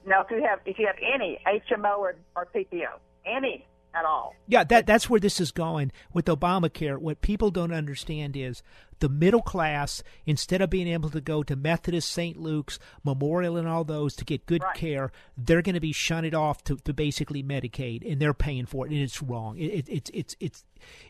no, 0.05 0.23
if 0.23 0.31
you 0.33 0.43
have 0.43 0.59
if 0.67 0.79
you 0.81 0.87
have 0.89 0.97
any 1.01 1.39
HMO 1.47 1.99
or, 1.99 2.17
or 2.35 2.49
PPO, 2.53 2.89
any 3.25 3.67
at 3.95 4.05
all. 4.05 4.35
Yeah, 4.47 4.65
that 4.65 4.87
that's 4.87 5.09
where 5.09 5.21
this 5.21 5.41
is 5.41 5.53
going 5.53 5.93
with 6.13 6.27
Obamacare. 6.27 6.99
What 6.99 7.21
people 7.21 7.51
don't 7.51 7.73
understand 7.73 8.37
is 8.37 8.63
the 9.01 9.09
middle 9.09 9.43
class, 9.43 10.03
instead 10.27 10.61
of 10.61 10.71
being 10.71 10.89
able 10.89 11.11
to 11.11 11.21
go 11.21 11.43
to 11.43 11.57
Methodist, 11.57 12.11
St. 12.11 12.39
Luke's, 12.39 12.79
Memorial, 13.03 13.57
and 13.57 13.67
all 13.67 13.85
those 13.85 14.15
to 14.17 14.25
get 14.25 14.47
good 14.47 14.63
care, 14.75 15.11
they're 15.37 15.63
going 15.63 15.75
to 15.75 15.81
be 15.81 15.93
shunted 15.93 16.35
off 16.35 16.63
to, 16.65 16.77
to 16.77 16.93
basically 16.93 17.43
Medicaid, 17.43 18.11
and 18.11 18.21
they're 18.21 18.35
paying 18.35 18.67
for 18.67 18.87
it, 18.87 18.93
and 18.93 19.01
it's 19.01 19.23
wrong. 19.23 19.59
It, 19.59 19.89
it, 19.89 19.89
it's 19.89 20.11
it's 20.13 20.37
it's 20.41 20.65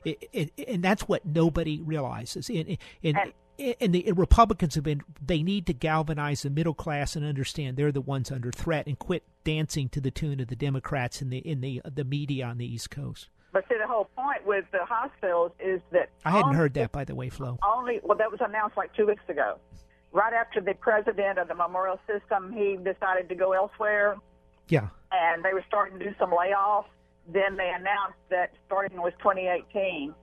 it, 0.05 0.29
it, 0.33 0.53
and 0.69 0.83
that's 0.83 1.09
what 1.09 1.27
nobody 1.27 1.81
realizes. 1.81 2.49
And 2.49 2.79
and, 3.03 3.17
and 3.17 3.33
the 3.81 4.13
Republicans 4.17 4.75
have 4.75 4.85
been 4.85 5.03
they 5.25 5.43
need 5.43 5.67
to 5.67 5.73
galvanize 5.73 6.43
the 6.43 6.51
middle 6.51 6.75
class 6.75 7.17
and 7.17 7.25
understand 7.25 7.77
they're 7.77 7.93
the 7.93 8.01
ones 8.01 8.31
under 8.31 8.51
threat 8.51 8.87
and 8.87 8.99
quit 8.99 9.23
dancing 9.45 9.89
to 9.91 10.01
the 10.01 10.11
tune 10.11 10.41
of 10.41 10.49
the 10.49 10.57
Democrats 10.57 11.21
in 11.23 11.31
the 11.31 11.39
in 11.39 11.61
the 11.61 11.83
the 11.85 12.05
media 12.05 12.47
on 12.47 12.59
the 12.59 12.67
East 12.67 12.91
Coast. 12.91 13.29
But 13.53 13.65
see, 13.69 13.77
the 13.81 13.87
whole 13.87 14.09
point 14.17 14.47
with 14.47 14.65
the 14.73 14.85
hospitals 14.85 15.53
is 15.59 15.81
that 15.93 16.11
I 16.25 16.31
hadn't 16.31 16.47
only- 16.47 16.57
heard 16.59 16.75
that 16.75 16.93
by 16.93 17.05
the 17.05 17.15
way, 17.15 17.29
Flo. 17.29 17.59
Only 17.63 18.01
well, 18.03 18.17
that 18.19 18.31
was 18.31 18.41
announced 18.41 18.77
like 18.77 18.95
two 18.95 19.07
weeks 19.07 19.25
ago, 19.29 19.59
right 20.13 20.33
after 20.33 20.61
the 20.61 20.75
president 20.75 21.39
of 21.39 21.49
the 21.49 21.55
Memorial 21.55 21.99
System 22.07 22.53
he 22.53 22.77
decided 22.77 23.29
to 23.29 23.35
go 23.35 23.53
elsewhere, 23.53 24.17
Yeah. 24.69 24.89
and 25.13 25.45
they 25.45 25.53
were 25.53 25.65
starting 25.67 25.99
to 25.99 26.05
do 26.05 26.15
some 26.19 26.31
layoffs. 26.31 26.87
Then 27.29 27.57
they 27.57 27.71
announced 27.71 28.19
that 28.31 28.53
starting 28.67 29.01
with 29.03 29.15
2018, 29.19 30.15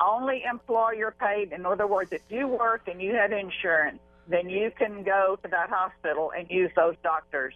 only 0.00 0.42
employer 0.48 1.14
paid. 1.18 1.52
In 1.52 1.66
other 1.66 1.86
words, 1.86 2.12
if 2.12 2.22
you 2.28 2.48
work 2.48 2.88
and 2.88 3.00
you 3.00 3.14
have 3.14 3.32
insurance, 3.32 4.00
then 4.28 4.48
you 4.48 4.70
can 4.76 5.02
go 5.02 5.38
to 5.42 5.48
that 5.48 5.70
hospital 5.70 6.32
and 6.36 6.48
use 6.50 6.70
those 6.76 6.94
doctors. 7.02 7.54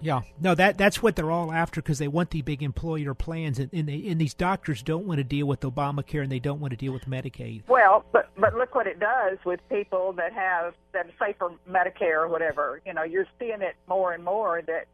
Yeah, 0.00 0.20
no, 0.40 0.54
that 0.54 0.78
that's 0.78 1.02
what 1.02 1.16
they're 1.16 1.30
all 1.30 1.50
after 1.50 1.82
because 1.82 1.98
they 1.98 2.06
want 2.06 2.30
the 2.30 2.42
big 2.42 2.62
employer 2.62 3.14
plans, 3.14 3.58
and 3.58 3.68
and, 3.72 3.88
they, 3.88 4.06
and 4.08 4.20
these 4.20 4.34
doctors 4.34 4.82
don't 4.82 5.06
want 5.06 5.18
to 5.18 5.24
deal 5.24 5.46
with 5.46 5.60
Obamacare 5.60 6.22
and 6.22 6.30
they 6.30 6.38
don't 6.38 6.60
want 6.60 6.70
to 6.70 6.76
deal 6.76 6.92
with 6.92 7.06
Medicaid. 7.06 7.62
Well, 7.66 8.04
but 8.12 8.30
but 8.36 8.54
look 8.54 8.74
what 8.74 8.86
it 8.86 9.00
does 9.00 9.38
with 9.44 9.60
people 9.68 10.12
that 10.12 10.32
have 10.32 10.74
that 10.92 11.06
say 11.18 11.34
for 11.36 11.52
Medicare 11.68 12.22
or 12.22 12.28
whatever. 12.28 12.80
You 12.86 12.94
know, 12.94 13.02
you're 13.02 13.26
seeing 13.40 13.60
it 13.60 13.74
more 13.88 14.12
and 14.12 14.24
more 14.24 14.62
that 14.62 14.86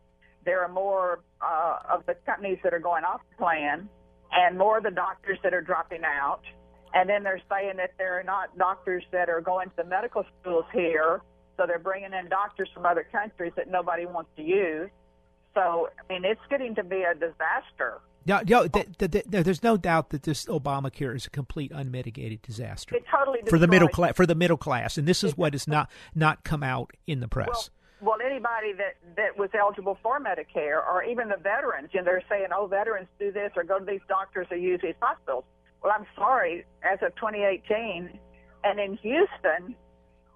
there 0.47 0.63
are 0.63 0.69
more 0.69 1.21
uh, 1.43 1.79
of 1.91 2.07
the 2.07 2.15
companies 2.27 2.59
that 2.65 2.73
are 2.73 2.81
going 2.81 3.05
off 3.05 3.21
plan, 3.39 3.89
and 4.35 4.59
more 4.59 4.79
of 4.79 4.85
the 4.85 4.91
doctors 4.91 5.39
that 5.43 5.55
are 5.55 5.61
dropping 5.61 6.03
out. 6.05 6.43
And 6.93 7.09
then 7.09 7.25
they're 7.25 7.43
saying 7.51 7.77
that 7.79 7.93
there 7.99 8.19
are 8.19 8.23
not 8.23 8.57
doctors 8.57 9.03
that 9.11 9.29
are 9.29 9.41
going 9.41 9.69
to 9.71 9.77
the 9.77 9.85
medical 9.85 10.25
schools 10.41 10.65
here, 10.73 11.23
so 11.57 11.67
they're 11.67 11.79
bringing 11.79 12.13
in 12.13 12.29
doctors 12.29 12.69
from 12.73 12.87
other 12.87 13.07
countries 13.11 13.53
that 13.57 13.69
nobody 13.69 14.07
wants 14.07 14.31
to 14.37 14.43
use. 14.43 14.91
So, 15.55 15.89
I 15.99 16.13
mean, 16.13 16.25
it's 16.25 16.41
getting 16.51 16.75
to 16.77 16.85
be 16.85 17.03
a 17.03 17.15
disaster. 17.15 18.01
No, 18.27 18.41
no, 18.47 18.67
th- 18.67 18.87
th- 18.99 19.11
th- 19.11 19.27
no, 19.27 19.43
there's 19.43 19.63
no 19.63 19.77
doubt 19.77 20.11
that 20.11 20.23
this 20.23 20.47
Obamacare 20.47 21.15
is 21.15 21.27
a 21.27 21.31
complete 21.31 21.71
unmitigated 21.73 22.41
disaster 22.43 22.97
It 22.97 23.05
totally 23.11 23.41
for 23.49 23.59
the 23.59 23.69
middle 23.69 23.89
class. 23.89 24.17
For 24.17 24.25
the 24.25 24.35
middle 24.35 24.57
class, 24.57 24.97
and 24.97 25.07
this 25.07 25.23
is 25.23 25.37
what 25.37 25.53
has 25.53 25.69
not 25.69 25.91
not 26.15 26.43
come 26.43 26.63
out 26.63 26.93
in 27.07 27.21
the 27.21 27.29
press. 27.29 27.49
Well, 27.49 27.69
anybody 28.25 28.73
that 28.75 28.97
that 29.17 29.39
was 29.39 29.51
eligible 29.59 29.99
for 30.03 30.21
Medicare, 30.21 30.85
or 30.85 31.05
even 31.05 31.29
the 31.29 31.37
veterans, 31.37 31.91
you 31.93 32.01
know, 32.01 32.05
they're 32.05 32.23
saying, 32.29 32.49
"Oh, 32.55 32.67
veterans 32.67 33.09
do 33.19 33.33
this 33.33 33.53
or 33.57 33.65
go 33.65 33.79
to 33.79 33.85
these 33.85 34.01
doctors 34.09 34.47
or 34.51 34.57
use 34.57 34.81
these 34.83 34.95
hospitals." 35.01 35.45
Well, 35.83 35.93
I'm 35.97 36.07
sorry. 36.17 36.65
As 36.83 36.99
of 37.03 37.15
2018, 37.17 38.19
and 38.65 38.81
in 38.81 38.97
Houston, 38.97 39.77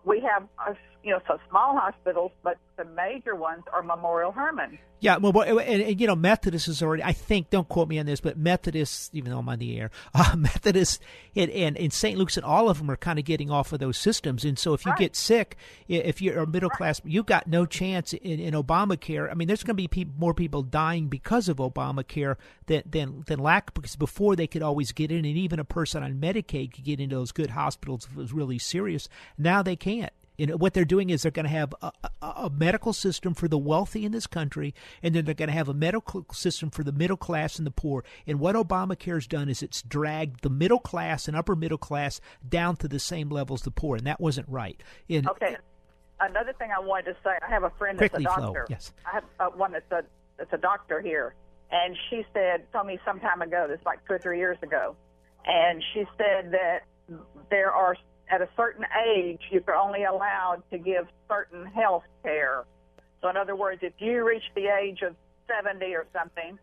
we 0.05 0.21
have 0.21 0.47
uh, 0.59 0.75
you 1.09 1.15
know 1.15 1.23
some 1.27 1.39
small 1.49 1.75
hospitals, 1.75 2.33
but 2.43 2.59
the 2.77 2.85
major 2.85 3.35
ones 3.35 3.63
are 3.73 3.83
Memorial 3.83 4.31
Hermann. 4.31 4.79
Yeah, 5.01 5.17
well, 5.17 5.43
and, 5.43 5.61
and, 5.61 6.01
you 6.01 6.07
know, 6.07 6.17
Methodist 6.17 6.69
is 6.69 6.83
already. 6.83 7.03
I 7.05 7.13
think, 7.13 7.51
don't 7.51 7.69
quote 7.69 7.89
me 7.89 7.99
on 7.99 8.07
this, 8.07 8.21
but 8.21 8.37
Methodist, 8.37 9.15
even 9.15 9.31
though 9.31 9.39
I'm 9.39 9.49
on 9.49 9.61
the 9.61 9.79
air, 9.79 9.91
uh, 10.15 10.35
Methodist 10.37 11.01
and, 11.35 11.51
and, 11.53 11.79
and 11.79 11.93
St. 11.93 12.19
Luke's 12.19 12.37
and 12.37 12.45
all 12.45 12.69
of 12.69 12.79
them 12.79 12.91
are 12.91 12.97
kind 12.97 13.19
of 13.19 13.25
getting 13.25 13.51
off 13.51 13.73
of 13.73 13.79
those 13.79 13.97
systems. 13.97 14.45
And 14.45 14.59
so, 14.59 14.75
if 14.75 14.85
you 14.85 14.93
get 14.97 15.17
sick, 15.17 15.57
if 15.89 16.21
you're 16.21 16.41
a 16.41 16.47
middle 16.47 16.69
class, 16.69 17.01
you've 17.07 17.27
got 17.27 17.47
no 17.47 17.65
chance 17.65 18.13
in, 18.13 18.39
in 18.39 18.53
Obamacare. 18.53 19.31
I 19.31 19.35
mean, 19.35 19.49
there's 19.49 19.63
going 19.63 19.77
to 19.79 19.89
be 19.89 20.07
more 20.19 20.35
people 20.35 20.63
dying 20.63 21.09
because 21.09 21.49
of 21.49 21.57
Obamacare 21.57 22.37
than 22.67 22.83
than 22.85 23.25
than 23.27 23.39
lack 23.39 23.73
because 23.73 23.97
before 23.97 24.37
they 24.37 24.47
could 24.47 24.63
always 24.63 24.93
get 24.93 25.11
in, 25.11 25.25
and 25.25 25.39
even 25.39 25.59
a 25.59 25.65
person 25.65 26.03
on 26.03 26.21
Medicaid 26.21 26.75
could 26.75 26.85
get 26.85 27.01
into 27.01 27.17
those 27.17 27.33
good 27.33 27.51
hospitals 27.51 28.05
if 28.05 28.13
it 28.13 28.19
was 28.19 28.35
really 28.35 28.59
serious. 28.59 29.09
Now 29.39 29.63
they 29.63 29.77
can't. 29.77 30.13
You 30.39 30.47
know, 30.47 30.57
what 30.57 30.73
they're 30.73 30.85
doing 30.85 31.11
is 31.11 31.23
they're 31.23 31.33
going 31.33 31.45
to 31.47 31.51
have 31.51 31.75
a, 31.83 31.91
a, 32.23 32.27
a 32.27 32.51
medical 32.51 32.93
system 32.93 33.35
for 33.35 33.49
the 33.49 33.59
wealthy 33.59 34.05
in 34.05 34.13
this 34.13 34.27
country, 34.29 34.73
and 35.03 35.15
then 35.15 35.25
they're 35.25 35.35
going 35.35 35.49
to 35.49 35.55
have 35.55 35.69
a 35.69 35.75
medical 35.75 36.25
system 36.33 36.71
for 36.71 36.85
the 36.85 36.93
middle 36.93 37.17
class 37.17 37.59
and 37.59 37.67
the 37.67 37.73
poor. 37.73 38.05
And 38.27 38.39
what 38.39 38.55
Obamacare's 38.55 39.27
done 39.27 39.49
is 39.49 39.63
it's 39.63 39.83
dragged 39.83 40.43
the 40.43 40.51
middle 40.51 40.79
class 40.79 41.27
and 41.29 41.37
upper 41.37 41.57
middle 41.57 41.77
class 41.77 42.21
down 42.49 42.77
to 42.77 42.89
the 42.89 43.01
same 43.01 43.29
level 43.29 43.55
as 43.55 43.63
the 43.63 43.73
poor, 43.73 43.97
and 43.97 44.07
that 44.07 44.21
wasn't 44.21 44.49
right. 44.49 44.81
And 45.11 45.29
Okay. 45.29 45.57
Another 46.21 46.53
thing 46.53 46.71
I 46.77 46.81
wanted 46.81 47.13
to 47.13 47.17
say, 47.25 47.31
I 47.47 47.49
have 47.49 47.63
a 47.63 47.71
friend 47.71 47.99
that's 47.99 48.11
Quickly, 48.11 48.25
a 48.25 48.35
Flo, 48.35 48.47
doctor. 48.47 48.67
yes. 48.71 48.93
I 49.07 49.15
have 49.15 49.25
uh, 49.39 49.47
one 49.51 49.73
that's 49.73 49.91
a 49.93 50.03
that's 50.37 50.53
a 50.53 50.59
doctor 50.59 51.01
here, 51.01 51.35
and 51.71 51.97
she 52.11 52.25
said 52.33 52.65
told 52.73 52.87
me 52.89 52.99
some 53.05 53.21
time 53.21 53.41
ago, 53.43 53.67
this 53.69 53.79
is 53.81 53.87
like 53.87 54.05
two 54.07 54.15
or 54.15 54.19
three 54.19 54.39
years 54.39 54.59
ago, 54.63 54.97
and 55.47 55.83
she 55.95 56.05
said 56.17 56.51
that 56.53 56.81
there 57.51 57.71
are 57.73 57.97
at 58.31 58.41
a 58.41 58.49
certain 58.57 58.85
age 59.07 59.41
you're 59.51 59.75
only 59.75 60.05
allowed 60.05 60.63
to 60.71 60.79
give 60.79 61.07
certain 61.29 61.67
health 61.67 62.05
care. 62.23 62.65
So 63.21 63.29
in 63.29 63.37
other 63.37 63.57
words, 63.57 63.81
if 63.83 63.95
you 63.99 64.27
reach 64.27 64.45
the 64.55 64.67
age 64.67 65.03
of 65.03 65.17
70 65.49 65.85
or 65.95 66.07
something, 66.13 66.59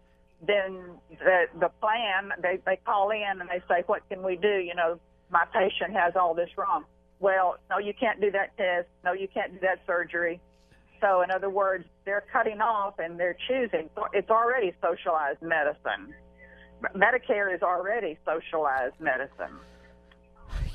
then 0.45 0.91
the 1.09 1.45
the 1.59 1.69
plan 1.81 2.31
they 2.41 2.59
they 2.65 2.77
call 2.85 3.09
in 3.11 3.41
and 3.41 3.49
they 3.49 3.61
say, 3.67 3.83
what 3.87 4.07
can 4.09 4.21
we 4.23 4.35
do? 4.35 4.57
You 4.57 4.75
know, 4.75 4.99
my 5.31 5.45
patient 5.53 5.93
has 5.93 6.15
all 6.15 6.33
this 6.33 6.49
wrong. 6.57 6.85
Well, 7.19 7.57
no, 7.69 7.77
you 7.77 7.93
can't 7.97 8.19
do 8.21 8.31
that 8.31 8.55
test. 8.57 8.87
No, 9.03 9.13
you 9.13 9.27
can't 9.27 9.53
do 9.53 9.59
that 9.61 9.79
surgery. 9.87 10.39
So, 11.01 11.21
in 11.21 11.31
other 11.31 11.49
words, 11.49 11.85
they're 12.05 12.23
cutting 12.31 12.61
off 12.61 12.99
and 12.99 13.19
they're 13.19 13.37
choosing. 13.47 13.89
It's 14.13 14.29
already 14.29 14.73
socialized 14.81 15.41
medicine. 15.41 16.13
Medicare 16.95 17.53
is 17.53 17.61
already 17.61 18.17
socialized 18.25 18.99
medicine. 18.99 19.57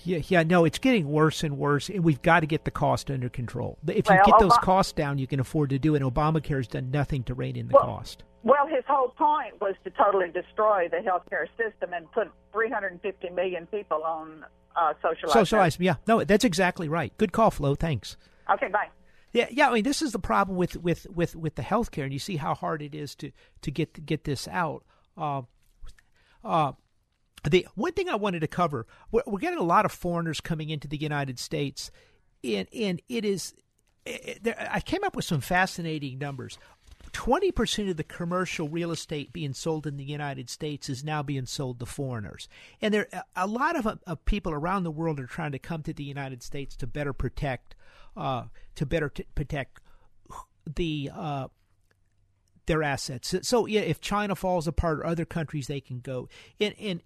Yeah, 0.05 0.21
yeah, 0.29 0.43
no, 0.43 0.65
it's 0.65 0.79
getting 0.79 1.09
worse 1.09 1.43
and 1.43 1.59
worse, 1.59 1.89
and 1.89 2.03
we've 2.05 2.23
got 2.23 2.41
to 2.41 2.47
get 2.47 2.65
the 2.65 2.71
cost 2.71 3.11
under 3.11 3.29
control. 3.29 3.79
If 3.87 4.09
you 4.09 4.15
Well, 4.17 4.25
get 4.25 4.39
those 4.39 4.53
Obama- 4.53 4.63
costs 4.63 4.93
down, 4.93 5.19
you 5.19 5.27
can 5.27 5.41
afford 5.41 5.71
to 5.71 5.79
do 5.79 5.95
it. 5.95 6.03
Obamacare 6.03 6.57
has 6.57 6.69
done 6.69 6.91
nothing 6.91 7.23
to 7.25 7.35
rein 7.35 7.57
in 7.57 7.69
the 7.69 7.75
Well, 7.75 7.85
cost. 7.85 8.25
Well, 8.43 8.67
his 8.67 8.85
whole 8.89 9.09
point 9.11 9.61
was 9.61 9.75
to 9.85 9.91
totally 9.91 10.31
destroy 10.31 10.89
the 10.89 10.99
healthcare 10.99 11.47
system 11.57 11.93
and 11.93 12.11
put 12.13 12.31
350 12.53 13.31
million 13.31 13.67
people 13.67 14.03
on 14.03 14.45
uh, 14.77 14.95
socialized. 15.03 15.33
Socialized, 15.33 15.81
yeah, 15.81 15.97
no, 16.07 16.25
that's 16.25 16.45
exactly 16.45 16.89
right. 16.89 17.17
Good 17.19 17.33
call, 17.33 17.51
Flo. 17.51 17.75
Thanks. 17.75 18.17
Okay, 18.51 18.69
bye. 18.69 18.89
Yeah, 19.33 19.47
yeah. 19.51 19.71
I 19.71 19.75
mean, 19.75 19.85
this 19.85 20.03
is 20.03 20.13
the 20.13 20.19
problem 20.19 20.57
with 20.57 20.77
with 20.77 21.07
with 21.11 21.37
with 21.37 21.55
the 21.55 21.63
healthcare, 21.63 22.05
and 22.05 22.13
you 22.13 22.19
see 22.19 22.37
how 22.37 22.55
hard 22.55 22.83
it 22.83 22.95
is 22.95 23.15
to 23.17 23.31
to 23.63 23.71
get 23.71 24.05
get 24.07 24.25
this 24.25 24.49
out. 24.49 24.85
Uh, 25.17 25.43
uh, 26.45 26.73
the 27.49 27.67
one 27.75 27.93
thing 27.93 28.09
I 28.09 28.17
wanted 28.17 28.41
to 28.41 28.47
cover, 28.47 28.87
we're, 29.11 29.23
we're 29.27 29.39
getting 29.39 29.59
a 29.59 29.65
lot 29.65 29.85
of 29.85 29.93
foreigners 29.93 30.41
coming 30.41 30.71
into 30.71 30.89
the 30.89 30.99
United 30.99 31.39
States, 31.39 31.91
and 32.45 32.69
and 32.75 33.01
it 33.09 33.25
is. 33.25 33.55
It, 34.07 34.43
there, 34.43 34.69
I 34.71 34.81
came 34.81 35.05
up 35.05 35.15
with 35.15 35.25
some 35.25 35.41
fascinating 35.41 36.19
numbers. 36.19 36.59
Twenty 37.13 37.51
percent 37.51 37.89
of 37.89 37.97
the 37.97 38.05
commercial 38.05 38.69
real 38.69 38.93
estate 38.93 39.33
being 39.33 39.53
sold 39.53 39.87
in 39.87 39.97
the 39.97 40.05
United 40.05 40.49
States 40.49 40.89
is 40.89 41.03
now 41.03 41.23
being 41.23 41.47
sold 41.47 41.81
to 41.81 41.87
foreigners, 41.87 42.49
and 42.81 42.95
there 42.95 43.09
a 43.35 43.47
lot 43.47 43.75
of, 43.77 43.99
of 44.07 44.25
people 44.27 44.53
around 44.53 44.85
the 44.85 44.91
world 44.91 45.19
are 45.19 45.27
trying 45.27 45.53
to 45.53 45.59
come 45.59 45.83
to 45.83 45.93
the 45.93 46.05
United 46.05 46.43
States 46.43 46.77
to 46.77 46.87
better 46.87 47.13
protect, 47.13 47.75
uh, 48.17 48.45
to 48.75 48.87
better 48.87 49.09
t- 49.09 49.25
protect 49.35 49.81
the 50.67 51.11
uh, 51.13 51.49
their 52.71 52.85
assets. 52.85 53.35
So 53.43 53.67
yeah, 53.67 53.81
if 53.81 54.01
China 54.01 54.37
falls 54.37 54.69
apart 54.69 55.01
or 55.01 55.07
other 55.07 55.25
countries, 55.25 55.67
they 55.67 55.81
can 55.81 55.99
go. 55.99 56.29
And 56.61 56.73
and 56.79 57.03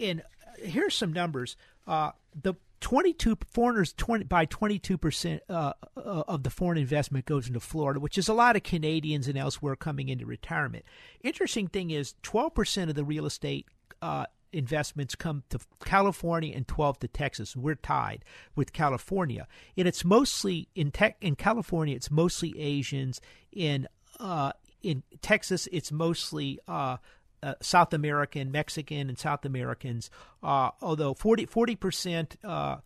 and 0.00 0.22
here's 0.58 0.96
some 0.96 1.12
numbers. 1.12 1.54
Uh, 1.86 2.12
the 2.40 2.54
22 2.80 3.36
foreigners 3.46 3.92
20 3.92 4.24
by 4.24 4.46
22 4.46 4.96
percent 4.96 5.42
uh, 5.50 5.74
uh, 5.98 6.00
of 6.26 6.44
the 6.44 6.50
foreign 6.50 6.78
investment 6.78 7.26
goes 7.26 7.46
into 7.46 7.60
Florida, 7.60 8.00
which 8.00 8.16
is 8.16 8.26
a 8.26 8.32
lot 8.32 8.56
of 8.56 8.62
Canadians 8.62 9.28
and 9.28 9.36
elsewhere 9.36 9.76
coming 9.76 10.08
into 10.08 10.24
retirement. 10.24 10.86
Interesting 11.22 11.68
thing 11.68 11.90
is 11.90 12.14
12 12.22 12.54
percent 12.54 12.88
of 12.88 12.96
the 12.96 13.04
real 13.04 13.26
estate 13.26 13.66
uh, 14.00 14.24
investments 14.50 15.14
come 15.14 15.42
to 15.50 15.58
California 15.84 16.54
and 16.56 16.66
12 16.66 17.00
to 17.00 17.08
Texas. 17.08 17.54
We're 17.54 17.74
tied 17.74 18.24
with 18.56 18.72
California, 18.72 19.46
and 19.76 19.86
it's 19.86 20.06
mostly 20.06 20.68
in 20.74 20.90
tech 20.90 21.18
in 21.20 21.36
California. 21.36 21.94
It's 21.96 22.10
mostly 22.10 22.58
Asians. 22.58 23.20
In 23.52 23.86
uh, 24.18 24.52
in 24.82 25.02
Texas, 25.20 25.68
it's 25.72 25.92
mostly 25.92 26.60
uh, 26.66 26.96
uh, 27.42 27.54
South 27.60 27.92
American, 27.92 28.52
Mexican, 28.52 29.08
and 29.08 29.18
South 29.18 29.44
Americans. 29.44 30.10
Uh, 30.42 30.70
although 30.80 31.14
40 31.14 31.76
percent 31.76 32.36
uh, 32.44 32.76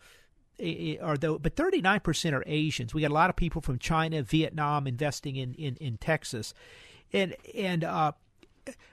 are 1.03 1.16
though, 1.16 1.38
but 1.38 1.57
39 1.57 2.01
percent 2.01 2.34
are 2.34 2.44
Asians. 2.47 2.94
We 2.94 3.03
got 3.03 3.11
a 3.11 3.14
lot 3.14 3.30
of 3.30 3.36
people 3.36 3.61
from 3.61 3.78
China, 3.78 4.22
Vietnam 4.22 4.86
investing 4.86 5.36
in 5.36 5.55
in, 5.55 5.76
in 5.76 5.99
Texas, 5.99 6.55
and 7.12 7.34
and 7.55 7.84
uh, 7.84 8.12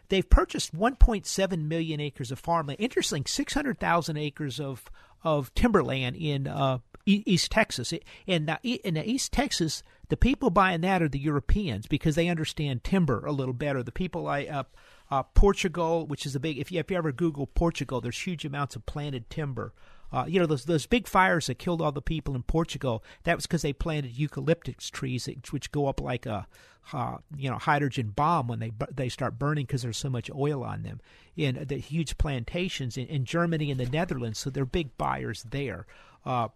they've 0.09 0.29
purchased 0.29 0.75
1.7 0.75 1.67
million 1.67 1.99
acres 1.99 2.31
of 2.31 2.39
farmland. 2.39 2.79
Interesting, 2.79 3.25
600,000 3.25 4.17
acres 4.17 4.59
of 4.59 4.85
of 5.23 5.53
timberland 5.55 6.17
in 6.17 6.47
uh, 6.47 6.79
East 7.05 7.51
Texas. 7.51 7.93
And 8.27 8.57
in 8.63 8.97
East 8.97 9.31
Texas, 9.31 9.83
the 10.13 10.17
people 10.17 10.51
buying 10.51 10.81
that 10.81 11.01
are 11.01 11.09
the 11.09 11.17
Europeans 11.17 11.87
because 11.87 12.13
they 12.13 12.29
understand 12.29 12.83
timber 12.83 13.25
a 13.25 13.31
little 13.31 13.51
better. 13.51 13.81
The 13.81 13.91
people 13.91 14.27
I 14.27 14.43
uh, 14.43 14.63
uh, 15.09 15.23
Portugal, 15.23 16.05
which 16.05 16.27
is 16.27 16.35
a 16.35 16.39
big. 16.39 16.59
If 16.59 16.71
you, 16.71 16.79
if 16.79 16.91
you 16.91 16.97
ever 16.97 17.11
Google 17.11 17.47
Portugal, 17.47 17.99
there's 17.99 18.19
huge 18.19 18.45
amounts 18.45 18.75
of 18.75 18.85
planted 18.85 19.27
timber. 19.31 19.73
Uh, 20.11 20.25
you 20.27 20.39
know 20.39 20.45
those 20.45 20.65
those 20.65 20.85
big 20.85 21.07
fires 21.07 21.47
that 21.47 21.57
killed 21.57 21.81
all 21.81 21.91
the 21.91 21.99
people 21.99 22.35
in 22.35 22.43
Portugal. 22.43 23.03
That 23.23 23.35
was 23.35 23.47
because 23.47 23.63
they 23.63 23.73
planted 23.73 24.15
eucalyptus 24.15 24.91
trees, 24.91 25.27
which 25.49 25.71
go 25.71 25.87
up 25.87 25.99
like 25.99 26.27
a 26.27 26.45
uh, 26.93 27.17
you 27.35 27.49
know 27.49 27.57
hydrogen 27.57 28.13
bomb 28.15 28.47
when 28.47 28.59
they 28.59 28.71
they 28.93 29.09
start 29.09 29.39
burning 29.39 29.65
because 29.65 29.81
there's 29.81 29.97
so 29.97 30.11
much 30.11 30.29
oil 30.29 30.63
on 30.63 30.83
them. 30.83 31.01
In 31.35 31.65
the 31.67 31.77
huge 31.77 32.19
plantations 32.19 32.97
in, 32.97 33.07
in 33.07 33.25
Germany 33.25 33.71
and 33.71 33.79
the 33.79 33.89
Netherlands, 33.89 34.37
so 34.37 34.51
they're 34.51 34.63
big 34.63 34.95
buyers 34.95 35.41
there 35.49 35.87
uh, 36.23 36.49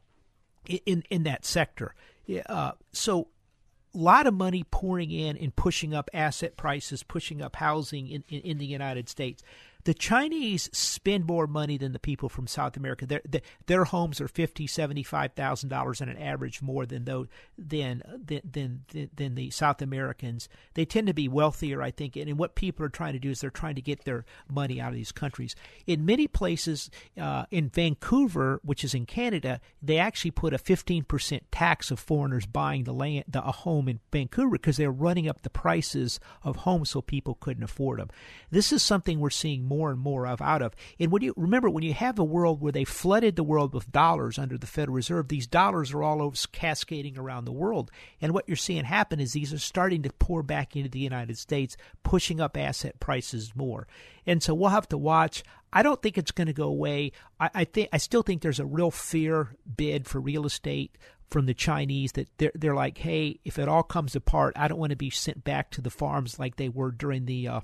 in 0.68 1.04
in 1.10 1.24
that 1.24 1.44
sector. 1.44 1.96
Uh, 2.48 2.74
so 2.92 3.30
lot 3.98 4.28
of 4.28 4.34
money 4.34 4.64
pouring 4.70 5.12
in 5.12 5.38
and 5.38 5.56
pushing 5.56 5.94
up 5.94 6.10
asset 6.14 6.58
prices, 6.58 7.04
pushing 7.04 7.42
up 7.42 7.56
housing 7.56 8.08
in, 8.08 8.24
in, 8.30 8.42
in 8.42 8.58
the 8.58 8.66
United 8.66 9.10
States 9.10 9.44
the 9.88 9.94
Chinese 9.94 10.70
spend 10.74 11.26
more 11.26 11.48
money 11.48 11.78
than 11.78 11.94
the 11.94 11.98
people 11.98 12.28
from 12.28 12.46
South 12.46 12.76
America. 12.76 13.06
Their 13.06 13.22
their, 13.24 13.40
their 13.68 13.86
homes 13.86 14.20
are 14.20 14.28
fifty, 14.28 14.68
seventy 14.68 15.02
five 15.02 15.32
thousand 15.32 15.70
dollars 15.70 16.02
on 16.02 16.10
an 16.10 16.18
average 16.18 16.62
more 16.62 16.86
than 16.86 17.06
though 17.06 17.28
than, 17.58 18.04
than 18.26 18.84
than 19.16 19.36
the 19.36 19.50
South 19.50 19.82
Americans. 19.82 20.50
They 20.74 20.84
tend 20.84 21.08
to 21.08 21.14
be 21.14 21.30
wealthier, 21.30 21.82
I 21.82 21.92
think. 21.92 22.18
And, 22.18 22.28
and 22.28 22.38
what 22.38 22.56
people 22.56 22.86
are 22.86 22.90
trying 22.90 23.14
to 23.14 23.20
do 23.20 23.30
is 23.30 23.40
they're 23.40 23.50
trying 23.50 23.76
to 23.76 23.82
get 23.82 24.04
their 24.04 24.26
money 24.52 24.82
out 24.82 24.90
of 24.90 24.96
these 24.96 25.14
countries. 25.14 25.56
In 25.86 26.06
many 26.06 26.28
places, 26.28 26.92
uh, 27.18 27.46
in 27.50 27.70
Vancouver, 27.70 28.60
which 28.66 28.84
is 28.84 28.94
in 28.94 29.06
Canada, 29.06 29.62
they 29.82 30.00
actually 30.00 30.32
put 30.32 30.54
a 30.54 30.58
fifteen 30.58 31.06
percent 31.06 31.50
tax 31.50 31.92
of 31.92 32.00
foreigners 32.00 32.46
buying 32.46 32.84
the 32.84 32.92
land, 32.92 33.24
the, 33.30 33.42
a 33.42 33.54
home 33.54 33.88
in 33.88 34.02
Vancouver 34.12 34.58
because 34.58 34.76
they're 34.76 34.92
running 34.92 35.30
up 35.30 35.44
the 35.44 35.50
prices 35.50 36.20
of 36.44 36.58
homes 36.58 36.90
so 36.90 37.02
people 37.02 37.36
couldn't 37.40 37.64
afford 37.64 38.02
them. 38.02 38.10
This 38.52 38.74
is 38.74 38.84
something 38.84 39.22
we're 39.22 39.30
seeing 39.30 39.64
more 39.64 39.77
more 39.78 39.92
and 39.92 40.00
more 40.00 40.26
of 40.26 40.42
out 40.42 40.64
of. 40.64 40.74
And 41.00 41.12
when 41.12 41.22
you 41.22 41.34
remember 41.38 41.70
when 41.70 41.84
you 41.84 41.94
have 41.94 42.18
a 42.18 42.24
world 42.24 42.62
where 42.62 42.72
they 42.72 42.84
flooded 42.84 43.36
the 43.36 43.44
world 43.44 43.74
with 43.74 43.92
dollars 43.92 44.40
under 44.40 44.58
the 44.58 44.66
Federal 44.66 44.96
Reserve, 44.96 45.28
these 45.28 45.46
dollars 45.46 45.94
are 45.94 46.02
all 46.02 46.22
over 46.22 46.36
cascading 46.52 47.18
around 47.18 47.46
the 47.46 47.52
world. 47.52 47.92
And 48.20 48.34
what 48.34 48.46
you're 48.48 48.58
seeing 48.58 48.86
happen 48.86 49.20
is 49.20 49.34
these 49.34 49.54
are 49.54 49.60
starting 49.60 50.02
to 50.04 50.10
pour 50.14 50.42
back 50.42 50.76
into 50.76 50.90
the 50.90 51.00
United 51.00 51.38
States, 51.38 51.78
pushing 52.02 52.42
up 52.42 52.58
asset 52.58 53.00
prices 53.00 53.54
more. 53.56 53.88
And 54.26 54.42
so 54.42 54.56
we'll 54.56 54.72
have 54.72 54.90
to 54.90 54.98
watch. 54.98 55.44
I 55.72 55.84
don't 55.84 56.02
think 56.02 56.18
it's 56.18 56.32
going 56.32 56.48
to 56.48 56.54
go 56.54 56.68
away. 56.68 57.12
I, 57.40 57.50
I 57.54 57.64
think 57.66 57.90
I 57.94 57.98
still 57.98 58.24
think 58.24 58.42
there's 58.42 58.60
a 58.60 58.66
real 58.66 58.92
fear 58.92 59.56
bid 59.76 60.08
for 60.08 60.20
real 60.20 60.46
estate 60.46 60.98
from 61.30 61.46
the 61.46 61.54
Chinese 61.54 62.14
that 62.14 62.30
they're 62.38 62.52
they're 62.56 62.76
like, 62.76 62.98
hey, 62.98 63.40
if 63.44 63.60
it 63.60 63.68
all 63.68 63.84
comes 63.84 64.16
apart, 64.16 64.54
I 64.56 64.68
don't 64.68 64.80
want 64.80 64.92
to 64.92 64.96
be 64.96 65.10
sent 65.10 65.44
back 65.44 65.72
to 65.72 65.82
the 65.82 65.90
farms 65.90 66.40
like 66.40 66.56
they 66.56 66.70
were 66.70 66.92
during 66.92 67.26
the 67.26 67.48
uh, 67.48 67.62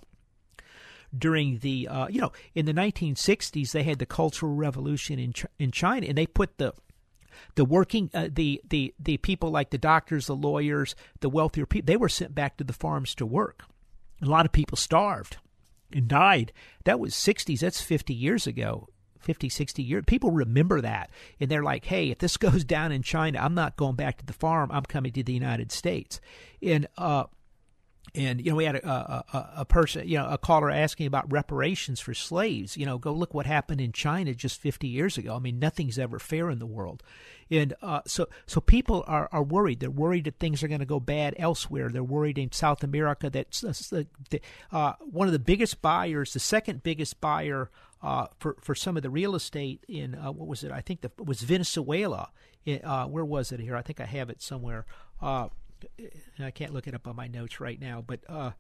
during 1.18 1.59
the 1.59 1.88
uh, 1.88 2.07
you 2.07 2.20
know 2.20 2.32
in 2.55 2.66
the 2.66 2.74
1960s 2.74 3.72
they 3.72 3.84
had 3.84 3.99
the 3.99 4.05
Cultural 4.05 4.53
Revolution 4.53 5.20
in 5.20 5.34
Ch- 5.34 5.45
in 5.59 5.72
China 5.72 6.07
and 6.07 6.18
they 6.18 6.28
put 6.28 6.57
the 6.57 6.74
the 7.55 7.66
working 7.66 8.09
uh, 8.14 8.30
the 8.32 8.61
the 8.68 8.93
the 8.99 9.18
people 9.18 9.49
like 9.49 9.70
the 9.70 9.78
doctors 9.78 10.28
the 10.28 10.36
lawyers 10.36 10.95
the 11.20 11.30
wealthier 11.30 11.66
people 11.66 11.86
they 11.86 11.97
were 11.97 12.09
sent 12.09 12.34
back 12.34 12.57
to 12.57 12.64
the 12.64 12.74
farms 12.74 13.16
to 13.16 13.26
work. 13.26 13.64
A 14.22 14.26
lot 14.26 14.45
of 14.45 14.51
people 14.51 14.78
starved 14.78 15.38
and 15.91 16.07
died. 16.07 16.51
That 16.86 16.99
was 16.99 17.14
60s 17.14 17.59
that's 17.59 17.82
50 17.82 18.14
years 18.14 18.47
ago 18.47 18.88
50 19.20 19.47
60 19.47 19.82
years 19.84 20.03
people 20.05 20.32
remember 20.32 20.82
that 20.82 21.09
and 21.39 21.49
they're 21.49 21.64
like 21.64 21.86
hey 21.86 22.09
if 22.09 22.18
this 22.18 22.36
goes 22.45 22.66
down 22.66 22.91
in 22.91 23.01
china 23.01 23.39
i'm 23.39 23.53
not 23.53 23.78
going 23.78 23.95
back 23.95 24.18
to 24.18 24.26
the 24.26 24.34
farm 24.34 24.70
i'm 24.74 24.84
coming 24.84 25.14
to 25.14 25.24
the 25.24 25.32
united 25.32 25.72
states. 25.72 26.20
And 26.61 26.88
uh 26.97 27.26
and 28.16 28.43
you 28.43 28.51
know 28.51 28.55
we 28.55 28.66
had 28.66 28.76
a, 28.76 28.88
a, 28.88 29.49
a, 29.57 29.66
person 29.66 30.07
you 30.07 30.18
know 30.18 30.28
a 30.28 30.38
caller 30.38 30.70
asking 30.70 31.07
about 31.07 31.32
reparations 31.32 31.99
for 31.99 32.14
slaves. 32.14 32.78
You 32.78 32.86
know 32.86 32.97
go 32.97 33.11
look 33.11 33.34
what 33.34 33.45
happened 33.45 33.82
in 33.82 33.91
china 33.91 34.34
just 34.34 34.61
50 34.61 34.88
years 34.88 35.18
ago. 35.18 35.36
I 35.36 35.39
mean 35.39 35.59
nothing's 35.59 35.97
ever 35.97 36.20
fair 36.20 36.49
in 36.49 36.59
the 36.59 36.66
world. 36.66 37.01
And 37.49 37.74
uh, 37.82 38.01
so 38.05 38.28
so 38.45 38.61
people 38.61 39.03
are, 39.07 39.30
are 39.32 39.43
worried. 39.43 39.80
They're 39.80 39.89
worried 39.89 40.26
that 40.26 40.39
things 40.39 40.64
are 40.64 40.68
going 40.68 40.80
to 40.80 40.86
go 40.86 40.99
bad 40.99 41.36
elsewhere. 41.38 41.89
They're 41.89 42.03
worried 42.03 42.38
in 42.38 42.51
south 42.51 42.84
america 42.84 43.30
that 43.30 43.64
uh, 43.91 44.76
uh, 44.76 44.93
one 44.99 45.28
of 45.28 45.34
the 45.34 45.39
biggest 45.39 45.82
buyers 45.82 46.34
the 46.34 46.39
second 46.39 46.84
biggest 46.84 47.20
buyer 47.20 47.72
uh, 48.03 48.28
for 48.38 48.57
for 48.59 48.76
some 48.76 48.95
of 48.95 49.03
the 49.03 49.09
real 49.09 49.34
estate 49.34 49.84
in 49.88 50.14
uh, 50.16 50.32
what 50.32 50.47
was 50.47 50.64
it? 50.64 50.72
I 50.72 50.82
think 50.82 51.01
the, 51.01 51.11
it 51.18 51.26
was 51.26 51.41
venezuela. 51.41 52.30
Uh, 52.84 53.05
where 53.07 53.26
was 53.26 53.51
it 53.51 53.59
here? 53.59 53.76
I 53.76 53.82
think 53.82 53.99
i 53.99 54.05
have 54.05 54.30
it 54.30 54.41
somewhere 54.41 54.86
I 56.39 56.51
can't 56.51 56.73
look 56.73 56.88
it 56.88 56.93
up 56.95 57.07
on 57.07 57.15
my 57.15 57.27
notes 57.27 57.59
right 57.59 57.79
now, 57.79 58.03
but 58.05 58.19
uh, 58.27 58.51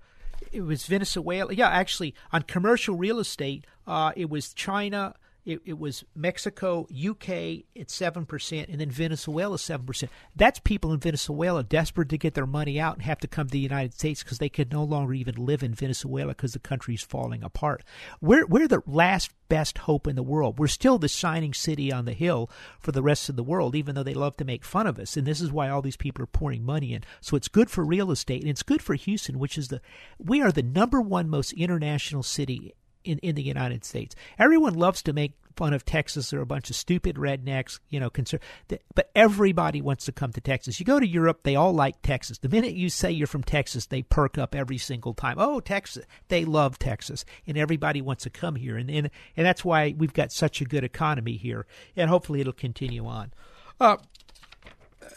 it 0.51 0.61
was 0.61 0.85
Venezuela. 0.85 1.53
Yeah, 1.53 1.69
actually, 1.69 2.13
on 2.31 2.43
commercial 2.43 2.95
real 2.95 3.19
estate, 3.19 3.65
uh, 3.87 4.11
it 4.15 4.29
was 4.29 4.53
China, 4.53 5.15
it, 5.45 5.61
it 5.65 5.77
was 5.77 6.03
Mexico, 6.15 6.87
UK 6.91 7.29
at 7.77 7.87
7%, 7.87 8.69
and 8.69 8.79
then 8.79 8.89
Venezuela 8.89 9.57
7%. 9.57 10.09
That's 10.35 10.59
people 10.59 10.93
in 10.93 10.99
Venezuela 10.99 11.63
desperate 11.63 12.09
to 12.09 12.17
get 12.17 12.33
their 12.33 12.45
money 12.45 12.79
out 12.79 12.95
and 12.95 13.03
have 13.03 13.19
to 13.19 13.27
come 13.27 13.47
to 13.47 13.51
the 13.51 13.59
United 13.59 13.93
States 13.93 14.23
because 14.23 14.37
they 14.37 14.49
could 14.49 14.71
no 14.71 14.83
longer 14.83 15.13
even 15.13 15.35
live 15.35 15.61
in 15.61 15.73
Venezuela 15.73 16.29
because 16.29 16.53
the 16.53 16.59
country's 16.59 17.03
falling 17.03 17.43
apart. 17.43 17.83
We're, 18.21 18.45
we're 18.45 18.67
the 18.67 18.83
last 18.85 19.31
best 19.49 19.79
hope 19.79 20.07
in 20.07 20.15
the 20.15 20.23
world. 20.23 20.57
We're 20.57 20.67
still 20.67 20.97
the 20.97 21.07
shining 21.07 21.53
city 21.53 21.91
on 21.91 22.05
the 22.05 22.13
hill 22.13 22.49
for 22.79 22.91
the 22.91 23.03
rest 23.03 23.27
of 23.27 23.35
the 23.35 23.43
world, 23.43 23.75
even 23.75 23.95
though 23.95 24.03
they 24.03 24.13
love 24.13 24.37
to 24.37 24.45
make 24.45 24.63
fun 24.63 24.87
of 24.87 24.97
us. 24.97 25.17
And 25.17 25.27
this 25.27 25.41
is 25.41 25.51
why 25.51 25.69
all 25.69 25.81
these 25.81 25.97
people 25.97 26.23
are 26.23 26.27
pouring 26.27 26.63
money 26.63 26.93
in. 26.93 27.03
So 27.21 27.35
it's 27.35 27.49
good 27.49 27.69
for 27.69 27.85
real 27.85 28.11
estate, 28.11 28.41
and 28.41 28.49
it's 28.49 28.63
good 28.63 28.81
for 28.81 28.95
Houston, 28.95 29.39
which 29.39 29.57
is 29.57 29.67
the 29.67 29.81
we 30.17 30.41
are 30.41 30.51
the 30.51 30.63
number 30.63 31.01
one 31.01 31.29
most 31.29 31.51
international 31.53 32.23
city 32.23 32.73
in, 33.03 33.19
in 33.19 33.35
the 33.35 33.43
United 33.43 33.85
States. 33.85 34.15
Everyone 34.37 34.73
loves 34.73 35.01
to 35.03 35.13
make 35.13 35.33
fun 35.55 35.73
of 35.73 35.85
Texas. 35.85 36.29
They're 36.29 36.41
a 36.41 36.45
bunch 36.45 36.69
of 36.69 36.75
stupid 36.75 37.15
rednecks, 37.15 37.79
you 37.89 37.99
know, 37.99 38.09
concern. 38.09 38.39
But 38.67 39.11
everybody 39.15 39.81
wants 39.81 40.05
to 40.05 40.11
come 40.11 40.31
to 40.33 40.41
Texas. 40.41 40.79
You 40.79 40.85
go 40.85 40.99
to 40.99 41.07
Europe, 41.07 41.41
they 41.43 41.55
all 41.55 41.73
like 41.73 42.01
Texas. 42.01 42.39
The 42.39 42.49
minute 42.49 42.73
you 42.73 42.89
say 42.89 43.11
you're 43.11 43.27
from 43.27 43.43
Texas, 43.43 43.85
they 43.85 44.01
perk 44.01 44.37
up 44.37 44.55
every 44.55 44.77
single 44.77 45.13
time. 45.13 45.35
Oh, 45.37 45.59
Texas. 45.59 46.05
They 46.27 46.45
love 46.45 46.79
Texas. 46.79 47.25
And 47.45 47.57
everybody 47.57 48.01
wants 48.01 48.23
to 48.23 48.29
come 48.29 48.55
here. 48.55 48.77
And, 48.77 48.89
and, 48.89 49.09
and 49.37 49.45
that's 49.45 49.63
why 49.63 49.93
we've 49.97 50.13
got 50.13 50.31
such 50.31 50.61
a 50.61 50.65
good 50.65 50.83
economy 50.83 51.37
here. 51.37 51.65
And 51.95 52.09
hopefully 52.09 52.41
it'll 52.41 52.53
continue 52.53 53.05
on. 53.05 53.31
Uh, 53.79 53.97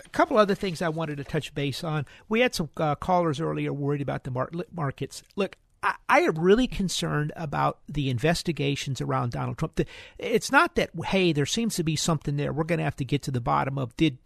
a 0.04 0.08
couple 0.10 0.36
other 0.36 0.54
things 0.54 0.82
I 0.82 0.88
wanted 0.88 1.16
to 1.18 1.24
touch 1.24 1.54
base 1.54 1.84
on. 1.84 2.06
We 2.28 2.40
had 2.40 2.54
some 2.54 2.70
uh, 2.76 2.94
callers 2.96 3.40
earlier 3.40 3.72
worried 3.72 4.00
about 4.00 4.24
the 4.24 4.30
mar- 4.30 4.50
markets. 4.72 5.22
Look, 5.36 5.56
I, 6.08 6.20
am 6.20 6.38
really 6.38 6.66
concerned 6.66 7.32
about 7.36 7.78
the 7.88 8.10
investigations 8.10 9.00
around 9.00 9.32
Donald 9.32 9.58
Trump. 9.58 9.80
it's 10.18 10.52
not 10.52 10.74
that 10.76 10.90
hey, 11.06 11.32
there 11.32 11.46
seems 11.46 11.76
to 11.76 11.84
be 11.84 11.96
something 11.96 12.36
there. 12.36 12.52
We're 12.52 12.64
going 12.64 12.78
to 12.78 12.84
have 12.84 12.96
to 12.96 13.04
get 13.04 13.22
to 13.22 13.30
the 13.30 13.40
bottom 13.40 13.78
of 13.78 13.96
did 13.96 14.18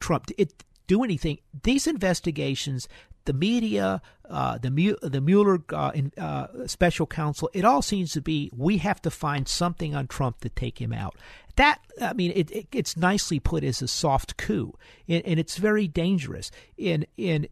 Trump 0.00 0.26
it 0.36 0.64
do 0.86 1.04
anything? 1.04 1.38
These 1.62 1.86
investigations, 1.86 2.88
the 3.24 3.32
media, 3.32 4.00
uh, 4.28 4.58
the 4.58 4.98
the 5.02 5.20
Mueller 5.20 5.62
uh, 5.72 5.92
in, 5.94 6.12
uh, 6.16 6.66
special 6.66 7.06
counsel, 7.06 7.50
it 7.52 7.64
all 7.64 7.82
seems 7.82 8.12
to 8.12 8.20
be 8.20 8.50
we 8.56 8.78
have 8.78 9.00
to 9.02 9.10
find 9.10 9.46
something 9.46 9.94
on 9.94 10.06
Trump 10.06 10.40
to 10.40 10.48
take 10.48 10.80
him 10.80 10.92
out. 10.92 11.14
That 11.56 11.80
I 12.00 12.12
mean, 12.12 12.32
it, 12.34 12.50
it 12.50 12.66
it's 12.72 12.96
nicely 12.96 13.40
put 13.40 13.64
as 13.64 13.82
a 13.82 13.88
soft 13.88 14.36
coup, 14.36 14.74
and, 15.08 15.24
and 15.24 15.40
it's 15.40 15.56
very 15.56 15.88
dangerous. 15.88 16.50
In 16.76 17.06
in 17.16 17.48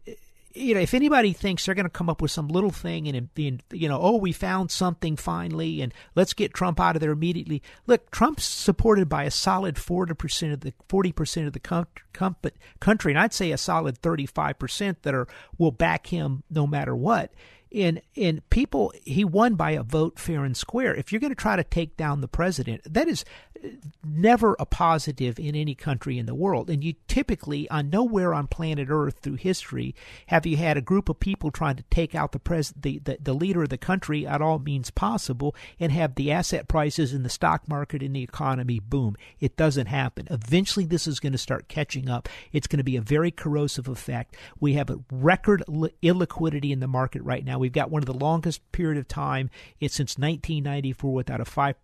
you 0.57 0.73
know, 0.73 0.79
if 0.79 0.93
anybody 0.93 1.33
thinks 1.33 1.65
they're 1.65 1.75
going 1.75 1.85
to 1.85 1.89
come 1.89 2.09
up 2.09 2.21
with 2.21 2.31
some 2.31 2.47
little 2.47 2.71
thing 2.71 3.07
and, 3.07 3.29
and, 3.37 3.63
you 3.71 3.87
know, 3.87 3.99
oh, 4.01 4.17
we 4.17 4.31
found 4.31 4.71
something 4.71 5.15
finally 5.15 5.81
and 5.81 5.93
let's 6.15 6.33
get 6.33 6.53
Trump 6.53 6.79
out 6.79 6.95
of 6.95 6.99
there 6.99 7.11
immediately. 7.11 7.61
Look, 7.85 8.11
Trump's 8.11 8.43
supported 8.43 9.07
by 9.07 9.23
a 9.23 9.31
solid 9.31 9.75
40% 9.75 10.53
of 10.53 10.61
the 10.61 10.73
40% 10.89 11.47
of 11.47 11.53
the 11.53 11.59
com- 11.59 11.87
com- 12.13 12.35
country, 12.79 13.11
and 13.11 13.19
I'd 13.19 13.33
say 13.33 13.51
a 13.51 13.57
solid 13.57 14.01
35% 14.01 14.97
that 15.03 15.13
are 15.13 15.27
will 15.57 15.71
back 15.71 16.07
him 16.07 16.43
no 16.49 16.67
matter 16.67 16.95
what 16.95 17.31
and 17.73 18.01
and 18.15 18.47
people 18.49 18.93
he 19.03 19.25
won 19.25 19.55
by 19.55 19.71
a 19.71 19.83
vote 19.83 20.19
fair 20.19 20.43
and 20.43 20.55
square 20.55 20.95
if 20.95 21.11
you're 21.11 21.21
going 21.21 21.31
to 21.31 21.35
try 21.35 21.55
to 21.55 21.63
take 21.63 21.97
down 21.97 22.21
the 22.21 22.27
president 22.27 22.81
that 22.91 23.07
is 23.07 23.25
uh, 23.63 23.69
never 24.05 24.55
a 24.59 24.65
positive 24.65 25.39
in 25.39 25.55
any 25.55 25.75
country 25.75 26.17
in 26.17 26.25
the 26.25 26.35
world. 26.35 26.69
And 26.69 26.83
you 26.83 26.93
typically, 27.07 27.69
on 27.69 27.89
nowhere 27.89 28.33
on 28.33 28.47
planet 28.47 28.87
Earth 28.89 29.19
through 29.19 29.35
history, 29.35 29.95
have 30.27 30.45
you 30.45 30.57
had 30.57 30.77
a 30.77 30.81
group 30.81 31.09
of 31.09 31.19
people 31.19 31.51
trying 31.51 31.75
to 31.75 31.83
take 31.89 32.15
out 32.15 32.31
the 32.31 32.39
pres 32.39 32.73
the, 32.75 32.99
the, 32.99 33.17
the 33.21 33.33
leader 33.33 33.63
of 33.63 33.69
the 33.69 33.77
country 33.77 34.25
at 34.25 34.41
all 34.41 34.59
means 34.59 34.89
possible 34.91 35.55
and 35.79 35.91
have 35.91 36.15
the 36.15 36.31
asset 36.31 36.67
prices 36.67 37.13
in 37.13 37.23
the 37.23 37.29
stock 37.29 37.67
market 37.67 38.01
and 38.01 38.15
the 38.15 38.23
economy 38.23 38.79
boom. 38.79 39.15
It 39.39 39.57
doesn't 39.57 39.87
happen. 39.87 40.27
Eventually, 40.29 40.85
this 40.85 41.07
is 41.07 41.19
going 41.19 41.33
to 41.33 41.37
start 41.37 41.67
catching 41.67 42.09
up. 42.09 42.29
It's 42.51 42.67
going 42.67 42.77
to 42.77 42.83
be 42.83 42.97
a 42.97 43.01
very 43.01 43.31
corrosive 43.31 43.87
effect. 43.87 44.35
We 44.59 44.73
have 44.73 44.89
a 44.89 44.99
record 45.11 45.63
illiquidity 45.67 46.71
in 46.71 46.79
the 46.79 46.87
market 46.87 47.21
right 47.23 47.43
now. 47.43 47.56
We've 47.59 47.71
got 47.71 47.91
one 47.91 48.01
of 48.01 48.05
the 48.07 48.13
longest 48.13 48.71
period 48.71 48.97
of 48.97 49.07
time 49.07 49.49
it's 49.79 49.95
since 49.95 50.17
1994 50.17 51.13
without 51.13 51.41
a 51.41 51.45
five 51.45 51.75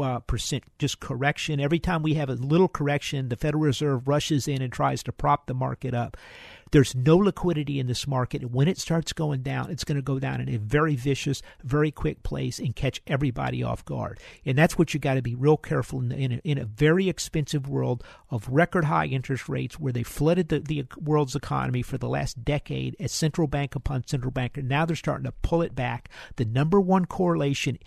uh, 0.00 0.20
percent 0.20 0.64
just 0.78 1.00
correction. 1.00 1.60
Every 1.60 1.78
time 1.78 2.02
we 2.02 2.14
have 2.14 2.30
a 2.30 2.34
little 2.34 2.68
correction, 2.68 3.28
the 3.28 3.36
Federal 3.36 3.62
Reserve 3.62 4.08
rushes 4.08 4.48
in 4.48 4.62
and 4.62 4.72
tries 4.72 5.02
to 5.04 5.12
prop 5.12 5.46
the 5.46 5.54
market 5.54 5.94
up. 5.94 6.16
There's 6.72 6.94
no 6.94 7.16
liquidity 7.16 7.80
in 7.80 7.88
this 7.88 8.06
market. 8.06 8.42
And 8.42 8.52
when 8.52 8.68
it 8.68 8.78
starts 8.78 9.12
going 9.12 9.42
down, 9.42 9.70
it's 9.70 9.82
going 9.82 9.96
to 9.96 10.02
go 10.02 10.20
down 10.20 10.40
in 10.40 10.48
a 10.48 10.58
very 10.58 10.94
vicious, 10.94 11.42
very 11.64 11.90
quick 11.90 12.22
place 12.22 12.60
and 12.60 12.76
catch 12.76 13.02
everybody 13.08 13.62
off 13.62 13.84
guard. 13.84 14.20
And 14.44 14.56
that's 14.56 14.78
what 14.78 14.94
you 14.94 15.00
got 15.00 15.14
to 15.14 15.22
be 15.22 15.34
real 15.34 15.56
careful 15.56 15.98
in, 16.00 16.12
in, 16.12 16.32
a, 16.32 16.40
in 16.44 16.58
a 16.58 16.64
very 16.64 17.08
expensive 17.08 17.68
world 17.68 18.04
of 18.30 18.48
record 18.48 18.84
high 18.84 19.06
interest 19.06 19.48
rates 19.48 19.80
where 19.80 19.92
they 19.92 20.04
flooded 20.04 20.48
the, 20.48 20.60
the 20.60 20.84
world's 20.96 21.34
economy 21.34 21.82
for 21.82 21.98
the 21.98 22.08
last 22.08 22.44
decade 22.44 22.94
as 23.00 23.10
central 23.10 23.48
bank 23.48 23.74
upon 23.74 24.06
central 24.06 24.30
bank. 24.30 24.56
And 24.56 24.68
now 24.68 24.86
they're 24.86 24.94
starting 24.94 25.24
to 25.24 25.34
pull 25.42 25.62
it 25.62 25.74
back. 25.74 26.08
The 26.36 26.44
number 26.44 26.80
one 26.80 27.06
correlation 27.06 27.80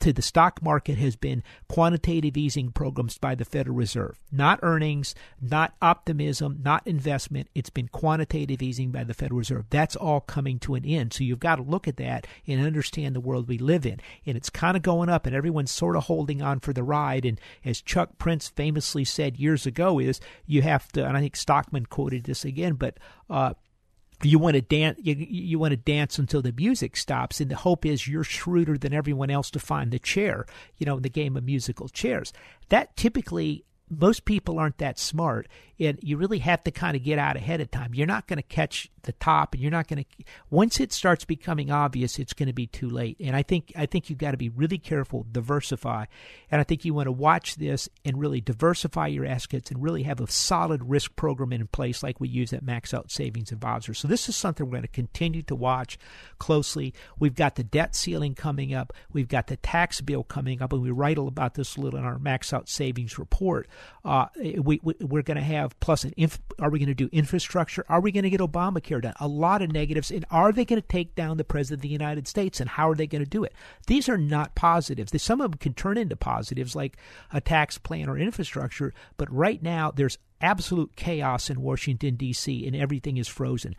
to 0.00 0.12
the 0.12 0.22
stock 0.22 0.62
market 0.62 0.98
has 0.98 1.16
been 1.16 1.42
quantitative 1.68 2.36
easing 2.36 2.72
programs 2.72 3.18
by 3.18 3.34
the 3.34 3.44
Federal 3.44 3.76
Reserve. 3.76 4.18
Not 4.30 4.60
earnings, 4.62 5.14
not 5.40 5.74
optimism, 5.80 6.60
not 6.62 6.86
investment. 6.86 7.48
It's 7.54 7.70
been 7.70 7.88
quantitative 7.88 8.62
easing 8.62 8.90
by 8.90 9.04
the 9.04 9.14
Federal 9.14 9.38
Reserve. 9.38 9.66
That's 9.70 9.96
all 9.96 10.20
coming 10.20 10.58
to 10.60 10.74
an 10.74 10.84
end. 10.84 11.12
So 11.12 11.24
you've 11.24 11.40
got 11.40 11.56
to 11.56 11.62
look 11.62 11.86
at 11.86 11.96
that 11.98 12.26
and 12.46 12.64
understand 12.64 13.14
the 13.14 13.20
world 13.20 13.48
we 13.48 13.58
live 13.58 13.86
in. 13.86 14.00
And 14.26 14.36
it's 14.36 14.50
kind 14.50 14.76
of 14.76 14.82
going 14.82 15.08
up, 15.08 15.26
and 15.26 15.34
everyone's 15.34 15.70
sort 15.70 15.96
of 15.96 16.04
holding 16.04 16.42
on 16.42 16.60
for 16.60 16.72
the 16.72 16.82
ride. 16.82 17.24
And 17.24 17.40
as 17.64 17.80
Chuck 17.80 18.18
Prince 18.18 18.48
famously 18.48 19.04
said 19.04 19.38
years 19.38 19.66
ago, 19.66 19.98
is 19.98 20.20
you 20.46 20.62
have 20.62 20.90
to, 20.92 21.06
and 21.06 21.16
I 21.16 21.20
think 21.20 21.36
Stockman 21.36 21.86
quoted 21.86 22.24
this 22.24 22.44
again, 22.44 22.74
but 22.74 22.98
uh, 23.30 23.54
you 24.28 24.38
want 24.38 24.54
to 24.54 24.62
dance 24.62 24.98
you, 25.02 25.14
you 25.14 25.58
want 25.58 25.72
to 25.72 25.76
dance 25.76 26.18
until 26.18 26.42
the 26.42 26.52
music 26.52 26.96
stops 26.96 27.40
and 27.40 27.50
the 27.50 27.56
hope 27.56 27.84
is 27.84 28.06
you're 28.06 28.24
shrewder 28.24 28.78
than 28.78 28.92
everyone 28.92 29.30
else 29.30 29.50
to 29.50 29.58
find 29.58 29.90
the 29.90 29.98
chair 29.98 30.46
you 30.78 30.86
know 30.86 30.98
the 30.98 31.08
game 31.08 31.36
of 31.36 31.44
musical 31.44 31.88
chairs. 31.88 32.32
That 32.68 32.96
typically 32.96 33.64
most 33.90 34.24
people 34.24 34.58
aren't 34.58 34.78
that 34.78 34.98
smart 34.98 35.48
and 35.80 35.98
you 36.02 36.16
really 36.16 36.38
have 36.38 36.62
to 36.64 36.70
kind 36.70 36.96
of 36.96 37.02
get 37.02 37.18
out 37.18 37.36
ahead 37.36 37.60
of 37.60 37.70
time. 37.70 37.94
You're 37.94 38.06
not 38.06 38.26
going 38.26 38.38
to 38.38 38.42
catch 38.42 38.90
the 39.02 39.12
top 39.12 39.52
and 39.54 39.62
you're 39.62 39.70
not 39.70 39.88
going 39.88 40.04
to 40.04 40.24
once 40.48 40.78
it 40.78 40.92
starts 40.92 41.24
becoming 41.24 41.72
obvious 41.72 42.20
it's 42.20 42.32
going 42.32 42.46
to 42.46 42.52
be 42.52 42.68
too 42.68 42.88
late. 42.88 43.16
And 43.18 43.34
i 43.34 43.42
think 43.42 43.72
i 43.76 43.84
think 43.84 44.08
you've 44.08 44.18
got 44.18 44.30
to 44.30 44.36
be 44.36 44.48
really 44.48 44.78
careful 44.78 45.26
diversify 45.32 46.04
and 46.52 46.60
i 46.60 46.64
think 46.64 46.84
you 46.84 46.94
want 46.94 47.06
to 47.08 47.12
watch 47.12 47.56
this 47.56 47.88
and 48.04 48.20
really 48.20 48.40
diversify 48.40 49.08
your 49.08 49.26
assets 49.26 49.72
and 49.72 49.82
really 49.82 50.04
have 50.04 50.20
a 50.20 50.30
solid 50.30 50.88
risk 50.88 51.16
program 51.16 51.52
in 51.52 51.66
place 51.66 52.02
like 52.02 52.20
we 52.20 52.28
use 52.28 52.52
at 52.52 52.62
max 52.62 52.92
out 52.94 53.10
savings 53.10 53.52
advisor. 53.52 53.94
So 53.94 54.08
this 54.08 54.28
is 54.28 54.36
something 54.36 54.66
we're 54.66 54.72
going 54.72 54.82
to 54.82 54.88
continue 54.88 55.42
to 55.42 55.54
watch 55.54 55.98
closely. 56.38 56.94
We've 57.18 57.34
got 57.34 57.56
the 57.56 57.64
debt 57.64 57.94
ceiling 57.94 58.34
coming 58.34 58.74
up. 58.74 58.92
We've 59.12 59.28
got 59.28 59.46
the 59.46 59.56
tax 59.56 60.00
bill 60.00 60.24
coming 60.24 60.62
up 60.62 60.72
and 60.72 60.82
we 60.82 60.90
write 60.90 61.18
about 61.18 61.54
this 61.54 61.76
a 61.76 61.80
little 61.80 61.98
in 61.98 62.04
our 62.04 62.18
max 62.18 62.52
out 62.52 62.68
savings 62.68 63.18
report. 63.18 63.68
Uh, 64.04 64.26
we, 64.36 64.80
we, 64.82 64.94
we're 65.00 65.22
going 65.22 65.36
to 65.36 65.42
have 65.42 65.61
plus 65.80 66.04
an 66.04 66.12
inf- 66.16 66.40
are 66.58 66.70
we 66.70 66.78
going 66.78 66.88
to 66.88 66.94
do 66.94 67.08
infrastructure 67.12 67.84
are 67.88 68.00
we 68.00 68.12
going 68.12 68.24
to 68.24 68.30
get 68.30 68.40
obamacare 68.40 69.02
done. 69.02 69.14
A 69.20 69.28
lot 69.28 69.62
of 69.62 69.72
negatives. 69.72 70.10
And 70.10 70.24
are 70.30 70.52
they 70.52 70.64
going 70.64 70.80
to 70.80 70.86
take 70.86 71.14
down 71.14 71.36
the 71.36 71.44
President 71.44 71.78
of 71.78 71.82
the 71.82 71.88
United 71.88 72.28
States? 72.28 72.60
And 72.60 72.70
how 72.70 72.90
are 72.90 72.94
they 72.94 73.06
going 73.06 73.24
to 73.24 73.30
do 73.30 73.44
it? 73.44 73.54
These 73.86 74.08
are 74.08 74.18
not 74.18 74.54
positives. 74.54 75.12
Some 75.22 75.40
of 75.40 75.52
them 75.52 75.58
can 75.58 75.74
turn 75.74 75.98
into 75.98 76.16
positives 76.16 76.76
like 76.76 76.96
a 77.32 77.40
tax 77.40 77.78
plan 77.78 78.08
or 78.08 78.18
infrastructure. 78.18 78.92
But 79.16 79.32
right 79.32 79.62
now, 79.62 79.90
there's 79.90 80.18
absolute 80.40 80.96
chaos 80.96 81.50
in 81.50 81.60
Washington, 81.60 82.16
D.C., 82.16 82.66
and 82.66 82.74
everything 82.74 83.16
is 83.16 83.28
frozen 83.28 83.76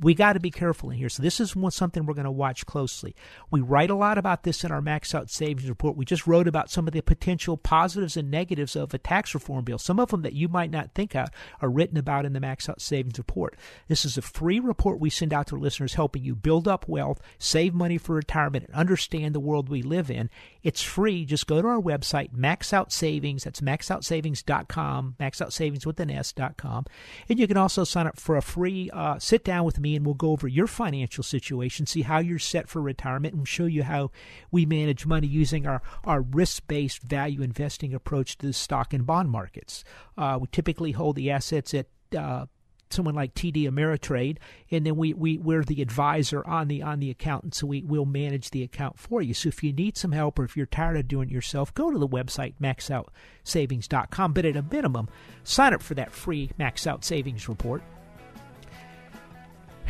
we 0.00 0.14
got 0.14 0.32
to 0.32 0.40
be 0.40 0.50
careful 0.50 0.90
in 0.90 0.96
here. 0.96 1.08
So 1.08 1.22
this 1.22 1.40
is 1.40 1.54
one, 1.54 1.70
something 1.70 2.04
we're 2.04 2.14
going 2.14 2.24
to 2.24 2.30
watch 2.30 2.66
closely. 2.66 3.14
We 3.50 3.60
write 3.60 3.90
a 3.90 3.94
lot 3.94 4.18
about 4.18 4.42
this 4.42 4.64
in 4.64 4.72
our 4.72 4.82
max 4.82 5.14
out 5.14 5.30
savings 5.30 5.68
report. 5.68 5.96
We 5.96 6.04
just 6.04 6.26
wrote 6.26 6.48
about 6.48 6.70
some 6.70 6.86
of 6.86 6.92
the 6.92 7.00
potential 7.00 7.56
positives 7.56 8.16
and 8.16 8.30
negatives 8.30 8.74
of 8.74 8.92
a 8.92 8.98
tax 8.98 9.34
reform 9.34 9.64
bill. 9.64 9.78
Some 9.78 10.00
of 10.00 10.10
them 10.10 10.22
that 10.22 10.32
you 10.32 10.48
might 10.48 10.70
not 10.70 10.94
think 10.94 11.14
of 11.14 11.28
are 11.60 11.70
written 11.70 11.96
about 11.96 12.24
in 12.24 12.32
the 12.32 12.40
max 12.40 12.68
out 12.68 12.80
savings 12.80 13.18
report. 13.18 13.56
This 13.88 14.04
is 14.04 14.18
a 14.18 14.22
free 14.22 14.58
report 14.58 14.98
we 14.98 15.10
send 15.10 15.32
out 15.32 15.46
to 15.48 15.56
listeners 15.56 15.94
helping 15.94 16.24
you 16.24 16.34
build 16.34 16.66
up 16.66 16.88
wealth, 16.88 17.20
save 17.38 17.74
money 17.74 17.98
for 17.98 18.14
retirement, 18.14 18.66
and 18.66 18.74
understand 18.74 19.34
the 19.34 19.40
world 19.40 19.68
we 19.68 19.82
live 19.82 20.10
in. 20.10 20.28
It's 20.62 20.82
free. 20.82 21.24
Just 21.24 21.46
go 21.46 21.62
to 21.62 21.68
our 21.68 21.80
website, 21.80 22.32
Max 22.32 22.72
Out 22.72 22.92
Savings. 22.92 23.44
That's 23.44 23.60
maxoutsavings.com, 23.60 25.16
maxoutsavings 25.20 25.86
with 25.86 26.00
an 26.00 26.10
S.com. 26.10 26.86
And 27.28 27.38
you 27.38 27.46
can 27.46 27.56
also 27.56 27.84
sign 27.84 28.06
up 28.06 28.18
for 28.18 28.36
a 28.36 28.42
free 28.42 28.90
uh, 28.92 29.18
sit 29.18 29.44
down 29.44 29.64
with 29.64 29.78
me 29.84 29.94
and 29.94 30.04
we'll 30.04 30.14
go 30.14 30.30
over 30.30 30.48
your 30.48 30.66
financial 30.66 31.22
situation, 31.22 31.86
see 31.86 32.02
how 32.02 32.18
you're 32.18 32.38
set 32.38 32.68
for 32.68 32.80
retirement, 32.80 33.34
and 33.34 33.46
show 33.46 33.66
you 33.66 33.84
how 33.84 34.10
we 34.50 34.66
manage 34.66 35.06
money 35.06 35.26
using 35.26 35.66
our, 35.66 35.82
our 36.04 36.22
risk 36.22 36.66
based 36.66 37.02
value 37.02 37.42
investing 37.42 37.94
approach 37.94 38.38
to 38.38 38.46
the 38.46 38.52
stock 38.52 38.92
and 38.92 39.06
bond 39.06 39.30
markets. 39.30 39.84
Uh, 40.16 40.38
we 40.40 40.48
typically 40.50 40.92
hold 40.92 41.16
the 41.16 41.30
assets 41.30 41.74
at 41.74 41.86
uh, 42.16 42.46
someone 42.90 43.14
like 43.14 43.34
TD 43.34 43.64
Ameritrade, 43.64 44.38
and 44.70 44.86
then 44.86 44.96
we, 44.96 45.12
we 45.12 45.36
we're 45.36 45.64
the 45.64 45.82
advisor 45.82 46.46
on 46.46 46.68
the 46.68 46.82
on 46.82 47.00
the 47.00 47.10
account, 47.10 47.44
and 47.44 47.54
so 47.54 47.66
we 47.66 47.82
will 47.82 48.06
manage 48.06 48.50
the 48.50 48.62
account 48.62 48.98
for 48.98 49.20
you. 49.20 49.34
So 49.34 49.48
if 49.48 49.62
you 49.62 49.72
need 49.72 49.96
some 49.96 50.12
help 50.12 50.38
or 50.38 50.44
if 50.44 50.56
you're 50.56 50.66
tired 50.66 50.96
of 50.96 51.08
doing 51.08 51.28
it 51.28 51.34
yourself, 51.34 51.74
go 51.74 51.90
to 51.90 51.98
the 51.98 52.08
website 52.08 52.54
maxoutsavings.com. 52.60 54.32
But 54.32 54.44
at 54.46 54.56
a 54.56 54.62
minimum, 54.62 55.08
sign 55.42 55.74
up 55.74 55.82
for 55.82 55.94
that 55.94 56.12
free 56.12 56.50
Max 56.56 56.86
Out 56.86 57.04
Savings 57.04 57.48
report. 57.48 57.82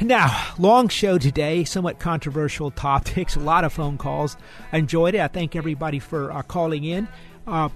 Now, 0.01 0.55
long 0.59 0.88
show 0.88 1.18
today, 1.18 1.64
somewhat 1.64 1.99
controversial 1.99 2.70
topics, 2.70 3.36
a 3.36 3.40
lot 3.40 3.64
of 3.64 3.72
phone 3.72 3.97
calls. 3.97 4.36
I 4.72 4.78
enjoyed 4.78 5.14
it. 5.14 5.20
I 5.20 5.28
thank 5.28 5.55
everybody 5.57 5.99
for 5.99 6.32
uh, 6.32 6.42
calling 6.42 6.84
in. 6.84 7.09
Uh, 7.47 7.68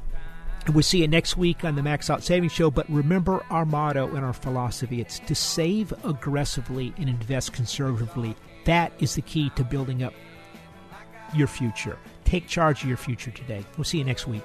We'll 0.73 0.83
see 0.83 1.01
you 1.01 1.09
next 1.09 1.37
week 1.37 1.65
on 1.65 1.77
the 1.77 1.83
Max 1.83 2.11
Out 2.11 2.23
Savings 2.23 2.53
Show. 2.53 2.71
But 2.71 2.91
remember 2.91 3.43
our 3.49 3.65
motto 3.65 4.15
and 4.15 4.25
our 4.25 4.35
philosophy 4.35 5.01
it's 5.01 5.19
to 5.21 5.35
save 5.35 5.93
aggressively 6.05 6.93
and 6.99 7.09
invest 7.09 7.55
conservatively. 7.55 8.37
That 8.65 8.93
is 8.99 9.15
the 9.15 9.23
key 9.23 9.51
to 9.57 9.65
building 9.65 10.03
up 10.03 10.13
your 11.35 11.47
future. 11.47 11.97
Take 12.25 12.49
charge 12.49 12.83
of 12.83 12.89
your 12.89 12.99
future 12.99 13.31
today. 13.31 13.65
We'll 13.77 13.85
see 13.85 13.99
you 13.99 14.05
next 14.05 14.27
week. 14.27 14.43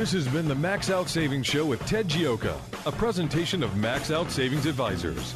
This 0.00 0.12
has 0.12 0.26
been 0.28 0.48
the 0.48 0.54
Max 0.54 0.88
Out 0.88 1.10
Savings 1.10 1.46
Show 1.46 1.66
with 1.66 1.84
Ted 1.84 2.08
Gioka, 2.08 2.56
a 2.86 2.90
presentation 2.90 3.62
of 3.62 3.76
Max 3.76 4.10
Out 4.10 4.30
Savings 4.30 4.64
Advisors. 4.64 5.34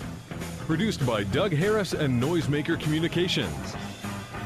Produced 0.60 1.04
by 1.04 1.22
Doug 1.24 1.52
Harris 1.52 1.92
and 1.92 2.18
Noisemaker 2.18 2.80
Communications. 2.80 3.76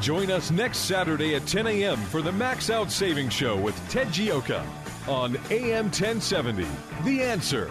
Join 0.01 0.33
us 0.33 0.51
next 0.51 0.79
Saturday 0.79 1.37
at 1.37 1.47
10 1.47 1.69
a.m. 1.69 1.99
for 1.99 2.21
the 2.21 2.33
Max 2.33 2.69
Out 2.69 2.91
Savings 2.91 3.33
Show 3.33 3.57
with 3.61 3.81
Ted 3.89 4.09
Gioka 4.09 4.66
on 5.07 5.37
AM 5.53 5.85
1070. 5.85 6.66
The 7.05 7.23
answer. 7.23 7.71